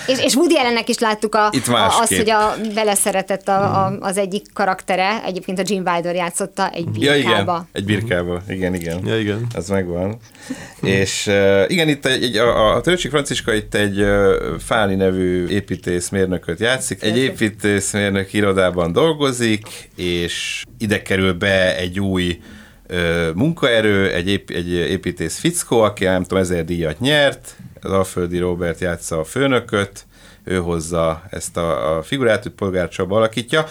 És, 0.06 0.18
és 0.24 0.34
Woody 0.34 0.56
Allennek 0.56 0.88
is 0.88 0.98
láttuk 0.98 1.34
a, 1.34 1.48
Itt 1.52 1.66
a, 1.66 1.98
azt, 2.00 2.16
hogy 2.16 2.30
a, 2.30 2.54
beleszeretett 2.74 3.48
a, 3.48 3.84
a, 3.86 3.96
az 4.00 4.18
egyik 4.18 4.46
karaktere, 4.52 5.24
egyébként 5.24 5.58
a 5.58 5.62
Jim 5.66 5.82
Wilder 5.86 6.14
játszotta 6.14 6.70
egy 6.70 6.88
Ja, 6.94 7.12
birkába. 7.12 7.40
igen, 7.42 7.68
egy 7.72 7.84
birkába, 7.84 8.42
igen, 8.48 8.74
igen. 8.74 9.06
Ja, 9.06 9.18
igen. 9.18 9.46
Ez 9.54 9.68
megvan. 9.68 10.16
És 10.82 11.26
uh, 11.26 11.64
igen, 11.66 11.88
itt 11.88 12.06
egy, 12.06 12.22
egy, 12.22 12.36
a, 12.36 12.74
a 12.74 12.80
Törőcsik 12.80 13.10
Franciska 13.10 13.54
itt 13.54 13.74
egy 13.74 14.00
uh, 14.00 14.34
Fáli 14.58 14.94
nevű 14.94 15.46
építészmérnököt 15.46 16.60
játszik. 16.60 17.02
Egy 17.02 17.18
építészmérnök 17.18 18.32
irodában 18.32 18.92
dolgozik, 18.92 19.90
és 19.96 20.64
ide 20.78 21.02
kerül 21.02 21.32
be 21.32 21.76
egy 21.76 22.00
új 22.00 22.40
munkaerő, 23.34 24.12
egy, 24.12 24.28
ép, 24.28 24.50
egy 24.50 24.70
építész 24.70 25.38
fickó, 25.38 25.80
aki 25.80 26.04
nem 26.04 26.22
tudom, 26.22 26.38
ezer 26.38 26.64
díjat 26.64 27.00
nyert, 27.00 27.56
az 27.82 27.90
Alföldi 27.90 28.38
Robert 28.38 28.80
játsza 28.80 29.18
a 29.18 29.24
főnököt, 29.24 30.06
ő 30.44 30.56
hozza 30.58 31.22
ezt 31.30 31.56
a, 31.56 31.96
a 31.96 32.02
figurát, 32.02 32.42
hogy 32.42 32.52
Polgár 32.52 32.88
Csaba 32.88 33.16
alakítja, 33.16 33.66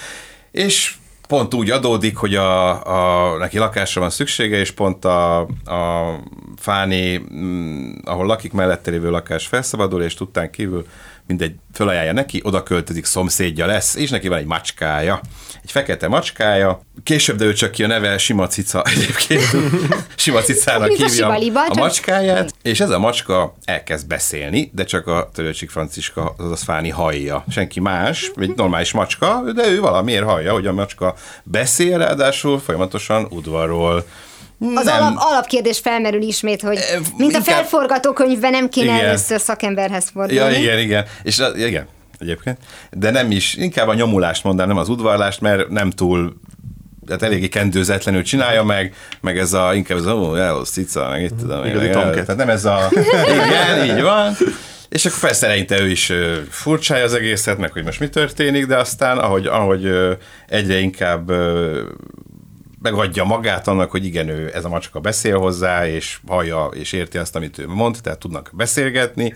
és 0.52 0.96
pont 1.28 1.54
úgy 1.54 1.70
adódik, 1.70 2.18
hogy 2.18 2.36
a, 2.36 3.34
a, 3.34 3.38
neki 3.38 3.58
lakásra 3.58 4.02
van 4.02 4.10
szüksége, 4.10 4.58
és 4.58 4.72
pont 4.72 5.06
a, 5.06 5.40
a 5.66 6.20
Fáni, 6.58 7.22
ahol 8.04 8.26
lakik, 8.26 8.54
mellette 8.54 8.92
lévő 8.92 9.10
lakás 9.10 9.48
felszabadul, 9.48 10.04
és 10.04 10.14
tudtán 10.14 10.52
kívül 10.52 10.86
mindegy, 11.28 11.56
fölajánlja 11.74 12.14
neki, 12.14 12.42
oda 12.44 12.64
költözik, 12.64 13.06
szomszédja 13.06 13.66
lesz, 13.66 13.96
és 13.96 14.10
neki 14.10 14.28
van 14.28 14.38
egy 14.38 14.46
macskája, 14.46 15.20
egy 15.64 15.72
fekete 15.72 16.08
macskája, 16.08 16.82
később 17.04 17.38
derül 17.38 17.54
csak 17.54 17.72
ki 17.72 17.84
a 17.84 17.88
neve 17.88 18.18
Sima 18.18 18.48
Cica 18.48 18.84
egyébként, 18.94 19.44
Sima 20.16 20.42
Cicának 20.42 20.90
a 20.90 20.94
hívja 20.94 21.28
a 21.30 21.40
csak- 21.40 21.76
macskáját, 21.76 22.54
és 22.62 22.80
ez 22.80 22.90
a 22.90 23.00
macska 23.00 23.54
elkezd 23.66 24.08
beszélni, 24.08 24.72
de 24.74 24.84
csak 24.84 25.08
a 25.08 25.30
Törőcsik 25.34 25.70
Franciska, 25.70 26.36
azaz 26.38 26.64
Fáni 26.64 26.90
hallja. 26.90 27.44
Senki 27.50 27.80
más, 27.80 28.32
egy 28.36 28.54
normális 28.56 28.92
macska, 28.92 29.42
de 29.56 29.68
ő 29.68 29.80
valamiért 29.80 30.24
hallja, 30.24 30.54
hogy 30.54 30.68
a 30.68 30.74
macska 30.74 31.16
beszél, 31.44 31.98
ráadásul 31.98 32.60
folyamatosan 32.60 33.28
udvarról. 33.30 34.06
Az 34.76 34.86
Nem. 34.86 35.02
alap, 35.04 35.14
alapkérdés 35.18 35.80
felmerül 35.80 36.22
ismét, 36.22 36.62
hogy 36.62 36.80
mint 37.18 37.34
a 37.34 37.38
inkább- 37.38 37.44
felforgatókönyvben 37.44 38.52
nem 38.52 38.70
kéne 38.70 38.94
Igen. 38.96 39.06
először 39.06 39.40
szakemberhez 39.40 40.10
fordulni. 40.14 40.54
Ja, 40.54 40.60
igen, 40.60 40.80
igen. 40.80 41.06
És 41.24 41.40
a- 41.40 41.56
igen, 41.56 41.88
egyébként. 42.20 42.58
De 42.92 43.12
nem 43.12 43.32
is, 43.32 43.54
inkább 43.54 43.88
a 43.88 43.94
nyomulást 43.94 44.44
mondanám, 44.44 44.72
nem 44.74 44.82
az 44.82 44.90
udvarlást, 44.90 45.42
mert 45.42 45.70
nem 45.70 45.90
túl 45.90 46.34
tehát 47.06 47.24
eléggé 47.24 47.48
kendőzetlenül 47.48 48.22
csinálja 48.24 48.64
meg, 48.64 48.96
meg 49.22 49.38
ez 49.38 49.54
a, 49.54 49.74
inkább 49.74 49.98
ez 49.98 50.06
a, 50.06 50.14
ó, 50.14 50.36
el, 50.36 50.62
cica, 50.64 51.10
meg 51.10 51.22
itt 51.24 51.38
tudom. 51.40 51.66
Igazi. 51.66 51.88
Tehát 51.90 52.36
nem 52.36 52.50
ez 52.50 52.66
a, 52.66 52.90
igen, 53.46 53.98
így 53.98 54.02
van. 54.02 54.36
És 54.90 55.06
akkor 55.06 55.20
persze 55.20 55.46
eleinte 55.46 55.80
ő 55.82 55.90
is 55.90 56.12
furcsája 56.50 57.04
az 57.04 57.14
egészet, 57.14 57.58
meg 57.58 57.72
hogy 57.72 57.84
most 57.84 58.00
mi 58.00 58.10
történik, 58.10 58.66
de 58.66 58.78
aztán, 58.78 59.18
ahogy, 59.18 59.46
ahogy 59.46 59.90
egyre 60.48 60.78
inkább 60.80 61.32
megadja 62.82 63.24
magát 63.24 63.68
annak, 63.68 63.92
hogy 63.92 64.06
igen, 64.06 64.30
ő, 64.30 64.52
ez 64.54 64.66
a 64.66 64.70
macska 64.70 65.00
beszél 65.00 65.38
hozzá, 65.38 65.88
és 65.88 66.18
hallja, 66.28 66.66
és 66.74 66.92
érti 66.92 67.18
azt, 67.18 67.36
amit 67.36 67.58
ő 67.60 67.68
mond, 67.68 67.98
tehát 68.04 68.20
tudnak 68.20 68.50
beszélgetni. 68.54 69.34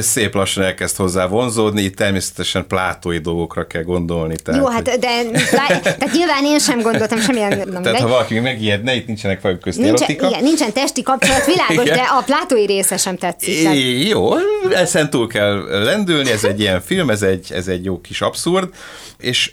Szép 0.00 0.34
lassan 0.34 0.64
elkezd 0.64 0.96
hozzá 0.96 1.26
vonzódni, 1.26 1.82
itt 1.82 1.96
természetesen 1.96 2.66
plátói 2.66 3.18
dolgokra 3.18 3.66
kell 3.66 3.82
gondolni. 3.82 4.36
Tehát, 4.36 4.60
Jó, 4.60 4.66
hát 4.66 4.98
de 4.98 5.22
lá- 5.52 5.82
tehát 5.82 6.12
nyilván 6.12 6.44
én 6.44 6.58
sem 6.58 6.80
gondoltam 6.80 7.20
semmilyen, 7.20 7.48
na 7.48 7.56
tehát 7.56 7.72
mindegy. 7.72 8.00
ha 8.00 8.08
valaki 8.08 8.38
megijedne, 8.38 8.94
itt 8.94 9.06
nincsenek 9.06 9.40
fajok 9.40 9.60
közt 9.60 9.78
Nincsen, 9.78 9.94
erotika. 9.96 10.28
igen, 10.28 10.42
nincsen 10.42 10.72
testi 10.72 11.02
kapcsolat, 11.02 11.46
világos, 11.46 11.84
Igen. 11.84 11.96
de 11.96 12.02
a 12.02 12.22
plátói 12.22 12.66
része 12.66 12.96
sem 12.96 13.16
tetszik. 13.16 13.62
Tehát 13.62 13.76
jó, 14.08 14.30
ezen 14.74 15.10
túl 15.10 15.26
kell 15.26 15.82
lendülni, 15.84 16.30
ez 16.30 16.44
egy 16.44 16.60
ilyen 16.60 16.80
film, 16.80 17.10
ez 17.10 17.22
egy, 17.22 17.52
ez 17.52 17.68
egy 17.68 17.84
jó 17.84 18.00
kis 18.00 18.20
abszurd, 18.20 18.68
és 19.18 19.52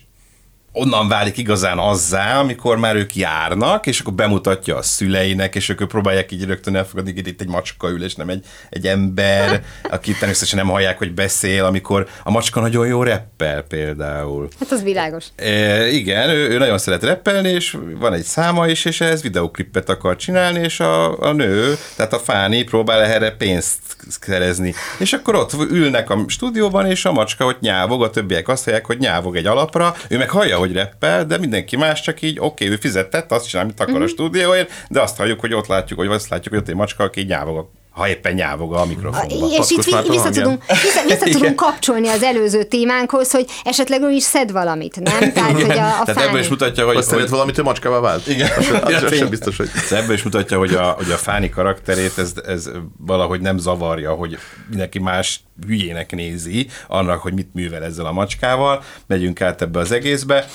onnan 0.71 1.07
válik 1.07 1.37
igazán 1.37 1.77
azzá, 1.77 2.39
amikor 2.39 2.77
már 2.77 2.95
ők 2.95 3.15
járnak, 3.15 3.87
és 3.87 3.99
akkor 3.99 4.13
bemutatja 4.13 4.75
a 4.75 4.81
szüleinek, 4.81 5.55
és 5.55 5.69
ők 5.69 5.87
próbálják 5.87 6.31
így 6.31 6.45
rögtön 6.45 6.75
elfogadni, 6.75 7.13
hogy 7.13 7.27
itt 7.27 7.41
egy 7.41 7.47
macska 7.47 7.89
ül, 7.89 8.03
és 8.03 8.15
nem 8.15 8.29
egy, 8.29 8.45
egy 8.69 8.87
ember, 8.87 9.63
aki 9.89 10.11
természetesen 10.11 10.59
nem 10.59 10.67
hallják, 10.67 10.97
hogy 10.97 11.13
beszél, 11.13 11.65
amikor 11.65 12.07
a 12.23 12.31
macska 12.31 12.59
nagyon 12.59 12.87
jó 12.87 13.03
reppel 13.03 13.61
például. 13.61 14.47
Hát 14.59 14.71
az 14.71 14.83
világos. 14.83 15.25
E, 15.35 15.87
igen, 15.87 16.29
ő, 16.29 16.49
ő 16.49 16.57
nagyon 16.57 16.77
szeret 16.77 17.03
reppelni, 17.03 17.49
és 17.49 17.77
van 17.99 18.13
egy 18.13 18.23
száma 18.23 18.67
is, 18.67 18.85
és 18.85 19.01
ez 19.01 19.21
videoklippet 19.21 19.89
akar 19.89 20.15
csinálni, 20.15 20.59
és 20.59 20.79
a, 20.79 21.19
a 21.21 21.31
nő, 21.31 21.77
tehát 21.95 22.13
a 22.13 22.19
Fáni 22.19 22.63
próbál 22.63 23.03
erre 23.03 23.31
pénzt 23.31 23.79
szerezni. 24.07 24.73
És 24.97 25.13
akkor 25.13 25.35
ott 25.35 25.53
ülnek 25.53 26.09
a 26.09 26.23
stúdióban, 26.27 26.85
és 26.85 27.05
a 27.05 27.11
macska 27.11 27.45
ott 27.45 27.59
nyávog, 27.59 28.03
a 28.03 28.09
többiek 28.09 28.47
azt 28.47 28.63
hallják, 28.63 28.85
hogy 28.85 28.97
nyávog 28.97 29.35
egy 29.35 29.45
alapra, 29.45 29.95
ő 30.07 30.17
meg 30.17 30.29
hallja, 30.29 30.58
hogy 30.59 30.71
reppel, 30.71 31.25
de 31.25 31.37
mindenki 31.37 31.75
más 31.75 32.01
csak 32.01 32.21
így, 32.21 32.39
oké, 32.39 32.63
okay, 32.63 32.75
ő 32.75 32.79
fizetett, 32.79 33.31
azt 33.31 33.47
csinál, 33.47 33.63
amit 33.63 33.79
akar 33.79 33.93
mm-hmm. 33.93 34.01
a 34.01 34.05
mhm. 34.05 34.13
stúdióért, 34.13 34.71
de 34.89 35.01
azt 35.01 35.17
halljuk, 35.17 35.39
hogy 35.39 35.53
ott 35.53 35.67
látjuk, 35.67 35.99
hogy 35.99 36.07
azt 36.07 36.29
látjuk, 36.29 36.53
hogy 36.53 36.63
ott 36.63 36.69
egy 36.69 36.75
macska, 36.75 37.03
aki 37.03 37.21
nyávog 37.21 37.69
ha 37.99 38.07
éppen 38.07 38.33
nyávog 38.33 38.73
a 38.73 38.85
mikrofonba. 38.85 39.47
És 39.59 39.69
itt 39.69 39.83
vissza 40.07 40.29
tudunk, 40.29 40.63
vissza, 40.67 41.01
vissza 41.07 41.25
tudunk 41.37 41.55
kapcsolni 41.55 42.07
az 42.07 42.23
előző 42.23 42.63
témánkhoz, 42.63 43.31
hogy 43.31 43.45
esetleg 43.63 44.01
ő 44.01 44.11
is 44.11 44.23
szed 44.23 44.51
valamit, 44.51 44.99
nem? 44.99 45.31
Tehát, 45.33 45.51
hogy 45.51 45.77
a, 45.77 45.99
a 45.99 46.03
Tehát 46.05 46.27
ebből 46.27 46.39
is 46.39 46.47
mutatja, 46.47 46.85
hogy... 46.85 46.95
Azt 46.95 47.11
hogy... 47.11 47.29
valamit, 47.29 47.55
hogy 47.55 47.63
macskával 47.63 48.01
vált? 48.01 48.27
Igen. 48.27 48.49
Az, 48.57 48.69
az, 48.83 49.03
az 49.03 49.15
sem 49.15 49.29
biztos, 49.29 49.57
hogy... 49.57 49.69
Ebből 49.89 50.15
is 50.15 50.23
mutatja, 50.23 50.57
hogy 50.57 50.73
a, 50.73 50.83
hogy 50.83 51.11
a 51.11 51.17
Fáni 51.17 51.49
karakterét 51.49 52.17
ez, 52.17 52.33
ez 52.45 52.69
valahogy 52.97 53.41
nem 53.41 53.57
zavarja, 53.57 54.13
hogy 54.13 54.37
mindenki 54.69 54.99
más 54.99 55.39
hülyének 55.67 56.11
nézi 56.11 56.67
annak, 56.87 57.21
hogy 57.21 57.33
mit 57.33 57.53
művel 57.53 57.83
ezzel 57.83 58.05
a 58.05 58.11
macskával. 58.11 58.83
Megyünk 59.07 59.41
át 59.41 59.61
ebbe 59.61 59.79
az 59.79 59.91
egészbe. 59.91 60.45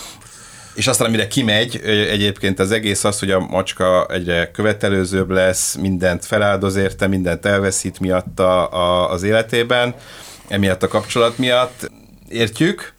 És 0.74 0.86
aztán, 0.86 1.06
amire 1.06 1.26
kimegy, 1.26 1.80
egyébként 1.84 2.58
az 2.58 2.70
egész 2.70 3.04
az, 3.04 3.18
hogy 3.18 3.30
a 3.30 3.40
macska 3.40 4.06
egyre 4.06 4.50
követelőzőbb 4.50 5.30
lesz, 5.30 5.74
mindent 5.74 6.24
feláldoz 6.24 6.76
érte, 6.76 7.06
mindent 7.06 7.46
elveszít 7.46 8.00
miatta 8.00 8.66
a, 8.66 9.10
az 9.10 9.22
életében, 9.22 9.94
emiatt 10.48 10.82
a 10.82 10.88
kapcsolat 10.88 11.38
miatt. 11.38 11.90
Értjük, 12.28 12.94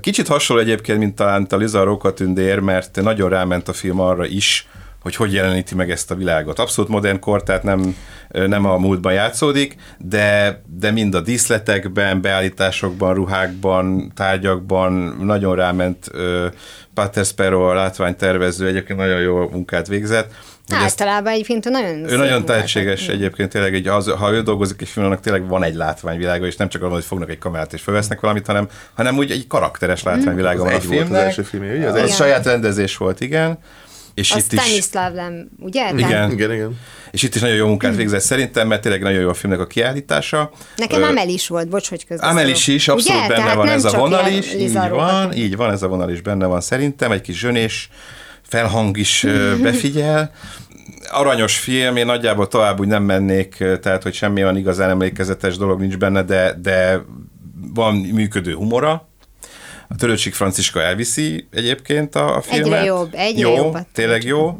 Kicsit 0.00 0.28
hasonló 0.28 0.62
egyébként, 0.62 0.98
mint 0.98 1.14
talán 1.14 1.46
a 1.50 1.56
Liza 1.56 1.82
Rókatündér, 1.82 2.58
mert 2.58 3.00
nagyon 3.02 3.28
ráment 3.28 3.68
a 3.68 3.72
film 3.72 4.00
arra 4.00 4.26
is, 4.26 4.68
hogy 5.04 5.16
hogy 5.16 5.32
jeleníti 5.32 5.74
meg 5.74 5.90
ezt 5.90 6.10
a 6.10 6.14
világot. 6.14 6.58
Abszolút 6.58 6.90
modern 6.90 7.20
kor, 7.20 7.42
tehát 7.42 7.62
nem, 7.62 7.96
nem 8.28 8.64
a 8.64 8.76
múltban 8.76 9.12
játszódik, 9.12 9.76
de, 9.98 10.60
de 10.78 10.90
mind 10.90 11.14
a 11.14 11.20
díszletekben, 11.20 12.20
beállításokban, 12.20 13.14
ruhákban, 13.14 14.12
tárgyakban 14.14 14.92
nagyon 15.20 15.54
ráment 15.54 16.10
Pater 16.94 17.24
Sparrow, 17.24 17.62
a 17.62 17.74
látványtervező, 17.74 18.66
egyébként 18.66 18.98
nagyon 18.98 19.20
jó 19.20 19.48
munkát 19.48 19.86
végzett. 19.86 20.32
Általában 20.68 21.26
ezt, 21.26 21.34
egyébként 21.34 21.68
nagyon 21.68 22.08
Ő 22.08 22.16
nagyon 22.16 22.44
tehetséges 22.44 23.08
egyébként, 23.08 23.50
tényleg, 23.50 23.74
egy, 23.74 23.88
az, 23.88 24.10
ha 24.10 24.32
ő 24.32 24.42
dolgozik 24.42 24.80
egy 24.80 24.88
filmnek, 24.88 25.20
tényleg 25.20 25.48
van 25.48 25.62
egy 25.62 25.74
látványvilága, 25.74 26.46
és 26.46 26.56
nem 26.56 26.68
csak 26.68 26.82
arról, 26.82 26.94
hogy 26.94 27.04
fognak 27.04 27.30
egy 27.30 27.38
kamerát 27.38 27.72
és 27.72 27.82
felvesznek 27.82 28.20
valamit, 28.20 28.46
hanem, 28.46 28.68
hanem 28.94 29.16
úgy 29.16 29.30
egy 29.30 29.46
karakteres 29.46 30.02
látványvilága 30.02 30.62
mm. 30.62 30.66
van 30.66 30.74
a 30.74 30.80
filmnek. 30.80 31.10
Az 31.10 31.16
első 31.16 31.42
film, 31.42 31.62
ugye? 31.62 31.88
Az 31.88 31.94
egy 31.94 32.10
saját 32.10 32.44
rendezés 32.44 32.96
volt, 32.96 33.20
igen. 33.20 33.58
És 34.14 34.32
a 34.32 34.36
itt 34.36 34.44
Stanislav 34.44 35.10
is... 35.10 35.16
Lem, 35.16 35.48
ugye? 35.58 35.90
Igen. 35.96 36.30
igen, 36.30 36.52
igen. 36.52 36.78
És 37.10 37.22
itt 37.22 37.34
is 37.34 37.40
nagyon 37.40 37.56
jó 37.56 37.66
munkát 37.66 37.96
végzett 37.96 38.20
szerintem, 38.20 38.68
mert 38.68 38.82
tényleg 38.82 39.02
nagyon 39.02 39.20
jó 39.20 39.28
a 39.28 39.34
filmnek 39.34 39.60
a 39.60 39.66
kiállítása. 39.66 40.50
Nekem 40.76 41.02
Ö... 41.02 41.06
Amel 41.06 41.28
is 41.28 41.48
volt, 41.48 41.68
bocs, 41.68 41.88
hogy 41.88 42.06
közben. 42.06 42.30
Amel 42.30 42.48
is 42.48 42.66
is, 42.66 42.88
abszolút 42.88 43.24
ugye? 43.24 43.28
benne 43.28 43.42
Tehát 43.42 43.56
van 43.56 43.68
ez 43.68 43.84
a 43.84 43.98
vonal 43.98 44.26
is, 44.26 44.54
így 44.54 44.72
van, 44.72 45.32
így 45.32 45.56
van, 45.56 45.70
ez 45.70 45.82
a 45.82 45.88
vonal 45.88 46.10
is 46.10 46.20
benne 46.20 46.46
van 46.46 46.60
szerintem, 46.60 47.12
egy 47.12 47.20
kis 47.20 47.38
zsönés 47.38 47.88
felhang 48.42 48.96
is 48.96 49.26
befigyel. 49.62 50.32
Aranyos 51.10 51.58
film, 51.58 51.96
én 51.96 52.06
nagyjából 52.06 52.48
tovább 52.48 52.80
úgy 52.80 52.86
nem 52.88 53.02
mennék, 53.02 53.64
tehát 53.82 54.02
hogy 54.02 54.14
semmi 54.14 54.42
olyan 54.42 54.56
igazán 54.56 54.90
emlékezetes 54.90 55.56
dolog 55.56 55.80
nincs 55.80 55.96
benne, 55.96 56.22
de, 56.22 56.58
de 56.62 57.04
van 57.74 57.94
működő 57.94 58.54
humora, 58.54 59.08
a 59.88 59.94
Törőcsik 59.96 60.34
Franciska 60.34 60.82
elviszi 60.82 61.48
egyébként 61.50 62.14
a, 62.14 62.36
a 62.36 62.40
filmet. 62.40 62.66
Egyre 62.66 62.84
jobb, 62.84 63.14
egyre 63.14 63.48
jó, 63.48 63.54
jobb. 63.54 63.78
Tényleg 63.92 64.24
jó. 64.24 64.56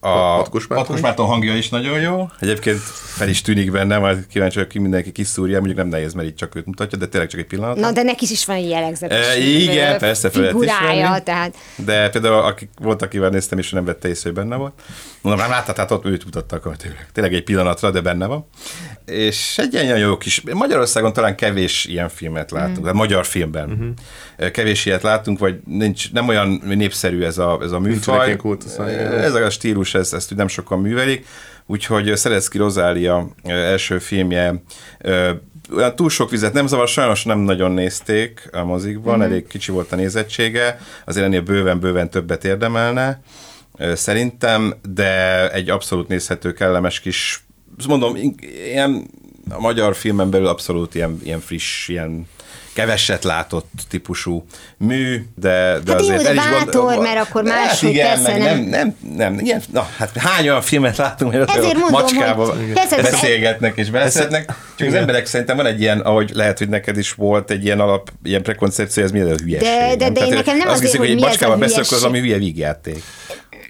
A 0.00 0.42
Patkus 0.42 1.00
Márton 1.00 1.26
hangja 1.26 1.56
is 1.56 1.68
nagyon 1.68 2.00
jó. 2.00 2.28
Egyébként 2.40 2.78
fel 3.18 3.28
is 3.28 3.42
tűnik 3.42 3.70
benne, 3.70 3.98
majd 3.98 4.26
kíváncsi 4.26 4.54
vagyok 4.54 4.70
ki 4.70 4.78
mindenki 4.78 5.12
kiszúrja, 5.12 5.56
mondjuk 5.56 5.76
nem 5.76 5.88
nehéz, 5.88 6.12
mert 6.12 6.28
itt 6.28 6.36
csak 6.36 6.54
őt 6.54 6.66
mutatja, 6.66 6.98
de 6.98 7.06
tényleg 7.06 7.28
csak 7.30 7.40
egy 7.40 7.46
pillanat. 7.46 7.76
Na, 7.76 7.92
de 7.92 8.02
neki 8.02 8.26
is 8.30 8.46
van 8.46 8.56
egy 8.56 8.68
jellegzetes. 8.68 9.26
E, 9.26 9.38
igen, 9.38 9.98
persze, 9.98 10.30
fel 10.30 10.44
is 10.44 10.70
venni. 10.80 11.22
tehát. 11.22 11.56
De 11.76 12.08
például 12.08 12.34
akik 12.34 12.70
volt, 12.80 13.02
akivel 13.02 13.30
néztem, 13.30 13.58
és 13.58 13.70
nem 13.70 13.84
vette 13.84 14.08
észre, 14.08 14.30
hogy 14.30 14.38
benne 14.38 14.56
volt. 14.56 14.72
Mondom, 15.20 15.42
nem 15.42 15.50
láttad, 15.50 15.74
tehát 15.74 15.90
ott 15.90 16.04
őt 16.04 16.24
mutattak, 16.24 16.62
hogy 16.62 16.76
tényleg 17.12 17.34
egy 17.34 17.44
pillanatra, 17.44 17.90
de 17.90 18.00
benne 18.00 18.26
van. 18.26 18.46
És 19.06 19.58
egy 19.58 19.72
ilyen 19.72 19.98
jó 19.98 20.16
kis, 20.16 20.42
Magyarországon 20.52 21.12
talán 21.12 21.36
kevés 21.36 21.84
ilyen 21.84 22.08
filmet 22.08 22.50
látunk, 22.50 22.80
mm. 22.80 22.84
de 22.84 22.92
magyar 22.92 23.26
filmben. 23.26 23.68
Mm-hmm. 23.68 24.50
Kevés 24.52 24.86
ilyet 24.86 25.02
látunk, 25.02 25.38
vagy 25.38 25.58
nincs, 25.64 26.12
nem 26.12 26.28
olyan 26.28 26.62
népszerű 26.64 27.22
ez 27.22 27.38
a, 27.38 27.58
ez 27.62 27.72
a 27.72 27.78
műfaj. 27.78 28.38
Ez 29.12 29.34
a 29.34 29.50
stílus, 29.50 29.87
ezt, 29.94 30.14
ezt 30.14 30.34
nem 30.34 30.48
sokan 30.48 30.80
művelik. 30.80 31.26
Úgyhogy 31.66 32.16
Szerecki 32.16 32.58
Rozália 32.58 33.28
első 33.44 33.98
filmje 33.98 34.62
olyan 35.76 35.94
túl 35.94 36.10
sok 36.10 36.30
vizet 36.30 36.52
nem 36.52 36.66
zavar, 36.66 36.88
sajnos 36.88 37.24
nem 37.24 37.38
nagyon 37.38 37.70
nézték 37.70 38.48
a 38.52 38.64
mozikban, 38.64 39.14
mm-hmm. 39.18 39.26
elég 39.26 39.46
kicsi 39.46 39.72
volt 39.72 39.92
a 39.92 39.96
nézettsége, 39.96 40.80
azért 41.04 41.26
ennél 41.26 41.40
bőven-bőven 41.40 42.10
többet 42.10 42.44
érdemelne 42.44 43.20
szerintem, 43.94 44.74
de 44.88 45.52
egy 45.52 45.70
abszolút 45.70 46.08
nézhető, 46.08 46.52
kellemes 46.52 47.00
kis, 47.00 47.44
mondom, 47.88 48.16
ilyen 48.64 49.10
a 49.50 49.60
magyar 49.60 49.94
filmen 49.94 50.30
belül 50.30 50.46
abszolút 50.46 50.94
ilyen, 50.94 51.20
ilyen 51.22 51.40
friss, 51.40 51.88
ilyen 51.88 52.26
keveset 52.78 53.24
látott 53.24 53.70
típusú 53.88 54.44
mű, 54.76 55.24
de, 55.34 55.78
de 55.84 55.92
hát 55.92 56.00
azért 56.00 56.16
jó, 56.16 56.22
de 56.22 56.28
el 56.28 56.34
is 56.34 56.50
bátor, 56.50 56.84
gond... 56.84 57.02
mert 57.02 57.20
akkor 57.20 57.42
más 57.42 57.68
hát 57.68 57.82
igen, 57.82 58.20
meg 58.20 58.38
nem, 58.38 58.58
nem, 58.58 58.96
nem, 59.16 59.38
ilyen, 59.38 59.62
na, 59.72 59.88
hát 59.96 60.16
hány 60.16 60.48
olyan 60.48 60.62
filmet 60.62 60.96
láttunk, 60.96 61.32
hogy 61.32 61.44
Ezért 61.46 61.78
mondom, 61.78 61.90
macskával 61.90 62.56
beszélgetnek 63.02 63.76
és 63.76 63.90
beszélgetnek, 63.90 64.54
csak 64.76 64.88
az 64.88 64.94
emberek 64.94 65.26
szerintem 65.26 65.56
van 65.56 65.66
egy 65.66 65.80
ilyen, 65.80 66.00
ahogy 66.00 66.30
lehet, 66.34 66.58
hogy 66.58 66.68
neked 66.68 66.98
is 66.98 67.12
volt 67.12 67.50
egy 67.50 67.64
ilyen 67.64 67.80
alap, 67.80 68.10
ilyen 68.24 68.42
prekoncepció, 68.42 69.02
ez 69.02 69.10
mi 69.10 69.20
a 69.20 69.24
hülyeség. 69.24 69.68
De, 69.68 69.96
de, 69.96 70.10
de, 70.10 70.26
de 70.26 70.34
nekem 70.34 70.56
nem 70.56 70.68
azért, 70.68 70.90
hogy, 70.90 71.00
hogy 71.00 71.10
egy 71.10 71.20
macskával 71.20 71.56
beszélek, 71.56 71.90
az 71.90 72.04
ami 72.04 72.18
hülye 72.18 72.38
vígjáték. 72.38 73.02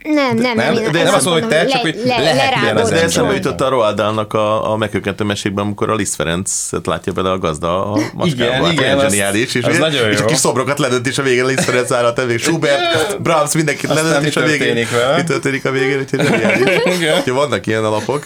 Nem, 0.02 0.36
nem, 0.36 0.56
nem. 0.56 0.74
nem, 0.74 0.92
de 0.92 1.02
nem 1.02 1.14
azt 1.14 1.24
mondom, 1.24 1.42
hogy 1.42 1.52
te, 1.52 1.64
csak 1.64 1.80
hogy 1.80 2.00
le, 2.04 2.18
lehet 2.18 2.80
az 2.80 2.88
De 2.88 3.02
eszembe 3.02 3.34
jutott 3.34 3.60
a 3.60 3.68
Roald 3.68 3.96
Dahlnak 3.96 4.32
a, 4.32 4.72
a 4.72 4.76
meghökkentő 4.76 5.24
mesékben, 5.24 5.64
amikor 5.64 5.90
a 5.90 5.94
Liszt 5.94 6.14
Ferencet 6.14 6.86
látja 6.86 7.12
bele 7.12 7.30
a 7.30 7.38
gazda 7.38 7.92
a 7.92 8.00
macskával. 8.14 8.70
Igen, 8.70 8.72
igen, 8.72 8.98
zseniális. 8.98 9.54
És, 9.54 9.64
az 9.64 9.78
nagyon 9.78 10.04
jó. 10.04 10.12
és 10.12 10.20
a 10.20 10.24
kis 10.24 10.36
szobrokat 10.36 10.78
ledönt, 10.78 11.06
és 11.06 11.18
a 11.18 11.22
végén 11.22 11.44
Liszt 11.44 11.64
Ferenc 11.64 11.90
áll 11.90 12.04
a 12.04 12.12
tevék. 12.12 12.38
Schubert, 12.38 13.22
Brahms, 13.22 13.52
mindenkit 13.52 13.94
ledönt, 13.94 14.24
és 14.24 14.36
a 14.36 14.42
végén 14.42 14.86
mi 15.16 15.24
történik 15.24 15.64
a 15.64 15.70
végén, 15.70 15.98
úgyhogy 15.98 16.20
zseniális. 16.26 17.24
Vannak 17.24 17.66
ilyen 17.66 17.84
alapok. 17.84 18.22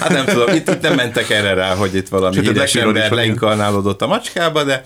Hát 0.00 0.08
nem 0.08 0.24
tudom, 0.24 0.54
itt, 0.54 0.68
itt 0.68 0.80
nem 0.80 0.94
mentek 0.94 1.30
erre 1.30 1.54
rá, 1.54 1.74
hogy 1.74 1.94
itt 1.94 2.08
valami 2.08 2.40
híres 2.40 2.74
ember 2.74 3.10
leinkarnálódott 3.10 4.02
a 4.02 4.06
macskába, 4.06 4.62
de, 4.62 4.82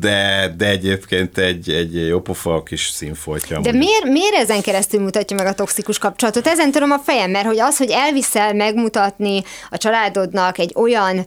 de, 0.00 0.54
de 0.56 0.68
egyébként 0.68 1.38
egy, 1.38 1.70
egy 1.70 2.06
jópofa 2.06 2.62
kis 2.62 2.90
színfoltja. 2.94 3.60
De 3.60 3.72
miért, 3.72 4.04
miért 4.04 4.34
ezen 4.34 4.60
keresztül 4.62 5.00
mutatja 5.20 5.44
meg 5.44 5.52
a 5.52 5.56
toxikus 5.56 5.98
kapcsolatot. 5.98 6.46
Ezen 6.46 6.70
tudom 6.70 6.90
a 6.90 6.98
fejem, 6.98 7.30
mert 7.30 7.46
hogy 7.46 7.58
az, 7.58 7.76
hogy 7.76 7.90
elviszel 7.90 8.52
megmutatni 8.52 9.42
a 9.70 9.76
családodnak 9.76 10.58
egy 10.58 10.72
olyan 10.74 11.26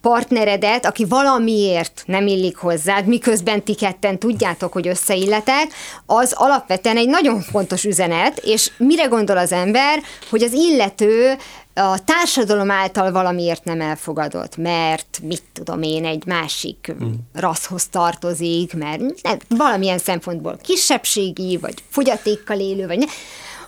partneredet, 0.00 0.86
aki 0.86 1.04
valamiért 1.04 2.02
nem 2.06 2.26
illik 2.26 2.56
hozzád, 2.56 3.06
miközben 3.06 3.62
ti 3.62 3.74
ketten 3.74 4.18
tudjátok, 4.18 4.72
hogy 4.72 4.88
összeilletek, 4.88 5.66
az 6.06 6.32
alapvetően 6.36 6.96
egy 6.96 7.08
nagyon 7.08 7.40
fontos 7.40 7.84
üzenet, 7.84 8.38
és 8.38 8.70
mire 8.76 9.04
gondol 9.04 9.38
az 9.38 9.52
ember, 9.52 10.02
hogy 10.30 10.42
az 10.42 10.52
illető 10.52 11.36
a 11.78 12.04
társadalom 12.04 12.70
által 12.70 13.12
valamiért 13.12 13.64
nem 13.64 13.80
elfogadott, 13.80 14.56
mert 14.56 15.20
mit 15.22 15.42
tudom 15.52 15.82
én, 15.82 16.04
egy 16.04 16.26
másik 16.26 16.94
mm. 17.04 17.12
rasszhoz 17.32 17.86
tartozik, 17.86 18.74
mert 18.74 19.00
nem, 19.22 19.38
valamilyen 19.48 19.98
szempontból 19.98 20.58
kisebbségi, 20.62 21.56
vagy 21.56 21.74
fogyatékkal 21.88 22.60
élő, 22.60 22.86
vagy 22.86 22.98
ne, 22.98 23.06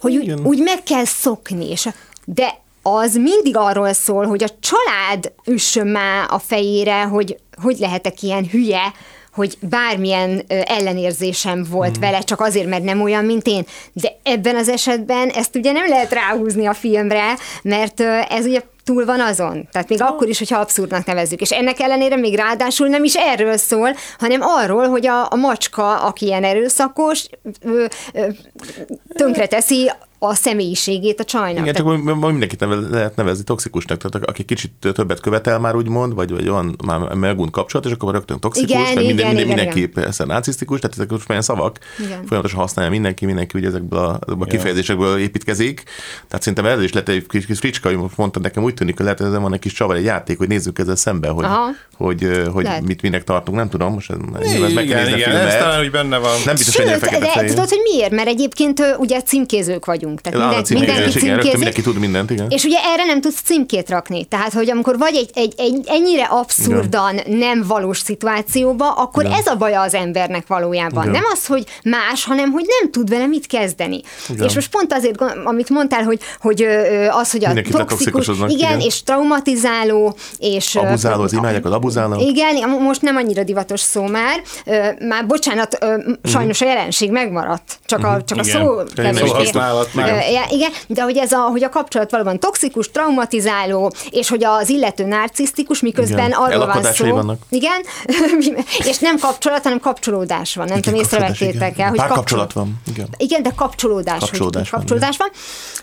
hogy 0.01 0.17
úgy, 0.17 0.33
úgy 0.33 0.63
meg 0.63 0.83
kell 0.83 1.05
szokni, 1.05 1.71
és 1.71 1.89
de 2.25 2.61
az 2.83 3.15
mindig 3.15 3.57
arról 3.57 3.93
szól, 3.93 4.27
hogy 4.27 4.43
a 4.43 4.49
család 4.61 5.33
üssön 5.45 5.87
már 5.87 6.27
a 6.31 6.39
fejére, 6.39 7.03
hogy 7.03 7.37
hogy 7.63 7.79
lehetek 7.79 8.23
ilyen 8.23 8.49
hülye, 8.49 8.93
hogy 9.39 9.59
bármilyen 9.61 10.43
ellenérzésem 10.49 11.66
volt 11.70 11.91
hmm. 11.91 12.01
vele, 12.01 12.20
csak 12.20 12.41
azért, 12.41 12.68
mert 12.68 12.84
nem 12.84 13.03
olyan, 13.03 13.24
mint 13.24 13.47
én. 13.47 13.66
De 13.93 14.16
ebben 14.22 14.57
az 14.57 14.68
esetben 14.68 15.28
ezt 15.28 15.57
ugye 15.57 15.72
nem 15.72 15.89
lehet 15.89 16.12
ráhúzni 16.12 16.66
a 16.66 16.74
filmre, 16.74 17.34
mert 17.62 18.01
ez 18.28 18.47
ugye 18.47 18.61
túl 18.84 19.05
van 19.05 19.20
azon. 19.20 19.68
Tehát 19.72 19.89
még 19.89 20.03
akkor 20.03 20.28
is, 20.28 20.39
hogyha 20.39 20.59
abszurdnak 20.59 21.05
nevezzük. 21.05 21.41
És 21.41 21.51
ennek 21.51 21.80
ellenére 21.80 22.16
még 22.16 22.34
ráadásul 22.34 22.89
nem 22.89 23.05
is 23.05 23.14
erről 23.14 23.57
szól, 23.57 23.95
hanem 24.18 24.41
arról, 24.43 24.89
hogy 24.89 25.07
a, 25.07 25.26
a 25.30 25.36
macska, 25.36 26.01
aki 26.01 26.26
ilyen 26.26 26.45
erőszakos, 26.45 27.26
ö, 27.62 27.84
ö, 28.12 28.26
tönkreteszi 29.14 29.91
a 30.19 30.35
személyiségét 30.35 31.21
a 31.21 31.25
csajnak. 31.25 31.62
Igen, 31.62 31.75
csak 31.75 32.21
mindenkit 32.21 32.61
neve, 32.61 32.75
lehet 32.91 33.16
nevezni 33.16 33.45
toxikusnak, 33.45 33.99
tehát 33.99 34.29
aki 34.29 34.45
kicsit 34.45 34.73
többet 34.93 35.21
követel 35.21 35.59
már 35.59 35.77
úgymond, 35.77 36.14
vagy, 36.14 36.31
vagy 36.31 36.49
van 36.49 36.77
már 36.87 37.14
megunt 37.14 37.51
kapcsolat, 37.51 37.87
és 37.87 37.93
akkor 37.93 38.12
rögtön 38.12 38.41
toxikus, 38.41 38.71
Igen, 38.71 38.83
tehát 38.83 38.97
minden, 38.97 39.14
igen, 39.14 39.27
minden, 39.27 39.45
igen, 39.45 39.57
mindenki 39.57 39.79
igen. 39.79 40.03
persze 40.03 40.25
narcisztikus, 40.25 40.81
tehát 40.81 40.97
ezek 40.97 41.11
most 41.11 41.31
olyan 41.31 41.43
szavak, 41.43 41.79
Igen. 41.99 42.27
folyamatosan 42.27 42.61
használja 42.61 42.91
mindenki, 42.91 43.27
mindenki 43.27 43.59
ugye 43.59 43.69
ezekből 43.69 43.99
a, 43.99 44.19
ezekből 44.27 44.47
a 44.47 44.51
kifejezésekből 44.51 45.19
építkezik. 45.19 45.83
Tehát 46.29 46.43
szerintem 46.43 46.66
ez 46.66 46.83
is 46.83 46.93
lehet 46.93 47.09
egy 47.09 47.27
kis, 47.27 47.47
kis 47.47 47.59
fricska, 47.59 47.89
hogy 47.89 47.99
most 47.99 48.16
mondta 48.16 48.41
nekem, 48.41 48.62
úgy 48.62 48.75
tűnik, 48.75 48.95
hogy 48.97 49.05
lehet, 49.05 49.19
hogy 49.21 49.29
ezen 49.29 49.43
van 49.43 49.55
egy 49.55 49.61
kis 49.61 49.73
csavar, 49.73 49.97
egy 49.97 50.05
játék, 50.05 50.39
hogy 50.39 50.49
nézzük 50.49 50.79
ezzel 50.79 50.97
szembe, 50.97 51.29
hogy, 51.29 51.45
Aha. 51.45 51.69
hogy, 51.97 52.43
hogy 52.53 52.64
Lehet. 52.64 52.87
mit 52.87 53.03
minek 53.03 53.25
tartunk, 53.25 53.57
nem 53.57 53.69
tudom, 53.69 53.93
most 53.93 54.11
ez, 54.11 54.53
ez 54.62 54.73
meg 54.73 54.87
kell 54.87 55.07
Igen, 55.07 55.19
igen, 55.19 55.37
ez 55.37 55.57
talán 55.57 55.81
úgy 55.81 55.91
benne 55.91 56.19
van. 56.19 56.37
Nem 56.45 56.55
biztos, 56.55 56.77
hogy 56.77 56.87
de 56.87 57.45
tudod, 57.47 57.69
hogy 57.69 57.81
miért? 57.93 58.11
Mert 58.11 58.29
egyébként 58.29 58.83
ugye 58.99 59.23
címkézők 59.23 59.85
vagyunk. 59.85 60.08
Tehát 60.17 60.39
Áll 60.39 60.45
a 60.45 60.49
minden, 60.49 60.65
címkézés, 60.65 60.97
mindenki 60.97 61.19
igen, 61.19 61.41
címkézik. 61.41 61.53
mindenki 61.53 61.83
tud 61.83 61.99
mindent, 61.99 62.31
igen. 62.31 62.47
És 62.49 62.65
ugye 62.65 62.79
erre 62.93 63.05
nem 63.05 63.21
tudsz 63.21 63.41
címkét 63.41 63.89
rakni. 63.89 64.25
Tehát, 64.25 64.53
hogy 64.53 64.71
amikor 64.71 64.99
vagy 64.99 65.15
egy, 65.15 65.31
egy, 65.35 65.55
egy 65.57 65.81
ennyire 65.87 66.25
abszurdan, 66.25 67.21
nem 67.27 67.65
valós 67.67 67.99
szituációba, 67.99 68.91
akkor 68.91 69.25
Igen. 69.25 69.37
ez 69.37 69.47
a 69.47 69.57
baja 69.57 69.81
az 69.81 69.95
embernek 69.95 70.47
valójában. 70.47 71.03
Igen. 71.03 71.15
Nem 71.15 71.25
az, 71.33 71.47
hogy 71.47 71.65
más, 71.83 72.25
hanem 72.25 72.51
hogy 72.51 72.65
nem 72.81 72.91
tud 72.91 73.09
vele 73.09 73.27
mit 73.27 73.47
kezdeni. 73.47 74.01
Igen. 74.29 74.47
És 74.47 74.55
most 74.55 74.71
pont 74.71 74.93
azért, 74.93 75.21
amit 75.45 75.69
mondtál, 75.69 76.03
hogy, 76.03 76.21
hogy 76.41 76.63
az, 77.11 77.31
hogy 77.31 77.45
a 77.45 77.47
Mindenkit 77.47 77.77
toxikus, 77.77 78.29
igen, 78.29 78.49
igen. 78.49 78.81
és 78.81 79.03
traumatizáló, 79.03 80.17
és... 80.39 80.75
Abuzáló, 80.75 81.23
az 81.23 81.33
imádják 81.33 81.65
az 81.65 81.73
abuzálót. 81.73 82.21
igen, 82.21 82.71
most 82.71 83.03
nem 83.03 83.17
annyira 83.17 83.43
divatos 83.43 83.81
szó 83.81 84.07
már. 84.07 84.41
Már 84.99 85.27
bocsánat, 85.27 85.79
sajnos 86.25 86.61
a 86.61 86.65
jelenség 86.65 87.11
megmaradt. 87.11 87.79
Csak 87.87 88.05
a, 88.05 88.23
csak 88.25 88.39
a 88.39 88.43
Igen. 88.45 88.61
szó 88.61 88.83
Tényleg. 88.83 89.15
Ja, 90.07 90.45
Igen, 90.49 90.71
de 90.87 91.03
hogy 91.03 91.17
ez 91.17 91.33
a, 91.33 91.41
hogy 91.41 91.65
a 91.65 91.69
kapcsolat 91.69 92.11
valóban 92.11 92.41
toxikus, 92.41 92.91
traumatizáló, 92.91 93.93
és 94.11 94.29
hogy 94.29 94.45
az 94.45 94.69
illető 94.69 95.05
narcisztikus, 95.05 95.81
miközben 95.81 96.27
Igen. 96.27 96.33
arról 96.33 96.67
van 96.67 96.83
szó. 96.83 97.07
vannak. 97.15 97.39
Igen, 97.49 97.81
és 98.91 98.99
nem 98.99 99.19
kapcsolat, 99.19 99.63
hanem 99.63 99.81
kapcsolódás 99.81 100.55
van. 100.55 100.67
Nem 100.67 100.81
tudom, 100.81 101.01
kapcsolódás, 101.01 101.31
észrevettétek 101.31 101.73
igen. 101.73 101.85
el, 101.85 101.91
hogy 101.91 101.99
Párkapcsolat 101.99 102.53
van, 102.53 102.81
igen. 102.87 103.09
Igen, 103.17 103.43
de 103.43 103.53
kapcsolódás. 103.57 104.19
Kapcsolódás 104.19 104.63
hogy, 104.63 104.71
van, 104.71 104.81
kapcsolódás 104.81 105.17
van. 105.17 105.31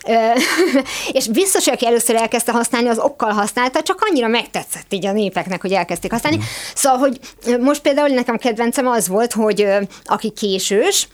Ö, 0.06 0.40
és 1.18 1.28
biztos, 1.28 1.64
hogy 1.64 1.74
aki 1.74 1.86
először 1.86 2.16
elkezdte 2.16 2.52
használni, 2.52 2.88
az 2.88 2.98
okkal 2.98 3.32
használta, 3.32 3.82
csak 3.82 4.06
annyira 4.10 4.28
megtetszett 4.28 4.92
így 4.92 5.06
a 5.06 5.12
népeknek, 5.12 5.60
hogy 5.60 5.72
elkezdték 5.72 6.10
használni. 6.10 6.38
Szóval, 6.74 6.98
hogy 6.98 7.18
most 7.60 7.80
például 7.80 8.08
nekem 8.08 8.36
kedvencem 8.36 8.86
az 8.86 9.08
volt, 9.08 9.32
hogy 9.32 9.66
aki 10.04 10.30
késős, 10.30 11.08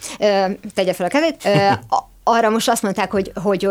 tegye 0.74 0.92
fel 0.92 1.06
a 1.06 1.08
kezét, 1.08 1.48
arra 2.24 2.50
most 2.50 2.68
azt 2.68 2.82
mondták, 2.82 3.10
hogy, 3.10 3.32
hogy 3.42 3.64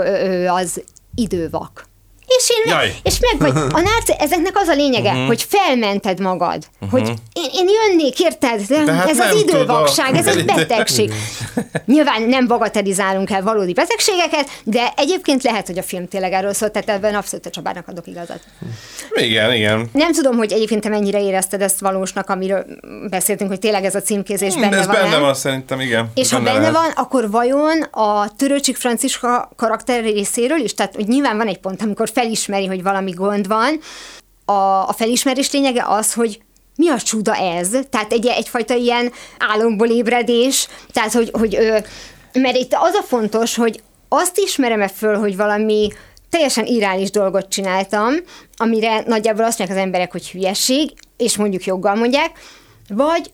az 0.48 0.84
idővak. 1.16 1.90
És, 2.38 2.50
én, 2.50 2.72
Jaj. 2.74 2.96
és 3.04 3.20
meg 3.20 3.54
vagy, 3.54 3.64
a 3.74 3.80
narci, 3.90 4.14
ezeknek 4.18 4.58
az 4.58 4.68
a 4.68 4.74
lényege, 4.74 5.12
uh-huh. 5.12 5.28
hogy 5.28 5.46
felmented 5.50 6.20
magad, 6.20 6.64
uh-huh. 6.74 7.00
hogy 7.00 7.14
én, 7.34 7.50
én 7.54 7.68
jönnék, 7.70 8.20
érted? 8.20 8.62
De 8.62 8.94
hát 8.94 9.10
ez 9.10 9.20
az 9.20 9.42
idővakság, 9.42 10.16
ez 10.16 10.28
egy 10.28 10.46
betegség. 10.46 11.14
Nyilván 11.86 12.22
nem 12.22 12.48
bagatelizálunk 12.48 13.32
el 13.32 13.44
valódi 13.44 13.74
betegségeket, 13.74 14.50
de 14.64 14.94
egyébként 14.98 15.44
lehet, 15.44 15.68
hogy 15.68 15.78
a 15.78 15.84
film 15.84 16.08
tényleg 16.08 16.34
erről 16.34 16.54
szólt, 16.54 16.72
tehát 16.72 16.90
ebben 16.90 17.16
abszolút 17.16 17.46
a 17.46 17.50
Csabának 17.50 17.88
adok 17.88 18.08
igazat. 18.08 18.40
Igen, 19.14 19.54
igen. 19.54 19.90
Nem 19.94 20.12
tudom, 20.12 20.38
hogy 20.38 20.52
egyébként 20.52 20.82
te 20.82 20.90
mennyire 20.90 21.22
érezted 21.22 21.62
ezt 21.62 21.80
valósnak, 21.80 22.30
amiről 22.30 22.66
beszéltünk, 23.10 23.50
hogy 23.50 23.60
tényleg 23.60 23.86
ez 23.86 23.96
a 23.96 24.02
címkézés 24.02 24.54
benne 24.54 24.70
De 24.70 24.78
ez 24.78 24.86
van. 24.86 24.96
benne 24.96 25.10
nem? 25.10 25.22
van 25.22 25.34
szerintem, 25.34 25.80
igen. 25.80 26.12
És 26.14 26.32
ha 26.32 26.40
benne 26.40 26.58
lehet. 26.58 26.74
van, 26.74 26.90
akkor 26.96 27.30
vajon 27.30 27.82
a 27.82 28.36
Törőcsik 28.36 28.78
Franciska 28.78 29.52
karakter 29.56 30.04
részéről 30.04 30.60
is, 30.60 30.74
tehát 30.74 30.96
hogy 30.96 31.08
nyilván 31.08 31.38
van 31.38 31.48
egy 31.48 31.60
pont, 31.60 31.82
amikor 31.82 32.10
felismeri, 32.22 32.66
hogy 32.66 32.84
valami 32.84 33.12
gond 33.12 33.48
van, 33.48 33.80
a, 34.46 34.88
a 34.88 34.94
felismerés 34.98 35.52
lényege 35.52 35.84
az, 35.88 36.14
hogy 36.14 36.42
mi 36.76 36.90
a 36.90 37.00
csuda 37.00 37.36
ez? 37.36 37.70
Tehát 37.90 38.12
egy, 38.12 38.26
egyfajta 38.26 38.74
ilyen 38.74 39.12
álomból 39.40 39.88
ébredés, 39.88 40.68
tehát 40.92 41.14
hogy, 41.14 41.30
hogy 41.32 41.58
mert 42.34 42.56
itt 42.56 42.74
az 42.74 42.94
a 42.94 43.04
fontos, 43.04 43.56
hogy 43.56 43.82
azt 44.10 44.38
ismerem-e 44.38 44.88
föl, 44.88 45.18
hogy 45.18 45.36
valami 45.36 45.90
teljesen 46.30 46.66
irreális 46.66 47.12
dolgot 47.12 47.50
csináltam, 47.50 48.14
amire 48.56 49.04
nagyjából 49.06 49.46
azt 49.46 49.58
mondják 49.58 49.78
az 49.78 49.84
emberek, 49.86 50.12
hogy 50.12 50.30
hülyeség, 50.30 50.92
és 51.18 51.38
mondjuk 51.38 51.66
joggal 51.66 51.96
mondják, 51.96 52.32
vagy 52.88 53.32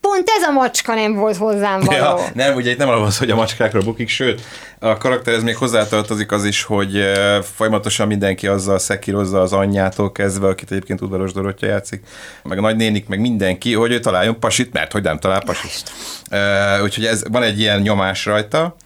pont 0.00 0.30
ez 0.36 0.42
a 0.42 0.50
macska 0.50 0.94
nem 0.94 1.14
volt 1.14 1.36
hozzám 1.36 1.80
való. 1.80 1.98
Ja, 1.98 2.18
nem, 2.34 2.54
ugye 2.54 2.70
itt 2.70 2.78
nem 2.78 2.88
arról 2.88 3.10
hogy 3.18 3.30
a 3.30 3.34
macskákra 3.34 3.80
bukik, 3.80 4.08
sőt, 4.08 4.42
a 4.78 4.96
karakterhez 4.96 5.42
még 5.42 5.56
hozzátartozik 5.56 6.32
az 6.32 6.44
is, 6.44 6.62
hogy 6.62 7.12
folyamatosan 7.56 8.06
mindenki 8.06 8.46
azzal 8.46 8.78
szekírozza 8.78 9.40
az 9.40 9.52
anyjától 9.52 10.12
kezdve, 10.12 10.48
akit 10.48 10.70
egyébként 10.70 11.00
udvaros 11.00 11.32
Dorottya 11.32 11.66
játszik, 11.66 12.02
meg 12.42 12.58
a 12.58 12.60
nagynénik, 12.60 13.08
meg 13.08 13.20
mindenki, 13.20 13.74
hogy 13.74 13.92
ő 13.92 14.00
találjon 14.00 14.40
pasit, 14.40 14.72
mert 14.72 14.92
hogy 14.92 15.02
nem 15.02 15.18
talál 15.18 15.42
pasit. 15.44 15.82
Uh, 16.30 16.82
úgyhogy 16.82 17.04
ez, 17.04 17.22
van 17.30 17.42
egy 17.42 17.60
ilyen 17.60 17.80
nyomás 17.80 18.24
rajta, 18.24 18.76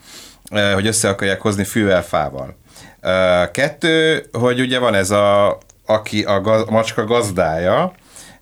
uh, 0.51 0.73
hogy 0.73 0.87
össze 0.87 1.09
akarják 1.09 1.41
hozni 1.41 1.65
fűvel, 1.65 2.03
fával. 2.03 2.57
Uh, 3.03 3.51
kettő, 3.51 4.25
hogy 4.33 4.61
ugye 4.61 4.79
van 4.79 4.95
ez 4.95 5.11
a, 5.11 5.59
aki 5.87 6.23
a, 6.23 6.41
gaz, 6.41 6.65
a 6.67 6.71
macska 6.71 7.05
gazdája, 7.05 7.95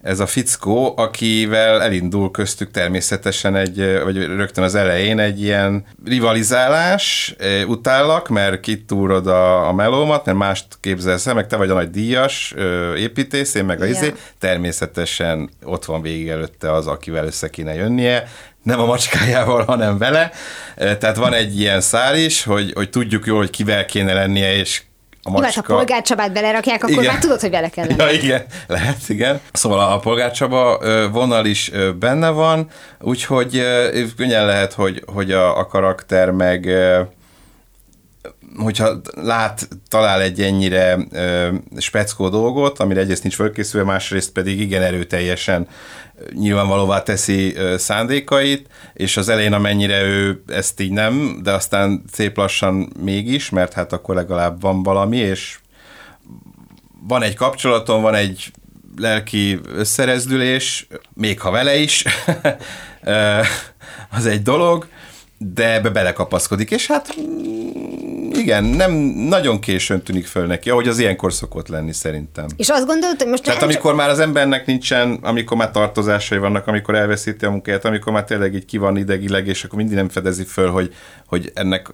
ez 0.02 0.20
a 0.20 0.26
fickó, 0.26 0.94
akivel 0.96 1.82
elindul 1.82 2.30
köztük 2.30 2.70
természetesen 2.70 3.56
egy, 3.56 4.00
vagy 4.04 4.16
rögtön 4.16 4.64
az 4.64 4.74
elején 4.74 5.18
egy 5.18 5.42
ilyen 5.42 5.84
rivalizálás, 6.04 7.34
utállak, 7.66 8.28
mert 8.28 8.60
kitúrod 8.60 9.26
a, 9.26 9.68
a 9.68 9.72
melómat, 9.72 10.24
mert 10.24 10.38
mást 10.38 10.66
képzelsz 10.80 11.26
el, 11.26 11.34
meg 11.34 11.46
te 11.46 11.56
vagy 11.56 11.70
a 11.70 11.74
nagy 11.74 11.90
díjas 11.90 12.54
építész, 12.96 13.54
én 13.54 13.64
meg 13.64 13.80
a 13.80 13.84
Ja. 13.84 13.90
izé. 13.90 14.14
Természetesen 14.38 15.50
ott 15.64 15.84
van 15.84 16.02
végig 16.02 16.28
előtte 16.28 16.72
az, 16.72 16.86
akivel 16.86 17.26
össze 17.26 17.48
kéne 17.50 17.74
jönnie, 17.74 18.28
nem 18.62 18.80
a 18.80 18.84
macskájával, 18.84 19.64
hanem 19.64 19.98
vele. 19.98 20.30
Eh, 20.76 20.96
Tehát 20.96 21.16
van 21.16 21.32
egy 21.32 21.60
ilyen 21.60 21.80
szál 21.80 22.16
is, 22.16 22.44
hogy, 22.44 22.72
hogy 22.74 22.90
tudjuk 22.90 23.26
jól, 23.26 23.38
hogy 23.38 23.50
kivel 23.50 23.84
kéne 23.84 24.12
lennie, 24.12 24.54
és 24.56 24.82
a 25.24 25.30
Jó, 25.30 25.34
hát 25.34 25.42
macska... 25.42 25.72
ha 25.72 25.78
polgárcsabát 25.78 26.32
belerakják, 26.32 26.82
akkor 26.82 26.90
Igen. 26.90 27.04
már 27.04 27.18
tudod, 27.18 27.40
hogy 27.40 27.50
vele 27.50 27.68
kell 27.68 27.86
lenni. 27.86 28.02
Ja, 28.02 28.10
igen, 28.10 28.44
lehet, 28.66 29.08
igen. 29.08 29.40
Szóval 29.52 29.92
a 29.92 29.98
polgárcsaba 29.98 30.80
vonal 31.08 31.46
is 31.46 31.70
benne 31.98 32.28
van, 32.28 32.68
úgyhogy 33.00 33.62
könnyen 34.16 34.46
lehet, 34.46 34.72
hogy, 34.72 35.02
hogy 35.06 35.32
a, 35.32 35.58
a 35.58 35.66
karakter 35.66 36.30
meg 36.30 36.68
hogyha 38.56 39.00
lát, 39.14 39.68
talál 39.88 40.20
egy 40.20 40.40
ennyire 40.40 40.98
ö, 41.12 41.48
speckó 41.76 42.28
dolgot, 42.28 42.78
amire 42.78 43.00
egyrészt 43.00 43.22
nincs 43.22 43.34
fölkészülve, 43.34 43.86
másrészt 43.86 44.32
pedig 44.32 44.60
igen 44.60 44.82
erőteljesen 44.82 45.68
nyilvánvalóvá 46.32 47.02
teszi 47.02 47.56
szándékait, 47.76 48.68
és 48.92 49.16
az 49.16 49.28
elején 49.28 49.52
amennyire 49.52 50.02
ő 50.02 50.42
ezt 50.46 50.80
így 50.80 50.90
nem, 50.90 51.40
de 51.42 51.52
aztán 51.52 52.04
szép 52.12 52.36
lassan 52.36 52.92
mégis, 53.00 53.50
mert 53.50 53.72
hát 53.72 53.92
akkor 53.92 54.14
legalább 54.14 54.60
van 54.60 54.82
valami, 54.82 55.16
és 55.16 55.58
van 57.08 57.22
egy 57.22 57.34
kapcsolatom, 57.34 58.02
van 58.02 58.14
egy 58.14 58.50
lelki 58.96 59.60
összerezdülés, 59.74 60.86
még 61.14 61.40
ha 61.40 61.50
vele 61.50 61.76
is, 61.76 62.04
az 64.16 64.26
egy 64.26 64.42
dolog, 64.42 64.86
de 65.44 65.72
ebbe 65.72 65.90
belekapaszkodik, 65.90 66.70
és 66.70 66.86
hát 66.86 67.14
mm, 67.20 68.30
igen, 68.30 68.64
nem 68.64 68.92
nagyon 69.28 69.60
későn 69.60 70.02
tűnik 70.02 70.26
föl 70.26 70.46
neki, 70.46 70.70
ahogy 70.70 70.88
az 70.88 70.98
ilyenkor 70.98 71.32
szokott 71.32 71.68
lenni 71.68 71.92
szerintem. 71.92 72.46
És 72.56 72.68
azt 72.68 72.86
gondolod, 72.86 73.18
hogy 73.18 73.30
most 73.30 73.42
Tehát 73.42 73.62
amikor 73.62 73.94
már 73.94 74.08
az 74.08 74.18
embernek 74.18 74.66
nincsen, 74.66 75.18
amikor 75.22 75.56
már 75.56 75.70
tartozásai 75.70 76.38
vannak, 76.38 76.66
amikor 76.66 76.94
elveszíti 76.94 77.44
a 77.44 77.50
munkáját, 77.50 77.84
amikor 77.84 78.12
már 78.12 78.24
tényleg 78.24 78.54
így 78.54 78.64
ki 78.64 78.78
van 78.78 78.96
idegileg, 78.96 79.46
és 79.46 79.64
akkor 79.64 79.78
mindig 79.78 79.96
nem 79.96 80.08
fedezi 80.08 80.44
föl, 80.44 80.70
hogy, 80.70 80.94
hogy 81.26 81.50
ennek 81.54 81.86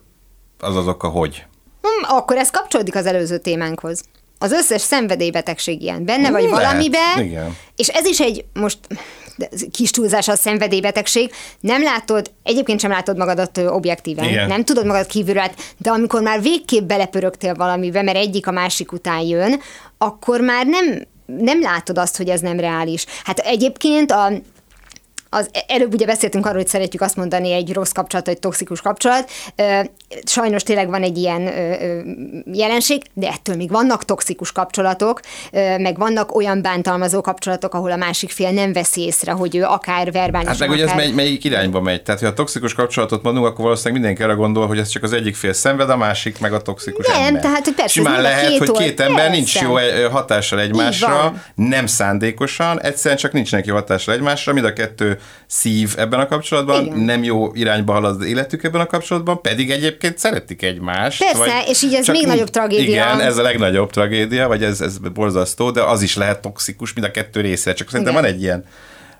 az 0.58 0.76
az 0.76 0.88
oka, 0.88 1.08
hogy. 1.08 1.44
Hm, 1.82 2.14
akkor 2.14 2.36
ez 2.36 2.50
kapcsolódik 2.50 2.94
az 2.94 3.06
előző 3.06 3.38
témánkhoz. 3.38 4.02
Az 4.38 4.52
összes 4.52 4.80
szenvedélybetegség 4.80 5.82
ilyen. 5.82 6.04
Benne 6.04 6.30
vagy 6.30 6.42
Lehet, 6.42 6.56
valamiben, 6.56 7.24
igen. 7.24 7.56
és 7.76 7.88
ez 7.88 8.06
is 8.06 8.20
egy, 8.20 8.44
most 8.52 8.78
kis 9.72 9.90
túlzás 9.90 10.28
a 10.28 10.34
szenvedélybetegség, 10.34 11.32
nem 11.60 11.82
látod, 11.82 12.30
egyébként 12.42 12.80
sem 12.80 12.90
látod 12.90 13.16
magadat 13.16 13.58
objektíven, 13.58 14.24
Igen. 14.24 14.48
nem 14.48 14.64
tudod 14.64 14.86
magad 14.86 15.06
kívülről, 15.06 15.42
át, 15.42 15.54
de 15.76 15.90
amikor 15.90 16.22
már 16.22 16.42
végképp 16.42 16.84
belepörögtél 16.84 17.54
valamibe, 17.54 18.02
mert 18.02 18.16
egyik 18.16 18.46
a 18.46 18.50
másik 18.50 18.92
után 18.92 19.20
jön, 19.20 19.60
akkor 19.98 20.40
már 20.40 20.66
nem, 20.66 21.06
nem 21.26 21.60
látod 21.60 21.98
azt, 21.98 22.16
hogy 22.16 22.28
ez 22.28 22.40
nem 22.40 22.60
reális. 22.60 23.06
Hát 23.24 23.38
egyébként 23.38 24.10
a, 24.10 24.30
az 25.30 25.50
előbb 25.66 25.92
ugye 25.92 26.06
beszéltünk 26.06 26.46
arról, 26.46 26.56
hogy 26.56 26.68
szeretjük 26.68 27.02
azt 27.02 27.16
mondani 27.16 27.52
egy 27.52 27.72
rossz 27.72 27.92
kapcsolat, 27.92 28.28
egy 28.28 28.38
toxikus 28.38 28.80
kapcsolat. 28.80 29.30
Sajnos 30.24 30.62
tényleg 30.62 30.88
van 30.88 31.02
egy 31.02 31.18
ilyen 31.18 31.42
jelenség, 32.52 33.02
de 33.14 33.28
ettől 33.28 33.56
még 33.56 33.70
vannak 33.70 34.04
toxikus 34.04 34.52
kapcsolatok, 34.52 35.20
meg 35.78 35.98
vannak 35.98 36.34
olyan 36.34 36.62
bántalmazó 36.62 37.20
kapcsolatok, 37.20 37.74
ahol 37.74 37.90
a 37.90 37.96
másik 37.96 38.30
fél 38.30 38.50
nem 38.50 38.72
veszi 38.72 39.00
észre, 39.00 39.32
hogy 39.32 39.56
ő 39.56 39.62
akár 39.62 40.12
verbálisan, 40.12 40.46
Hát 40.46 40.58
meg 40.58 40.68
akár... 40.68 40.80
hogy 40.80 40.88
ez 40.88 40.94
mely, 40.94 41.10
melyik 41.10 41.44
irányba 41.44 41.80
megy. 41.80 42.02
Tehát, 42.02 42.20
ha 42.20 42.26
a 42.26 42.32
toxikus 42.32 42.74
kapcsolatot 42.74 43.22
mondunk, 43.22 43.46
akkor 43.46 43.64
valószínűleg 43.64 44.00
mindenki 44.00 44.22
arra 44.22 44.36
gondol, 44.36 44.66
hogy 44.66 44.78
ez 44.78 44.88
csak 44.88 45.02
az 45.02 45.12
egyik 45.12 45.36
fél 45.36 45.52
szenved, 45.52 45.90
a 45.90 45.96
másik 45.96 46.38
meg 46.38 46.52
a 46.52 46.62
toxikus 46.62 47.06
Nem, 47.06 47.22
ember. 47.22 47.42
tehát, 47.42 47.64
hogy 47.64 47.74
persze, 47.74 47.92
Simán 47.92 48.22
lehet, 48.22 48.48
két 48.48 48.58
hogy 48.58 48.70
két 48.70 49.00
ember 49.00 49.16
Persze. 49.16 49.30
nincs 49.30 49.60
jó 49.60 49.74
hatással 50.10 50.60
egymásra, 50.60 51.34
nem 51.54 51.86
szándékosan, 51.86 52.80
egyszerűen 52.80 53.16
csak 53.20 53.32
nincsenek 53.32 53.66
jó 53.66 53.74
hatással 53.74 54.14
egymásra, 54.14 54.52
mind 54.52 54.64
a 54.64 54.72
kettő 54.72 55.17
szív 55.46 55.94
ebben 55.96 56.20
a 56.20 56.26
kapcsolatban, 56.26 56.84
Igen. 56.84 56.98
nem 56.98 57.22
jó 57.22 57.54
irányba 57.54 57.92
halad 57.92 58.20
az 58.20 58.26
életük 58.26 58.64
ebben 58.64 58.80
a 58.80 58.86
kapcsolatban, 58.86 59.40
pedig 59.40 59.70
egyébként 59.70 60.18
szeretik 60.18 60.62
egymást. 60.62 61.24
Persze, 61.24 61.64
és 61.66 61.82
így 61.82 61.94
ez 61.94 62.06
még 62.06 62.26
nagyobb 62.26 62.48
tragédia. 62.48 62.88
Igen, 62.88 63.20
ez 63.20 63.38
a 63.38 63.42
legnagyobb 63.42 63.90
tragédia, 63.90 64.48
vagy 64.48 64.64
ez, 64.64 64.80
ez 64.80 64.98
borzasztó, 64.98 65.70
de 65.70 65.82
az 65.82 66.02
is 66.02 66.16
lehet 66.16 66.40
toxikus, 66.40 66.92
mind 66.92 67.06
a 67.06 67.10
kettő 67.10 67.40
része. 67.40 67.72
Csak 67.72 67.90
szerintem 67.90 68.14
Igen. 68.14 68.24
van 68.24 68.34
egy 68.34 68.42
ilyen 68.42 68.64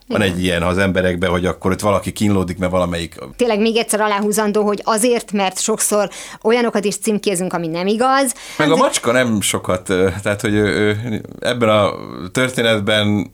van 0.09 0.21
egy 0.21 0.43
ilyen 0.43 0.63
az 0.63 0.79
emberekben, 0.79 1.31
hogy 1.31 1.47
akkor 1.47 1.71
ott 1.71 1.81
valaki 1.81 2.13
kínlódik, 2.13 2.59
mert 2.59 2.73
valamelyik 2.73 3.15
Tényleg 3.37 3.61
még 3.61 3.77
egyszer 3.77 4.01
aláhúzandó, 4.01 4.65
hogy 4.65 4.81
azért, 4.85 5.33
mert 5.33 5.61
sokszor 5.61 6.09
olyanokat 6.43 6.85
is 6.85 6.97
címkézünk, 6.97 7.53
ami 7.53 7.67
nem 7.67 7.87
igaz. 7.87 8.35
Meg 8.59 8.71
a 8.71 8.77
macska 8.77 9.13
nem 9.13 9.41
sokat, 9.41 9.83
tehát 10.23 10.41
hogy 10.41 10.55
ő, 10.55 10.65
ő, 10.65 11.21
ebben 11.41 11.69
a 11.69 11.91
történetben 12.33 13.31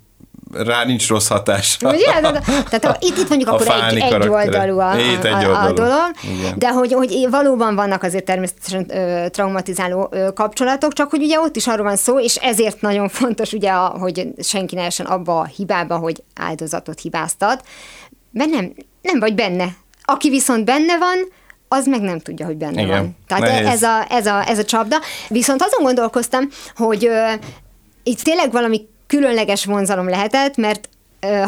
rá 0.52 0.84
nincs 0.84 1.08
rossz 1.08 1.28
hatása. 1.28 1.88
Ugye? 1.88 2.20
Tehát, 2.70 2.96
itt, 3.04 3.16
itt 3.16 3.28
mondjuk 3.28 3.50
A 3.50 3.54
akkor 3.54 3.66
egy, 3.90 3.98
egy 3.98 4.28
oldalú 4.28 4.78
a, 4.78 4.96
Itt 4.96 5.24
egy 5.24 5.44
a, 5.44 5.72
dolog, 5.72 6.10
Igen. 6.38 6.54
de 6.56 6.68
hogy, 6.72 6.92
hogy 6.92 7.26
valóban 7.30 7.74
vannak 7.74 8.02
azért 8.02 8.24
természetesen 8.24 8.86
ö, 8.88 9.28
traumatizáló 9.28 10.08
ö, 10.10 10.32
kapcsolatok, 10.32 10.92
csak 10.92 11.10
hogy 11.10 11.22
ugye 11.22 11.40
ott 11.40 11.56
is 11.56 11.66
arról 11.66 11.86
van 11.86 11.96
szó, 11.96 12.20
és 12.20 12.36
ezért 12.36 12.80
nagyon 12.80 13.08
fontos 13.08 13.52
ugye, 13.52 13.70
a, 13.70 13.86
hogy 13.86 14.28
senki 14.42 14.74
ne 14.74 14.82
essen 14.82 15.06
abba 15.06 15.38
a 15.38 15.44
hibába, 15.44 15.96
hogy 15.96 16.22
áldozatot 16.34 17.00
hibáztat, 17.00 17.62
mert 18.30 18.50
nem, 18.50 18.72
nem 19.02 19.20
vagy 19.20 19.34
benne. 19.34 19.68
Aki 20.02 20.28
viszont 20.30 20.64
benne 20.64 20.98
van, 20.98 21.16
az 21.68 21.86
meg 21.86 22.00
nem 22.00 22.18
tudja, 22.18 22.46
hogy 22.46 22.56
benne 22.56 22.82
Igen. 22.82 22.98
van. 22.98 23.16
Tehát 23.26 23.42
Nehéz. 23.42 23.66
ez 23.66 23.82
a, 23.82 24.06
ez, 24.08 24.26
a, 24.26 24.48
ez 24.48 24.58
a 24.58 24.64
csapda. 24.64 24.96
Viszont 25.28 25.62
azon 25.62 25.82
gondolkoztam, 25.82 26.48
hogy 26.76 27.06
ö, 27.06 27.32
itt 28.02 28.20
tényleg 28.20 28.52
valami 28.52 28.88
különleges 29.16 29.64
vonzalom 29.64 30.08
lehetett, 30.08 30.56
mert 30.56 30.88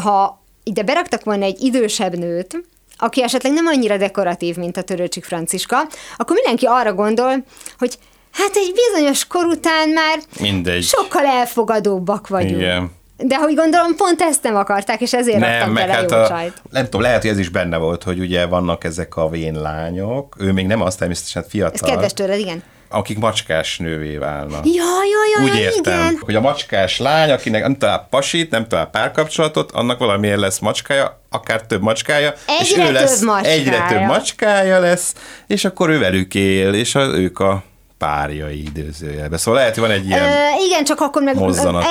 ha 0.02 0.42
ide 0.62 0.82
beraktak 0.82 1.24
volna 1.24 1.44
egy 1.44 1.60
idősebb 1.60 2.16
nőt, 2.16 2.64
aki 2.98 3.22
esetleg 3.22 3.52
nem 3.52 3.66
annyira 3.66 3.96
dekoratív, 3.96 4.56
mint 4.56 4.76
a 4.76 4.82
törőcsik 4.82 5.24
Franciska, 5.24 5.76
akkor 6.16 6.34
mindenki 6.34 6.66
arra 6.66 6.94
gondol, 6.94 7.44
hogy 7.78 7.98
hát 8.32 8.50
egy 8.54 8.72
bizonyos 8.74 9.26
kor 9.26 9.44
után 9.44 9.88
már 9.88 10.18
Mindegy. 10.40 10.82
sokkal 10.82 11.24
elfogadóbbak 11.26 12.28
vagyunk. 12.28 12.60
Igen. 12.60 12.90
De 13.16 13.36
hogy 13.36 13.54
gondolom, 13.54 13.96
pont 13.96 14.20
ezt 14.20 14.42
nem 14.42 14.56
akarták, 14.56 15.00
és 15.00 15.12
ezért 15.12 15.38
Nem, 15.38 15.50
raktam 15.50 15.72
meg 15.72 15.86
bele 15.86 15.98
hát 15.98 16.10
jó 16.10 16.16
a, 16.16 16.28
csajt. 16.28 16.62
nem 16.70 16.84
tudom, 16.84 17.00
lehet, 17.00 17.20
hogy 17.22 17.30
ez 17.30 17.38
is 17.38 17.48
benne 17.48 17.76
volt, 17.76 18.02
hogy 18.02 18.18
ugye 18.18 18.46
vannak 18.46 18.84
ezek 18.84 19.16
a 19.16 19.28
vén 19.28 19.60
lányok, 19.60 20.36
ő 20.38 20.52
még 20.52 20.66
nem 20.66 20.80
az 20.80 20.96
természetesen 20.96 21.42
Ez 21.42 21.50
fiatal, 21.50 21.88
kedves 21.90 22.12
tőled, 22.12 22.38
igen. 22.38 22.62
Akik 22.88 23.18
macskás 23.18 23.78
nővé 23.78 24.16
válnak. 24.16 24.64
Ja, 24.66 24.72
ja, 24.84 25.44
ja, 25.44 25.44
Úgy 25.50 25.58
ja, 25.58 25.62
értem, 25.62 25.98
igen. 26.00 26.18
hogy 26.20 26.34
a 26.34 26.40
macskás 26.40 26.98
lány, 26.98 27.30
akinek 27.30 27.62
nem 27.62 27.76
talál 27.78 28.06
pasit, 28.10 28.50
nem 28.50 28.68
talál 28.68 28.86
párkapcsolatot, 28.86 29.72
annak 29.72 29.98
valamiért 29.98 30.38
lesz 30.38 30.58
macskája, 30.58 31.20
akár 31.30 31.62
több 31.62 31.82
macskája, 31.82 32.34
és 32.60 32.70
Egyre 32.70 32.88
ő 32.88 32.92
lesz, 32.92 33.18
több 33.18 33.28
macskája. 33.28 33.54
egyre 33.54 33.86
több 33.88 34.00
macskája 34.00 34.78
lesz, 34.78 35.14
és 35.46 35.64
akkor 35.64 35.88
ő 35.90 35.98
velük 35.98 36.34
él, 36.34 36.74
és 36.74 36.94
a, 36.94 37.00
ők 37.00 37.38
a 37.38 37.62
párjai 37.98 38.62
időzőjelben. 38.62 39.38
Szóval 39.38 39.60
lehet, 39.60 39.74
hogy 39.74 39.88
van 39.88 39.96
egy 39.96 40.06
ilyen... 40.06 40.22
Ö, 40.22 40.64
igen, 40.66 40.84
csak 40.84 41.00
akkor 41.00 41.22
meg 41.22 41.36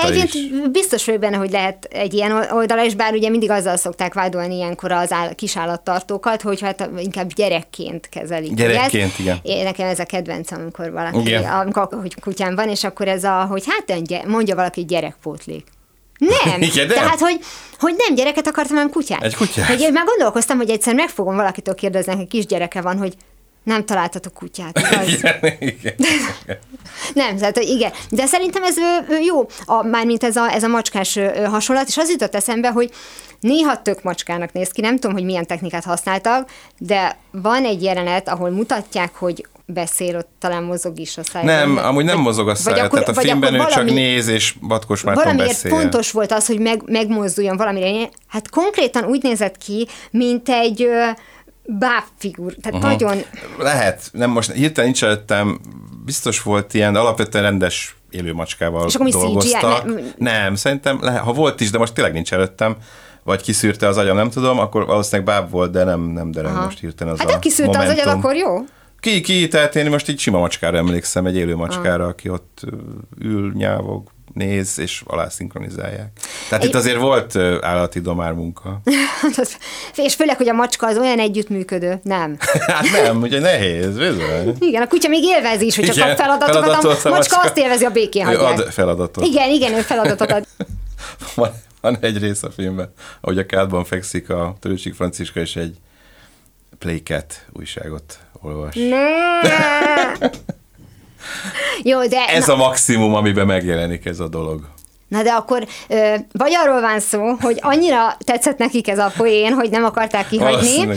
egyébként 0.06 0.72
biztos 0.72 1.06
vagyok 1.06 1.22
benne, 1.22 1.38
hogy 1.38 1.52
lehet 1.52 1.86
egy 1.86 2.14
ilyen 2.14 2.32
oldala, 2.52 2.86
és 2.86 2.96
bár 2.96 3.14
ugye 3.14 3.30
mindig 3.30 3.50
azzal 3.50 3.78
szokták 3.78 4.14
vádolni 4.14 4.56
ilyenkor 4.56 4.92
az 4.92 5.12
áll, 5.12 5.34
kisállattartókat, 5.34 6.42
hogy 6.42 6.62
hát 6.62 6.90
inkább 6.98 7.34
gyerekként 7.34 8.10
kezelik. 8.10 8.54
Gyerekként, 8.54 9.20
igen. 9.20 9.40
Én, 9.42 9.64
nekem 9.64 9.88
ez 9.88 10.00
a 10.00 10.06
kedvencem, 10.06 10.62
amikor 10.62 10.92
valaki, 10.92 11.20
Igen. 11.20 11.44
amikor 11.44 11.88
hogy 12.02 12.16
kutyám 12.22 12.56
van, 12.56 12.70
és 12.70 12.84
akkor 12.84 13.08
ez 13.08 13.24
a, 13.24 13.46
hogy 13.50 13.64
hát 13.68 14.26
mondja 14.28 14.56
valaki 14.56 14.86
gyerekpótlék. 14.86 15.64
Nem. 16.18 16.62
Igen, 16.72 16.88
nem. 16.88 16.96
Tehát, 16.96 17.20
hogy, 17.20 17.40
hogy 17.80 17.94
nem 17.98 18.16
gyereket 18.16 18.48
akartam, 18.48 18.76
hanem 18.76 18.92
kutyát. 18.92 19.24
Egy 19.24 19.36
kutyát. 19.36 19.68
Hogy 19.68 19.80
én 19.80 19.92
már 19.92 20.06
gondolkoztam, 20.06 20.58
hogy 20.58 20.70
egyszer 20.70 20.94
meg 20.94 21.10
fogom 21.10 21.36
valakitől 21.36 21.76
kérdezni, 21.76 22.16
hogy 22.16 22.28
kisgyereke 22.28 22.82
van, 22.82 22.98
hogy 22.98 23.14
nem 23.66 23.86
találtatok 23.86 24.34
kutyát. 24.34 24.80
Igen, 25.18 25.56
igen. 25.60 25.94
Nem, 27.14 27.38
tehát 27.38 27.58
igen. 27.58 27.92
De 28.10 28.26
szerintem 28.26 28.64
ez 28.64 28.76
jó, 29.26 29.48
a, 29.66 29.84
mármint 29.84 30.24
ez 30.24 30.36
a, 30.36 30.52
ez 30.54 30.64
a 30.64 30.68
macskás 30.68 31.20
hasonlat, 31.46 31.88
és 31.88 31.98
az 31.98 32.10
jutott 32.10 32.36
eszembe, 32.36 32.70
hogy 32.72 32.92
néha 33.40 33.82
tök 33.82 34.04
macskának 34.04 34.52
néz 34.52 34.70
ki, 34.70 34.82
nem 34.82 34.96
tudom, 34.96 35.16
hogy 35.16 35.26
milyen 35.26 35.46
technikát 35.46 35.84
használtak, 35.84 36.50
de 36.78 37.18
van 37.32 37.66
egy 37.66 37.84
jelenet, 37.84 38.30
ahol 38.30 38.50
mutatják, 38.50 39.16
hogy 39.16 39.46
beszél, 39.66 40.18
ott 40.18 40.30
talán 40.40 40.64
mozog 40.64 41.00
is 41.00 41.18
a 41.18 41.24
száj. 41.24 41.44
Nem, 41.44 41.78
amúgy 41.78 42.06
nem 42.06 42.16
Vagy- 42.16 42.24
mozog 42.26 42.50
a 42.50 42.56
szája, 42.56 42.84
akkor- 42.84 43.00
tehát 43.00 43.18
a 43.18 43.22
filmben 43.22 43.54
ő 43.54 43.58
akkor 43.58 43.72
csak 43.72 43.82
valami- 43.84 44.00
néz, 44.00 44.28
és 44.28 44.54
Batkos 44.68 45.02
Márton 45.04 45.24
Valamiért 45.24 45.50
beszél. 45.64 45.72
fontos 45.80 46.12
volt 46.12 46.32
az, 46.32 46.46
hogy 46.46 46.60
meg, 46.60 46.82
megmozduljon 46.86 47.58
valamire. 47.58 48.10
Hát 48.28 48.50
konkrétan 48.50 49.04
úgy 49.06 49.24
nézett 49.24 49.58
ki, 49.58 49.88
mint 50.12 50.50
egy 50.50 50.88
bábfigur. 51.66 52.54
Tehát 52.62 52.84
uh-huh. 52.84 53.00
nagyon... 53.00 53.24
Lehet, 53.58 54.10
nem 54.12 54.30
most 54.30 54.52
hirtelen 54.52 54.90
nincs 54.90 55.04
előttem, 55.04 55.60
biztos 56.06 56.42
volt 56.42 56.74
ilyen, 56.74 56.96
alapvetően 56.96 57.44
rendes 57.44 57.96
élő 58.10 58.34
macskával 58.34 58.88
És 58.88 58.94
akkor 58.94 59.06
mi 59.06 59.12
CGI? 59.12 59.22
dolgoztak. 59.22 59.86
Ne- 59.86 60.02
Nem, 60.18 60.56
szerintem, 60.56 60.98
lehet, 61.02 61.22
ha 61.22 61.34
volt 61.34 61.62
is, 61.62 61.70
de 61.70 61.78
most 61.78 61.94
tényleg 61.94 62.14
nincs 62.14 62.34
előttem, 62.34 62.76
vagy 63.24 63.42
kiszűrte 63.42 63.88
az 63.88 63.98
agyam, 63.98 64.16
nem 64.16 64.30
tudom, 64.30 64.60
akkor 64.60 64.86
valószínűleg 64.86 65.26
báb 65.26 65.50
volt, 65.50 65.72
de 65.72 65.84
nem, 65.84 66.02
nem 66.02 66.32
dereng 66.32 66.56
Aha. 66.56 66.66
most 66.66 66.80
hirtelen 66.80 67.14
az 67.14 67.20
Hát 67.20 67.32
ha 67.32 67.40
kiszűrte 67.40 67.78
az 67.78 67.78
momentum. 67.78 68.08
agyad, 68.08 68.18
akkor 68.18 68.36
jó. 68.36 68.58
Ki, 69.00 69.22
ki, 69.22 69.48
tehát 69.48 69.76
én 69.76 69.90
most 69.90 70.10
így 70.10 70.20
sima 70.20 70.40
macskára 70.40 70.78
emlékszem, 70.78 71.26
egy 71.26 71.36
élő 71.36 71.56
macskára, 71.56 72.06
aki 72.06 72.30
ott 72.30 72.62
ül, 73.20 73.52
nyávog, 73.54 74.10
néz, 74.36 74.80
és 74.80 75.04
alá 75.06 75.30
szinkronizálják. 75.30 76.10
Tehát 76.50 76.64
Egy- 76.64 76.70
itt 76.70 76.76
azért 76.76 76.98
volt 76.98 77.36
állati 77.62 78.00
domár 78.00 78.34
munka. 78.34 78.82
És 79.96 80.16
főleg, 80.16 80.38
hogy 80.38 80.50
a 80.50 80.54
macska 80.54 80.88
az 80.88 80.98
olyan 80.98 81.20
együttműködő. 81.20 82.00
Nem. 82.04 82.38
Hát 82.68 82.92
nem, 82.92 83.22
ugye 83.22 83.40
nehéz, 83.40 83.98
bizony. 83.98 84.56
Igen, 84.60 84.82
a 84.82 84.88
kutya 84.88 85.08
még 85.10 85.24
élvezi 85.24 85.66
is, 85.66 85.76
hogy 85.76 85.86
csak 85.86 85.96
Igen, 85.96 86.08
kap 86.08 86.18
feladatokat, 86.18 86.64
feladatot 86.64 87.06
a 87.06 87.10
a 87.10 87.12
macska 87.12 87.36
macska. 87.36 87.38
azt 87.40 87.58
élvezi, 87.58 87.86
a 87.86 87.90
békén 87.90 88.26
hagyják. 88.26 88.60
ad 88.60 88.72
feladatot. 88.72 89.26
Igen, 89.26 89.50
igen, 89.50 89.74
ő 89.74 89.82
feladatot 89.82 90.32
ad. 90.32 90.46
Van, 91.36 91.52
van 91.82 91.98
egy 92.02 92.18
rész 92.18 92.44
a 92.44 92.52
filmben, 92.52 92.94
ahogy 93.22 93.38
a 93.38 93.46
kádban 93.46 93.84
fekszik 93.86 94.30
a 94.30 94.56
Törőcsik 94.60 94.94
Franciska, 94.96 95.40
és 95.40 95.56
egy 95.56 95.76
Playcat 96.80 97.46
újságot 97.54 98.20
olvas. 98.42 98.76
Ne! 98.76 100.28
Jó, 101.84 102.08
de... 102.08 102.26
Ez 102.26 102.48
na, 102.48 102.54
a 102.54 102.56
maximum, 102.56 103.16
amiben 103.16 103.46
megjelenik 103.46 104.06
ez 104.06 104.20
a 104.20 104.28
dolog. 104.28 104.75
Na 105.08 105.24
de 105.24 105.32
akkor 105.32 105.68
vagy 106.32 106.56
arról 106.64 106.82
van 106.82 107.00
szó, 107.00 107.36
hogy 107.42 107.58
annyira 107.62 108.18
tetszett 108.26 108.58
nekik 108.58 108.88
ez 108.88 108.98
a 108.98 109.12
poén, 109.18 109.54
hogy 109.54 109.70
nem 109.70 109.84
akarták 109.84 110.28
kihagyni, 110.28 110.88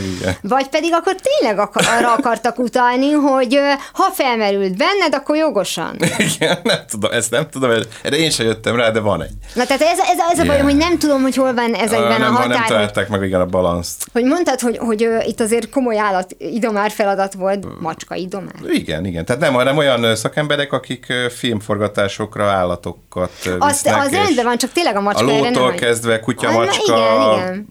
vagy 0.41 0.67
pedig 0.67 0.93
akkor 0.93 1.15
tényleg 1.15 1.59
akar, 1.59 1.83
arra 1.97 2.13
akartak 2.13 2.59
utalni, 2.59 3.11
hogy 3.11 3.59
ha 3.93 4.11
felmerült 4.11 4.77
benned, 4.77 5.13
akkor 5.13 5.35
jogosan. 5.35 5.95
Igen, 6.17 6.57
nem 6.63 6.79
tudom, 6.89 7.11
ezt 7.11 7.31
nem 7.31 7.49
tudom, 7.49 7.71
erre 8.03 8.17
én 8.17 8.29
sem 8.29 8.45
jöttem 8.45 8.75
rá, 8.75 8.89
de 8.89 8.99
van 8.99 9.21
egy. 9.21 9.31
Na 9.53 9.65
tehát 9.65 9.81
ez, 9.81 9.99
ez, 9.99 10.17
ez 10.31 10.39
a 10.39 10.45
bajom, 10.45 10.63
hogy 10.63 10.77
nem 10.77 10.97
tudom, 10.97 11.21
hogy 11.21 11.35
hol 11.35 11.53
van 11.53 11.73
ezekben 11.73 12.19
nem, 12.19 12.21
a 12.21 12.23
nem 12.23 12.33
határ, 12.33 12.57
hogy 12.57 12.67
találták 12.67 13.09
meg 13.09 13.23
igen 13.23 13.41
a 13.41 13.45
balanszt. 13.45 14.05
Hogy 14.11 14.23
mondtad, 14.23 14.59
hogy, 14.59 14.77
hogy 14.77 15.07
itt 15.25 15.39
azért 15.39 15.69
komoly 15.69 15.99
állat 15.99 16.35
idomár 16.37 16.91
feladat 16.91 17.33
volt, 17.33 17.79
macska 17.79 18.15
idomár. 18.15 18.53
Igen, 18.67 19.05
igen. 19.05 19.25
Tehát 19.25 19.41
nem, 19.41 19.53
hanem 19.53 19.77
olyan 19.77 20.15
szakemberek, 20.15 20.73
akik 20.73 21.13
filmforgatásokra 21.29 22.45
állatokat 22.45 23.31
Azt, 23.59 23.87
az 23.99 24.11
rendben 24.11 24.45
van, 24.45 24.57
csak 24.57 24.71
tényleg 24.71 24.95
a 24.95 24.97
A 24.97 25.01
macska 25.01 25.25
nem 25.25 25.43
lótól 25.43 25.71
kezdve 25.71 26.19
kutya, 26.19 26.47
Ah, 26.47 26.53
macska, 26.53 26.95
igen, 26.97 27.33
igen. 27.33 27.67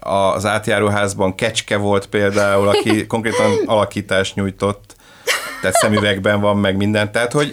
az 0.00 0.46
átjáróházban 0.46 1.34
kecske 1.34 1.76
volt 1.76 2.06
például, 2.06 2.68
aki 2.68 3.06
konkrétan 3.06 3.52
alakítást 3.66 4.34
nyújtott, 4.34 4.96
tehát 5.60 5.76
szemüvegben 5.76 6.40
van 6.40 6.56
meg 6.56 6.76
minden, 6.76 7.12
tehát 7.12 7.32
hogy 7.32 7.52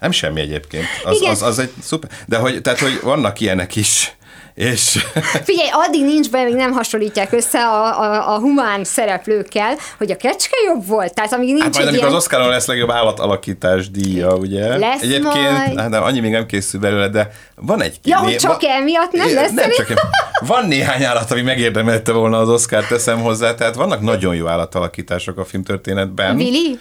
nem 0.00 0.10
semmi 0.10 0.40
egyébként, 0.40 0.84
az, 1.04 1.16
Igen. 1.16 1.30
az, 1.30 1.42
az 1.42 1.58
egy 1.58 1.72
szuper, 1.82 2.10
de 2.26 2.36
hogy, 2.36 2.60
tehát, 2.60 2.78
hogy 2.78 3.00
vannak 3.02 3.40
ilyenek 3.40 3.76
is, 3.76 4.16
És... 4.54 5.04
Figyelj, 5.48 5.68
addig 5.72 6.04
nincs 6.04 6.30
be, 6.30 6.44
még 6.44 6.54
nem 6.54 6.72
hasonlítják 6.72 7.32
össze 7.32 7.66
a, 7.66 8.02
a, 8.02 8.34
a 8.34 8.38
humán 8.38 8.84
szereplőkkel, 8.84 9.76
hogy 9.98 10.10
a 10.10 10.16
kecske 10.16 10.56
jobb 10.66 10.86
volt. 10.86 11.14
Tehát 11.14 11.32
amíg 11.32 11.48
nincs 11.48 11.62
hát 11.62 11.74
majd, 11.74 11.86
egy 11.86 11.94
ilyen... 11.94 12.06
az 12.06 12.14
Oscaron 12.14 12.48
lesz 12.48 12.66
legjobb 12.66 12.90
állatalakítás 12.90 13.90
díja, 13.90 14.34
ugye? 14.34 14.78
Lesz 14.78 15.02
Egyébként, 15.02 15.50
majd. 15.50 15.78
hát 15.78 15.88
nem, 15.88 16.02
annyi 16.02 16.20
még 16.20 16.30
nem 16.30 16.46
készül 16.46 16.80
belőle, 16.80 17.08
de 17.08 17.30
van 17.54 17.82
egy... 17.82 17.98
Ja, 18.04 18.16
hogy 18.16 18.36
csak 18.36 18.62
emiatt 18.62 19.12
nem 19.12 19.34
lesz 19.34 19.52
Nem 19.52 19.70
csak 19.70 19.90
em- 19.90 20.00
Van 20.46 20.66
néhány 20.66 21.04
állat, 21.04 21.30
ami 21.30 21.42
megérdemelte 21.42 22.12
volna 22.12 22.38
az 22.38 22.48
Oscar 22.48 22.86
teszem 22.86 23.20
hozzá, 23.20 23.54
tehát 23.54 23.74
vannak 23.74 24.00
nagyon 24.00 24.34
jó 24.34 24.46
állatalakítások 24.46 25.38
a 25.38 25.44
filmtörténetben. 25.44 26.36
Willy? 26.36 26.78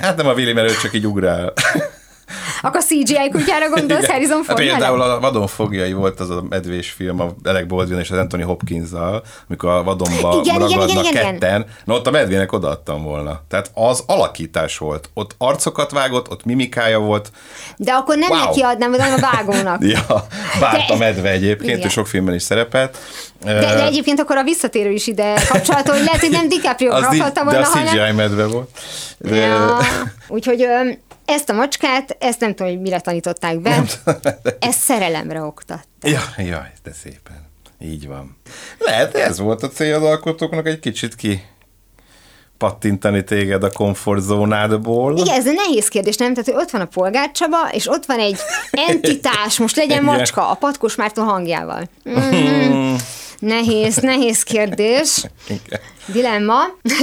Hát 0.00 0.16
nem 0.16 0.26
a 0.26 0.32
Willy, 0.32 0.52
mert 0.52 0.70
ő 0.70 0.74
csak 0.82 0.94
így 0.94 1.06
ugrál. 1.06 1.52
Akkor 2.62 2.82
CGI 2.82 3.30
kutyára 3.32 3.68
gondolsz, 3.68 4.02
Igen. 4.02 4.10
Harrison 4.10 4.36
hát 4.36 4.44
Ford 4.46 4.58
például 4.58 4.96
mellett? 4.98 5.16
a 5.16 5.20
Vadon 5.20 5.46
fogjai 5.46 5.92
volt 5.92 6.20
az 6.20 6.30
a 6.30 6.44
medvés 6.48 6.90
film, 6.90 7.20
a 7.20 7.28
Alec 7.44 7.66
Baldwin 7.66 7.98
és 7.98 8.10
az 8.10 8.18
Anthony 8.18 8.42
Hopkins-zal, 8.42 9.22
amikor 9.48 9.70
a 9.70 9.82
vadonba 9.82 10.40
Igen, 10.44 10.58
ragadnak 10.58 10.88
igen, 10.90 11.04
igen. 11.04 11.38
ketten. 11.38 11.66
Na 11.84 11.94
ott 11.94 12.06
a 12.06 12.10
medvének 12.10 12.52
odaadtam 12.52 13.02
volna. 13.02 13.40
Tehát 13.48 13.70
az 13.74 14.02
alakítás 14.06 14.78
volt. 14.78 15.10
Ott 15.14 15.34
arcokat 15.38 15.90
vágott, 15.90 16.30
ott 16.30 16.44
mimikája 16.44 16.98
volt. 16.98 17.32
De 17.76 17.92
akkor 17.92 18.16
nem 18.16 18.30
Wow. 18.30 18.38
neki 18.44 18.60
adnám, 18.60 18.90
hanem 18.92 19.12
a 19.12 19.20
vágónak. 19.20 19.82
Ja, 19.92 20.26
várt 20.60 20.86
De- 20.88 20.94
a 20.94 20.96
medve 20.96 21.30
egyébként, 21.30 21.70
Igen. 21.76 21.86
és 21.86 21.92
sok 21.92 22.06
filmben 22.06 22.34
is 22.34 22.42
szerepelt. 22.42 22.98
De, 23.44 23.52
de 23.60 23.84
egyébként 23.84 24.20
akkor 24.20 24.36
a 24.36 24.42
visszatérő 24.42 24.90
is 24.90 25.06
ide 25.06 25.34
kapcsolatú, 25.48 25.90
hogy 25.92 26.04
lehet, 26.04 26.20
hogy 26.20 26.30
nem 26.30 26.48
DiCaprio 26.52 26.90
rakhatta 26.90 27.32
de 27.32 27.42
volna, 27.44 27.58
a 27.60 27.62
CGI 27.64 27.98
hanem... 27.98 28.14
medve 28.14 28.46
volt. 28.46 28.70
De- 29.18 29.36
Ja, 29.36 29.78
úgyhogy 30.28 30.66
ezt 31.30 31.50
a 31.50 31.52
macskát, 31.52 32.16
ezt 32.20 32.40
nem 32.40 32.54
tudom, 32.54 32.72
hogy 32.72 32.80
mire 32.80 33.00
tanították 33.00 33.60
be, 33.60 33.82
ezt 34.58 34.80
szerelemre 34.80 35.42
oktat. 35.42 35.88
Ja, 36.02 36.22
jaj, 36.36 36.72
de 36.82 36.92
szépen. 37.02 37.48
Így 37.82 38.06
van. 38.06 38.36
Lehet, 38.78 39.14
ez 39.14 39.38
volt 39.38 39.62
a 39.62 39.68
cél 39.68 39.94
az 39.94 40.02
alkotóknak, 40.02 40.66
egy 40.66 40.80
kicsit 40.80 41.14
ki 41.14 41.42
pattintani 42.58 43.24
téged 43.24 43.64
a 43.64 43.70
komfortzónádból. 43.70 45.18
Igen, 45.18 45.34
ez 45.34 45.46
egy 45.46 45.54
nehéz 45.54 45.88
kérdés, 45.88 46.16
nem? 46.16 46.34
Tehát, 46.34 46.50
hogy 46.50 46.62
ott 46.62 46.70
van 46.70 46.80
a 46.80 46.84
Polgár 46.84 47.30
Csaba, 47.30 47.68
és 47.72 47.88
ott 47.88 48.06
van 48.06 48.18
egy 48.18 48.36
entitás, 48.70 49.58
most 49.58 49.76
legyen 49.76 50.04
macska, 50.04 50.50
a 50.50 50.54
Patkos 50.54 50.94
Márton 50.94 51.24
hangjával. 51.24 51.88
Mm, 52.10 52.94
nehéz, 53.40 53.96
nehéz 53.96 54.42
kérdés. 54.42 55.24
Igen. 55.48 55.80
Dilemma. 56.06 56.60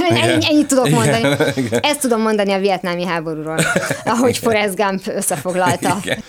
Ennyi, 0.08 0.46
ennyit 0.48 0.66
tudok 0.66 0.88
mondani. 0.88 1.18
Igen, 1.18 1.52
igen. 1.56 1.80
Ezt 1.82 2.00
tudom 2.00 2.20
mondani 2.20 2.52
a 2.52 2.58
vietnámi 2.58 3.04
háborúról, 3.04 3.58
ahogy 4.04 4.38
Forrest 4.38 4.76
Gump 4.76 5.02
összefoglalta. 5.06 5.98
Igen. 6.02 6.22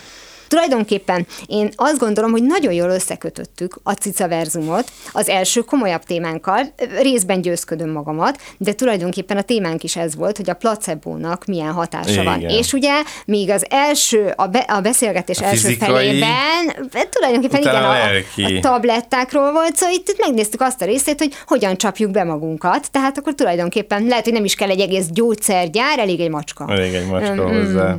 Tulajdonképpen 0.50 1.26
én 1.46 1.70
azt 1.76 1.98
gondolom, 1.98 2.30
hogy 2.30 2.42
nagyon 2.42 2.72
jól 2.72 2.90
összekötöttük 2.90 3.80
a 3.82 3.92
cica 3.92 4.28
verzumot 4.28 4.92
az 5.12 5.28
első 5.28 5.60
komolyabb 5.60 6.02
témánkkal, 6.02 6.74
részben 7.00 7.40
győzködöm 7.40 7.90
magamat, 7.90 8.40
de 8.58 8.72
tulajdonképpen 8.72 9.36
a 9.36 9.42
témánk 9.42 9.82
is 9.82 9.96
ez 9.96 10.16
volt, 10.16 10.36
hogy 10.36 10.50
a 10.50 10.54
placebónak 10.54 11.44
milyen 11.44 11.72
hatása 11.72 12.22
van. 12.22 12.38
Igen. 12.38 12.50
És 12.50 12.72
ugye, 12.72 13.02
míg 13.26 13.50
az 13.50 13.66
első, 13.68 14.32
a, 14.36 14.46
be, 14.46 14.58
a 14.58 14.80
beszélgetés 14.80 15.38
A 15.38 15.44
első 15.44 15.56
fizikai, 15.56 15.88
felében, 15.88 16.88
e, 16.92 17.08
tulajdonképpen 17.10 17.60
igen, 17.60 17.74
a 17.74 17.88
a, 17.90 18.56
a 18.56 18.60
tablettákról 18.60 19.52
volt 19.52 19.76
szó, 19.76 19.86
itt, 19.90 20.08
itt 20.08 20.20
megnéztük 20.20 20.60
azt 20.60 20.82
a 20.82 20.84
részét, 20.84 21.18
hogy 21.18 21.34
hogyan 21.46 21.76
csapjuk 21.76 22.10
be 22.10 22.24
magunkat, 22.24 22.90
tehát 22.90 23.18
akkor 23.18 23.34
tulajdonképpen 23.34 24.04
lehet, 24.04 24.24
hogy 24.24 24.32
nem 24.32 24.44
is 24.44 24.54
kell 24.54 24.70
egy 24.70 24.80
egész 24.80 25.06
gyógyszergyár, 25.10 25.98
elég 25.98 26.20
egy 26.20 26.30
macska. 26.30 26.66
Elég 26.68 26.94
egy 26.94 27.06
macska 27.06 27.48
Mm, 27.50 27.64
hozzá. 27.64 27.96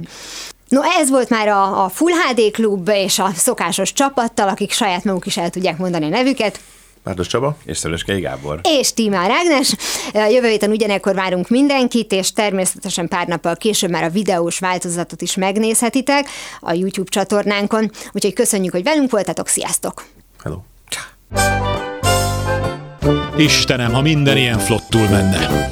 No, 0.72 0.82
ez 0.82 1.10
volt 1.10 1.30
már 1.30 1.48
a, 1.48 1.84
a 1.84 1.90
Full 1.90 2.12
HD 2.12 2.52
klub 2.52 2.88
és 2.88 3.20
a 3.20 3.30
szokásos 3.36 3.94
csapattal, 3.94 4.48
akik 4.48 4.72
saját 4.72 5.04
maguk 5.04 5.26
is 5.26 5.38
el 5.38 5.50
tudják 5.50 5.78
mondani 5.78 6.06
a 6.06 6.10
nevüket. 6.10 6.60
Márdos 7.04 7.28
Csaba? 7.28 7.58
És 7.66 7.78
Szöröskei 7.78 8.20
Gábor. 8.20 8.60
És 8.64 8.94
Tímár 8.94 9.32
Ágnes. 9.32 9.76
Jövő 10.14 10.48
héten 10.48 10.70
ugyanekkor 10.70 11.16
várunk 11.16 11.50
mindenkit, 11.50 12.12
és 12.12 12.32
természetesen 12.32 13.08
pár 13.08 13.28
nappal 13.28 13.56
később 13.56 13.90
már 13.90 14.04
a 14.04 14.10
videós 14.10 14.60
változatot 14.60 15.22
is 15.22 15.36
megnézhetitek 15.36 16.30
a 16.60 16.74
YouTube 16.74 17.10
csatornánkon. 17.10 17.92
Úgyhogy 18.12 18.34
köszönjük, 18.34 18.74
hogy 18.74 18.84
velünk 18.84 19.12
voltatok, 19.12 19.48
sziasztok! 19.48 20.06
Hello. 20.44 20.58
Istenem, 23.38 23.94
ha 23.94 24.02
minden 24.02 24.38
ilyen 24.38 24.60
flottul 24.60 25.08
menne. 25.08 25.70